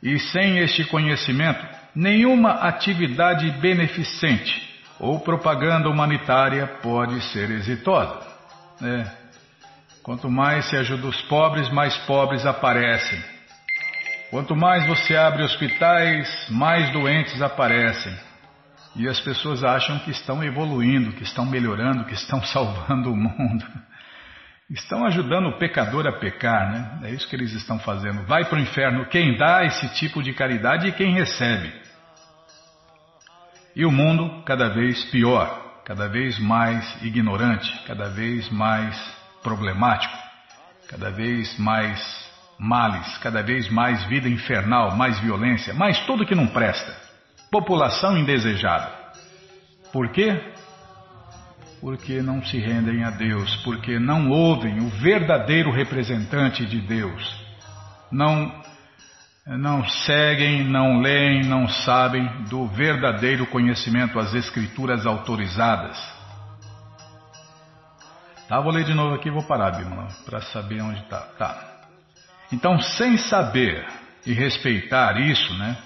E 0.02 0.20
sem 0.20 0.60
este 0.60 0.84
conhecimento, 0.84 1.66
nenhuma 1.96 2.52
atividade 2.52 3.50
beneficente 3.52 4.63
ou 5.00 5.20
propaganda 5.20 5.90
humanitária 5.90 6.68
pode 6.82 7.22
ser 7.32 7.50
exitosa. 7.52 8.22
É. 8.82 9.24
Quanto 10.02 10.30
mais 10.30 10.70
se 10.70 10.76
ajuda 10.76 11.08
os 11.08 11.22
pobres, 11.24 11.70
mais 11.70 11.96
pobres 12.00 12.46
aparecem. 12.46 13.24
Quanto 14.30 14.56
mais 14.56 14.86
você 14.88 15.16
abre 15.16 15.44
hospitais, 15.44 16.48
mais 16.50 16.92
doentes 16.92 17.42
aparecem. 17.42 18.14
E 18.96 19.08
as 19.08 19.20
pessoas 19.20 19.64
acham 19.64 20.00
que 20.00 20.12
estão 20.12 20.44
evoluindo, 20.44 21.14
que 21.14 21.24
estão 21.24 21.46
melhorando, 21.46 22.06
que 22.06 22.14
estão 22.14 22.42
salvando 22.44 23.12
o 23.12 23.16
mundo. 23.16 23.66
Estão 24.70 25.06
ajudando 25.06 25.50
o 25.50 25.58
pecador 25.58 26.08
a 26.08 26.12
pecar, 26.12 26.72
né? 26.72 27.10
É 27.10 27.12
isso 27.12 27.28
que 27.28 27.36
eles 27.36 27.54
estão 27.54 27.80
fazendo. 27.80 28.26
Vai 28.26 28.46
para 28.46 28.58
o 28.58 28.62
inferno 28.62 29.06
quem 29.06 29.38
dá 29.38 29.64
esse 29.66 29.88
tipo 29.96 30.24
de 30.24 30.34
caridade 30.34 30.88
e 30.88 30.92
quem 30.92 31.14
recebe. 31.14 31.83
E 33.76 33.86
o 33.86 33.92
mundo 33.92 34.44
cada 34.46 34.70
vez 34.70 35.04
pior, 35.06 35.82
cada 35.86 36.08
vez 36.08 36.40
mais 36.40 37.04
ignorante, 37.04 37.72
cada 37.86 38.10
vez 38.10 38.50
mais 38.50 38.96
problemático, 39.42 40.18
cada 40.88 41.10
vez 41.10 41.58
mais 41.58 42.00
males, 42.60 43.18
cada 43.18 43.42
vez 43.42 43.70
mais 43.70 44.04
vida 44.06 44.30
infernal, 44.30 44.96
mais 44.96 45.20
violência, 45.20 45.74
mais 45.74 46.00
tudo 46.06 46.26
que 46.26 46.36
não 46.36 46.48
presta. 46.48 46.96
População 47.52 48.18
indesejada. 48.18 48.92
Por 49.92 50.10
quê? 50.10 50.54
porque 51.84 52.22
não 52.22 52.42
se 52.42 52.58
rendem 52.58 53.04
a 53.04 53.10
Deus, 53.10 53.58
porque 53.58 54.00
não 54.00 54.30
ouvem 54.30 54.80
o 54.80 54.88
verdadeiro 54.88 55.70
representante 55.70 56.66
de 56.66 56.80
Deus. 56.80 57.46
Não 58.10 58.63
não 59.46 59.86
seguem, 59.86 60.64
não 60.64 61.02
leem, 61.02 61.44
não 61.44 61.68
sabem 61.68 62.26
do 62.46 62.68
verdadeiro 62.68 63.46
conhecimento 63.48 64.18
as 64.18 64.34
escrituras 64.34 65.06
autorizadas. 65.06 65.98
Tá, 68.48 68.60
vou 68.60 68.72
ler 68.72 68.86
de 68.86 68.94
novo 68.94 69.16
aqui, 69.16 69.30
vou 69.30 69.44
parar, 69.44 69.72
Bimala, 69.72 70.08
para 70.26 70.42
saber 70.42 70.82
onde 70.82 71.00
está. 71.02 71.20
Tá. 71.38 71.74
Então, 72.52 72.80
sem 72.80 73.18
saber 73.18 73.86
e 74.26 74.34
respeitar 74.34 75.20
isso, 75.20 75.54
né, 75.58 75.78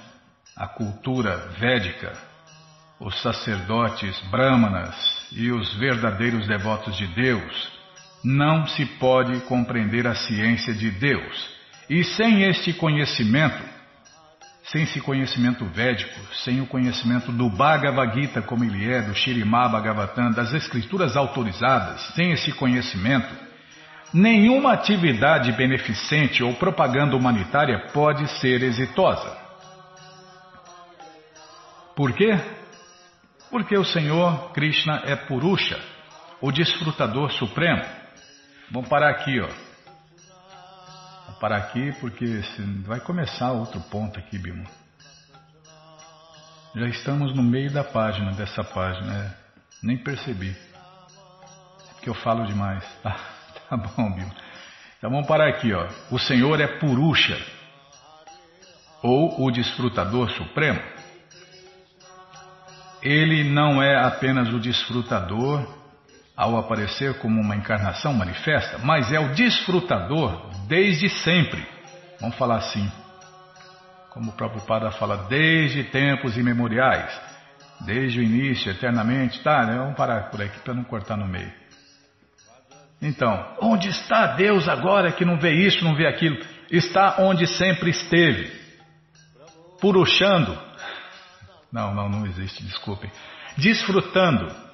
a 0.55 0.68
cultura 0.68 1.38
védica, 1.60 2.14
os 2.99 3.22
sacerdotes 3.22 4.20
brahmanas 4.30 4.95
e 5.32 5.51
os 5.51 5.74
verdadeiros 5.76 6.47
devotos 6.47 6.95
de 6.97 7.08
Deus, 7.08 7.72
não 8.24 8.68
se 8.68 8.86
pode 8.86 9.39
compreender 9.41 10.05
a 10.08 10.16
ciência 10.16 10.74
de 10.74 10.91
Deus. 10.91 11.57
E 11.90 12.04
sem 12.04 12.44
este 12.44 12.74
conhecimento, 12.74 13.64
sem 14.66 14.84
esse 14.84 15.00
conhecimento 15.00 15.66
védico, 15.66 16.20
sem 16.44 16.60
o 16.60 16.68
conhecimento 16.68 17.32
do 17.32 17.50
Bhagavad 17.50 18.14
Gita 18.14 18.42
como 18.42 18.66
ele 18.66 18.92
é, 18.92 19.02
do 19.02 19.16
Shirimá 19.16 19.70
Bhagavatam, 19.70 20.32
das 20.32 20.54
escrituras 20.54 21.16
autorizadas, 21.16 22.02
sem 22.14 22.32
esse 22.34 22.52
conhecimento, 22.52 23.34
nenhuma 24.14 24.74
atividade 24.74 25.52
beneficente 25.54 26.44
ou 26.44 26.54
propaganda 26.56 27.16
humanitária 27.16 27.88
pode 27.94 28.28
ser 28.40 28.62
exitosa. 28.64 29.38
Por 31.96 32.12
quê? 32.12 32.38
Porque 33.50 33.78
o 33.78 33.86
Senhor 33.86 34.52
Krishna 34.52 35.04
é 35.06 35.16
Purusha, 35.16 35.80
o 36.42 36.52
desfrutador 36.52 37.32
supremo. 37.32 37.84
Vamos 38.70 38.90
parar 38.90 39.12
aqui, 39.12 39.40
ó. 39.40 39.66
Parar 41.40 41.58
aqui 41.58 41.92
porque 42.00 42.42
vai 42.84 43.00
começar 43.00 43.52
outro 43.52 43.80
ponto 43.80 44.18
aqui, 44.18 44.40
Bima. 44.40 44.66
Já 46.76 46.88
estamos 46.88 47.36
no 47.36 47.44
meio 47.44 47.72
da 47.72 47.84
página, 47.84 48.32
dessa 48.32 48.64
página. 48.64 49.14
É, 49.14 49.34
nem 49.84 49.98
percebi. 49.98 50.56
Que 52.02 52.10
eu 52.10 52.16
falo 52.16 52.46
demais. 52.48 52.84
Tá, 53.04 53.20
tá 53.70 53.78
bom, 53.78 54.12
Bima. 54.12 54.36
Então 54.98 55.12
vamos 55.12 55.28
parar 55.28 55.48
aqui, 55.48 55.72
ó. 55.74 55.88
O 56.10 56.18
Senhor 56.18 56.60
é 56.60 56.80
Purusha, 56.80 57.40
ou 59.04 59.46
o 59.46 59.52
desfrutador 59.52 60.32
supremo. 60.32 60.82
Ele 63.04 63.44
não 63.44 63.82
é 63.82 63.96
apenas 63.96 64.52
o 64.52 64.60
desfrutador 64.60 65.77
ao 66.38 66.56
aparecer 66.56 67.16
como 67.18 67.42
uma 67.42 67.56
encarnação 67.56 68.14
manifesta, 68.14 68.78
mas 68.78 69.12
é 69.12 69.20
o 69.20 69.34
desfrutador 69.34 70.52
desde 70.68 71.10
sempre. 71.10 71.68
Vamos 72.22 72.38
falar 72.38 72.58
assim. 72.58 72.90
Como 74.12 74.30
o 74.30 74.34
próprio 74.34 74.62
Pada 74.62 74.92
fala, 74.92 75.26
desde 75.28 75.84
tempos 75.86 76.38
imemoriais, 76.38 77.12
desde 77.82 78.20
o 78.20 78.24
início, 78.24 78.72
eternamente. 78.72 79.42
Tá, 79.42 79.66
né? 79.66 79.78
vamos 79.78 79.96
parar 79.96 80.30
por 80.30 80.40
aqui 80.40 80.60
para 80.60 80.76
não 80.76 80.84
cortar 80.84 81.18
no 81.18 81.28
meio. 81.28 81.52
Então, 83.02 83.56
onde 83.62 83.90
está 83.90 84.28
Deus 84.28 84.68
agora 84.68 85.12
que 85.12 85.26
não 85.26 85.38
vê 85.40 85.54
isso, 85.54 85.84
não 85.84 85.96
vê 85.96 86.08
aquilo? 86.08 86.38
Está 86.70 87.16
onde 87.20 87.48
sempre 87.48 87.90
esteve, 87.90 88.52
puruxando. 89.80 90.58
Não, 91.72 91.94
não, 91.94 92.10
não 92.10 92.26
existe, 92.26 92.64
desculpem. 92.64 93.12
Desfrutando. 93.58 94.66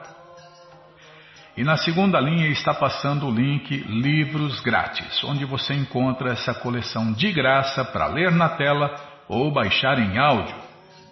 e 1.58 1.64
na 1.64 1.76
segunda 1.76 2.20
linha 2.20 2.46
está 2.46 2.72
passando 2.72 3.26
o 3.26 3.32
link 3.32 3.78
Livros 3.78 4.60
Grátis, 4.60 5.24
onde 5.24 5.44
você 5.44 5.74
encontra 5.74 6.30
essa 6.30 6.54
coleção 6.54 7.12
de 7.12 7.32
graça 7.32 7.84
para 7.84 8.06
ler 8.06 8.30
na 8.30 8.50
tela 8.50 8.94
ou 9.28 9.52
baixar 9.52 9.98
em 9.98 10.16
áudio. 10.16 10.54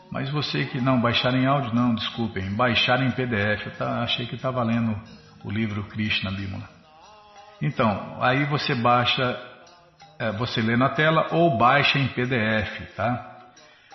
Mas 0.08 0.30
você 0.30 0.64
que 0.66 0.80
não 0.80 1.00
baixar 1.00 1.34
em 1.34 1.48
áudio, 1.48 1.74
não, 1.74 1.96
desculpem, 1.96 2.48
baixar 2.54 3.02
em 3.02 3.10
PDF. 3.10 3.76
Tá, 3.76 4.02
achei 4.04 4.24
que 4.24 4.36
estava 4.36 4.62
lendo 4.62 4.96
o 5.42 5.50
livro 5.50 5.82
Krishna 5.88 6.30
Bimala. 6.30 6.68
Então, 7.60 8.16
aí 8.20 8.44
você 8.44 8.72
baixa, 8.72 9.36
é, 10.16 10.30
você 10.30 10.62
lê 10.62 10.76
na 10.76 10.90
tela 10.90 11.26
ou 11.32 11.58
baixa 11.58 11.98
em 11.98 12.06
PDF, 12.06 12.94
tá? 12.94 13.35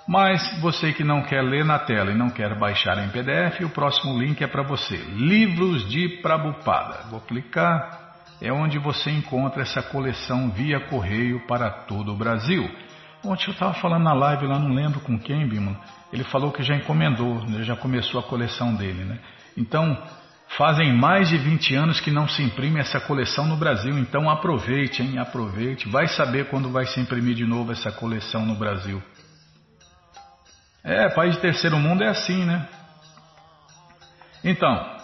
Mas 0.07 0.59
você 0.61 0.91
que 0.91 1.03
não 1.03 1.21
quer 1.21 1.41
ler 1.41 1.63
na 1.63 1.79
tela 1.79 2.11
e 2.11 2.17
não 2.17 2.29
quer 2.29 2.57
baixar 2.57 2.97
em 2.97 3.09
PDF, 3.09 3.61
o 3.63 3.69
próximo 3.69 4.17
link 4.19 4.43
é 4.43 4.47
para 4.47 4.63
você. 4.63 4.95
Livros 4.95 5.87
de 5.89 6.19
Prabupada. 6.21 7.09
Vou 7.09 7.21
clicar. 7.21 7.99
É 8.41 8.51
onde 8.51 8.79
você 8.79 9.11
encontra 9.11 9.61
essa 9.61 9.83
coleção 9.83 10.49
via 10.49 10.79
correio 10.79 11.45
para 11.45 11.69
todo 11.69 12.11
o 12.11 12.17
Brasil. 12.17 12.67
Ontem 13.23 13.47
eu 13.47 13.53
estava 13.53 13.75
falando 13.75 14.03
na 14.03 14.13
live 14.13 14.47
lá, 14.47 14.57
não 14.57 14.73
lembro 14.73 14.99
com 15.01 15.19
quem, 15.19 15.47
Bima. 15.47 15.79
Ele 16.11 16.23
falou 16.23 16.51
que 16.51 16.63
já 16.63 16.75
encomendou, 16.75 17.45
né, 17.47 17.61
já 17.63 17.75
começou 17.75 18.19
a 18.19 18.23
coleção 18.23 18.73
dele, 18.73 19.03
né? 19.03 19.19
Então, 19.55 19.95
fazem 20.57 20.91
mais 20.91 21.29
de 21.29 21.37
20 21.37 21.75
anos 21.75 21.99
que 21.99 22.09
não 22.09 22.27
se 22.27 22.41
imprime 22.41 22.79
essa 22.79 22.99
coleção 22.99 23.45
no 23.45 23.55
Brasil. 23.55 23.97
Então 23.99 24.29
aproveite, 24.29 25.01
hein? 25.01 25.19
Aproveite. 25.19 25.87
Vai 25.87 26.07
saber 26.07 26.49
quando 26.49 26.71
vai 26.71 26.85
se 26.85 26.99
imprimir 26.99 27.35
de 27.35 27.45
novo 27.45 27.71
essa 27.71 27.91
coleção 27.91 28.45
no 28.45 28.55
Brasil. 28.55 29.01
É, 30.83 31.09
país 31.09 31.35
de 31.35 31.41
terceiro 31.41 31.77
mundo 31.77 32.03
é 32.03 32.07
assim, 32.07 32.43
né? 32.43 32.67
Então, 34.43 34.97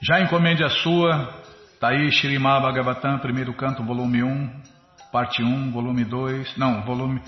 já 0.00 0.20
encomende 0.20 0.62
a 0.62 0.68
sua. 0.68 1.42
Tá 1.80 1.88
aí, 1.88 2.10
Shirimá 2.12 2.60
Bhagavatam, 2.60 3.18
primeiro 3.18 3.52
canto, 3.52 3.82
volume 3.82 4.22
1, 4.22 4.62
parte 5.10 5.42
1, 5.42 5.72
volume 5.72 6.04
2. 6.04 6.56
Não, 6.56 6.82
volume. 6.82 7.20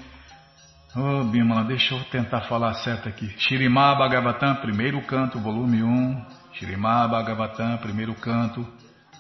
Oh, 0.95 1.25
Bimala, 1.25 1.65
deixa 1.65 1.95
eu 1.95 2.05
tentar 2.05 2.43
falar 2.43 2.75
certo 2.75 3.09
aqui. 3.09 3.29
Shirimá 3.39 3.97
Bhagavatam, 3.97 4.55
primeiro 4.57 5.01
canto, 5.03 5.41
volume 5.41 5.83
1. 5.83 6.25
Shirimá 6.53 7.09
Bhagavatam, 7.09 7.77
primeiro 7.79 8.15
canto, 8.15 8.65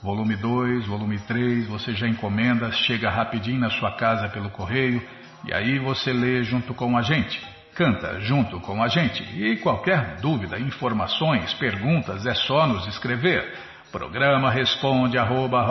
volume 0.00 0.36
2, 0.36 0.86
volume 0.86 1.18
3. 1.18 1.66
Você 1.66 1.92
já 1.92 2.06
encomenda, 2.06 2.70
chega 2.70 3.10
rapidinho 3.10 3.58
na 3.58 3.70
sua 3.70 3.96
casa 3.96 4.28
pelo 4.28 4.48
correio 4.50 5.02
e 5.44 5.52
aí 5.52 5.80
você 5.80 6.12
lê 6.12 6.44
junto 6.44 6.72
com 6.72 6.96
a 6.96 7.02
gente. 7.02 7.55
Canta 7.76 8.18
junto 8.20 8.58
com 8.60 8.82
a 8.82 8.88
gente. 8.88 9.22
E 9.22 9.56
qualquer 9.58 10.16
dúvida, 10.20 10.58
informações, 10.58 11.52
perguntas, 11.54 12.24
é 12.24 12.34
só 12.34 12.66
nos 12.66 12.86
escrever. 12.86 13.52
Programa 13.92 14.50
responde 14.50 15.18
arroba, 15.18 15.64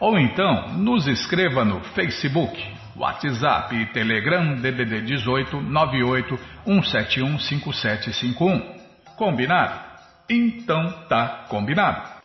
Ou 0.00 0.18
então 0.18 0.74
nos 0.74 1.06
escreva 1.06 1.64
no 1.64 1.80
Facebook 1.94 2.60
WhatsApp 2.96 3.74
e 3.74 3.86
Telegram 3.86 4.56
DDD 4.56 5.02
18 5.02 5.60
98 5.60 6.38
171 6.64 7.38
5751. 7.38 8.82
Combinado? 9.16 9.80
Então 10.28 10.90
tá 11.08 11.46
combinado. 11.48 12.20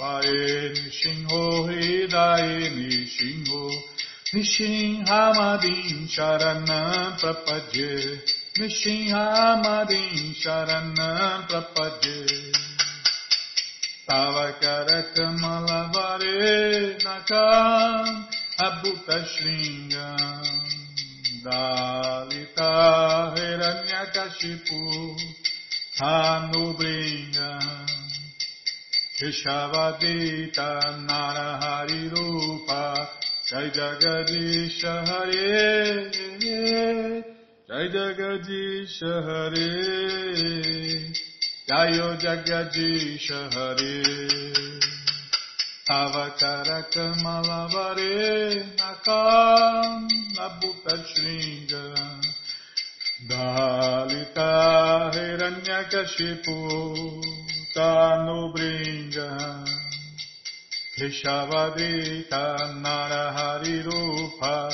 Mae 0.00 0.72
Nishinho 0.74 1.42
Hidae 1.70 2.70
Nishinho. 2.74 3.62
Nishinhamadin 4.34 6.08
Sharanam 6.10 7.14
Prapadye. 7.20 8.20
Nishinhamadin 8.58 10.34
Sharanam 10.34 11.46
Prapadye 11.46 12.65
Tavakara 14.08 15.02
Kamalavare 15.14 16.96
Nakam 17.02 18.06
Abhuta 18.60 19.18
Shringam 19.26 20.46
Dalita 21.42 22.70
Hiranyakashipu 23.34 24.80
Hanubringam 25.98 27.86
Keshavadita 29.18 30.70
Narahari 31.06 32.02
Rupa 32.14 33.08
Jai 33.50 33.68
Jagadisha 33.70 34.94
Hare 35.08 36.10
Jai 37.68 37.86
Jagadisha 37.88 39.12
Hare 39.26 39.66
Jayo 41.68 42.14
Jagadish 42.16 43.26
Hare. 43.26 43.98
Tavakara 45.84 46.86
Kamalavare 46.92 48.62
Nakam 48.76 50.06
Nabuta 50.36 50.94
Shringa. 51.10 51.84
Dalita 53.26 55.10
Hiranyakashipu 55.12 56.56
Tano 57.74 58.54
Bringa. 58.54 59.66
Rishavadita 61.00 62.44
Narahari 62.80 63.82
Rupa. 63.84 64.70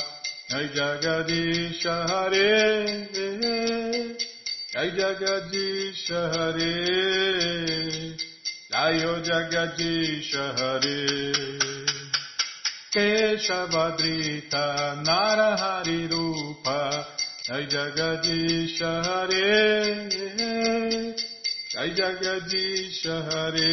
Jai 0.47 0.67
Jagadish 0.67 1.85
Hare 1.85 3.09
Hare. 3.15 4.32
जय 4.73 4.89
जगदीश 4.89 6.05
हरे 6.33 6.69
जय 8.71 9.03
जगदीश 9.27 10.29
हरे 10.59 11.01
केशवदृत 12.95 14.55
नरहरिरूप 15.09 16.69
जय 17.47 17.67
जगदीश 17.73 18.79
हरे 19.07 19.53
जय 21.75 21.93
जगदीश 22.01 23.01
हरे 23.29 23.71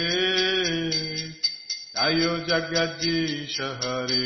जय 1.96 2.30
जगदीश 2.50 3.60
हरे 3.84 4.24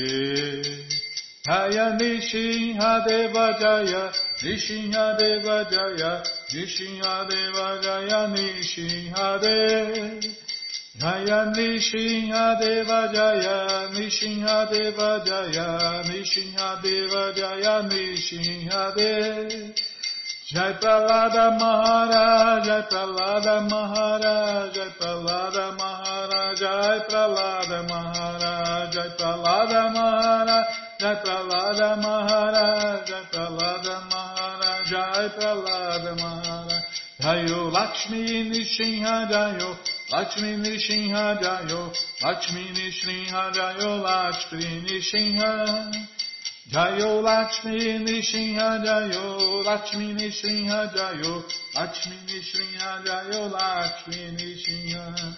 जय 1.49 1.91
नृसिंहदेव 1.99 3.43
जय 3.63 4.01
नृसिंहदेव 4.45 5.53
जय 5.73 6.23
Nishinha 6.55 7.29
Deva 7.29 7.81
Jaya 7.83 8.29
Nishinha 8.31 9.41
Deva 9.43 10.21
Jaya 11.01 11.53
Nishinha 11.53 12.61
Deva 12.61 13.11
Jaya 13.13 13.89
Nishinha 13.91 14.71
Deva 14.71 15.23
Jaya 15.27 16.03
Nishinha 16.05 16.81
Deva 16.81 17.33
Jaya 17.35 17.83
Deva 18.95 19.75
Jai 20.55 20.75
Pralada 20.75 21.59
Maharaj, 21.59 22.67
Jai 22.67 22.83
Pralada 22.83 23.69
Maharaj, 23.69 24.75
Jai 24.75 24.91
Pralada 25.01 25.77
Maharaj, 25.77 26.61
Jai 26.61 27.01
Pralada 27.09 27.89
Maharaj, 27.89 28.93
Jai 28.93 29.09
Pralada 29.19 29.83
Maharaj, 29.95 30.65
Jai 31.01 31.15
Pralada 31.25 31.97
Maharaj, 31.97 33.09
Jai 33.09 33.25
Pralada 33.33 33.97
Maharaj, 34.13 34.87
Jai 34.87 35.29
Pralada 35.37 36.15
Maharaj. 36.21 36.44
Jayo 37.25 37.73
Lakshmi 37.73 38.51
Nishinha 38.51 39.27
Jayo, 39.31 39.79
Lakshmi 40.13 40.59
Nishinha 40.59 41.41
Jayo, 41.41 41.91
Lakshmi 42.23 42.65
Nishinha 42.77 43.51
Jayo, 43.55 44.03
Lakshmi 44.05 44.83
Nishinha. 44.85 46.15
Jayo 46.71 47.23
Lakshmi 47.23 47.99
Nishinha 48.05 48.85
Jayo 48.85 49.65
Lakshmi 49.65 50.15
Nishinha 50.15 50.93
Jayo 50.95 51.45
Lakshmi 51.75 52.17
Nishinha 52.27 53.05
Jayo 53.05 53.53
Lakshmi 53.53 54.37
Nishinha 54.37 55.37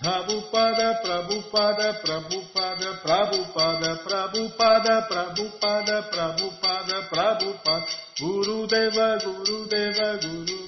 Prabhupada 0.00 1.02
Prabhupada 1.02 2.00
Prabhupada 2.00 3.02
Prabhupada 3.02 3.98
Prabhupada 4.06 5.08
Prabhupada 5.10 5.96
Prabhupada 6.10 7.08
Prabhupada 7.10 7.86
Guru 8.18 8.66
Deva 8.66 9.18
Guru 9.18 9.66
Deva 9.68 10.18
Guru 10.22 10.67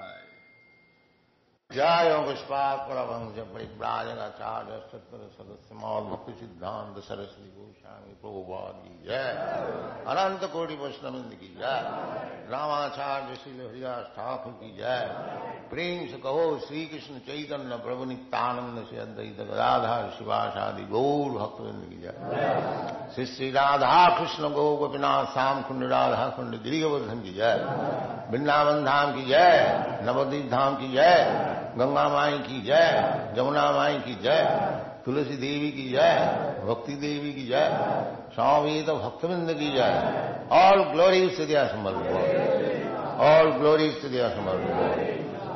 जय 1.73 2.13
पुष्पात 2.25 2.79
परमहंस 2.79 3.37
परिव्राजन 3.53 4.17
आचार्य 4.21 4.79
सत्तर 4.91 5.21
सदस्य 5.35 5.75
मौल 5.75 6.03
भक्ति 6.03 6.33
सिद्धांत 6.39 6.97
सरस्वती 7.03 7.51
गोस्वामी 7.57 8.13
प्रभुपाद 8.21 8.73
की 8.83 8.95
जय 9.07 9.29
अनंत 10.07 10.43
कोटि 10.53 10.75
वैष्णविंद 10.75 11.31
की 11.33 11.49
जय 11.59 11.79
रामाचार्य 12.51 13.35
श्री 13.35 13.53
हरिदास 13.57 14.05
ठाकुर 14.15 14.53
की 14.53 14.71
जय 14.77 15.05
प्रेम 15.69 16.07
से 16.07 16.17
कहो 16.17 16.59
श्री 16.67 16.85
कृष्ण 16.85 17.19
चैतन्य 17.19 17.77
प्रभु 17.77 18.05
नित्यानंद 18.05 18.83
से 18.89 18.99
अद्वैत 18.99 19.39
गदाधार 19.47 20.09
शिवासादि 20.17 20.83
गौर 20.83 21.31
भक्तविंद 21.39 21.89
की 21.89 22.01
जय 22.01 23.09
श्री 23.15 23.25
श्री 23.25 23.51
राधा 23.51 24.19
कृष्ण 24.19 24.49
गौ 24.49 24.75
गोपीनाथ 24.75 25.25
श्याम 25.25 25.61
कुंड 25.61 25.83
राधा 25.83 26.27
कुंड 26.27 26.61
गिरिवर्धन 26.63 27.21
की 27.21 27.33
जय। 27.33 27.55
वृंदावन 28.31 28.85
धाम 28.85 29.15
की 29.15 29.25
जय, 29.25 29.99
नवदीप 30.03 30.51
धाम 30.51 30.75
की 30.75 30.91
जय। 30.91 31.60
गंगा 31.77 32.07
माई 32.09 32.37
की 32.39 32.61
जय, 32.61 32.87
जमुना 33.35 33.71
माई 33.71 33.97
की 33.99 34.15
जय, 34.23 34.39
तुलसी 35.05 35.35
देवी 35.37 35.71
की 35.71 35.89
जय, 35.89 36.15
भक्ति 36.67 36.95
देवी 36.95 37.33
की 37.33 37.45
जय, 37.47 37.67
स्वामी 38.35 38.81
तो 38.81 38.95
भक्तविंद 38.95 39.53
की 39.53 39.71
जय। 39.71 39.93
ऑल 40.51 40.83
ग्लोरी 40.83 41.29
स्थिति 41.29 41.53
असमर्थ 41.55 41.97
गौर 42.07 43.27
ऑल 43.27 43.51
ग्लोरी 43.51 43.91
स्थिति 43.91 44.19
असमर्थ 44.19 44.63
गौर 44.69 44.95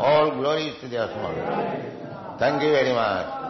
ऑल 0.09 0.29
ग्लोरी 0.29 0.69
स्थिति 0.69 0.95
असमर्थ 0.95 2.41
थैंक 2.41 2.63
यू 2.63 2.69
वेरी 2.69 2.93
मच 2.93 3.44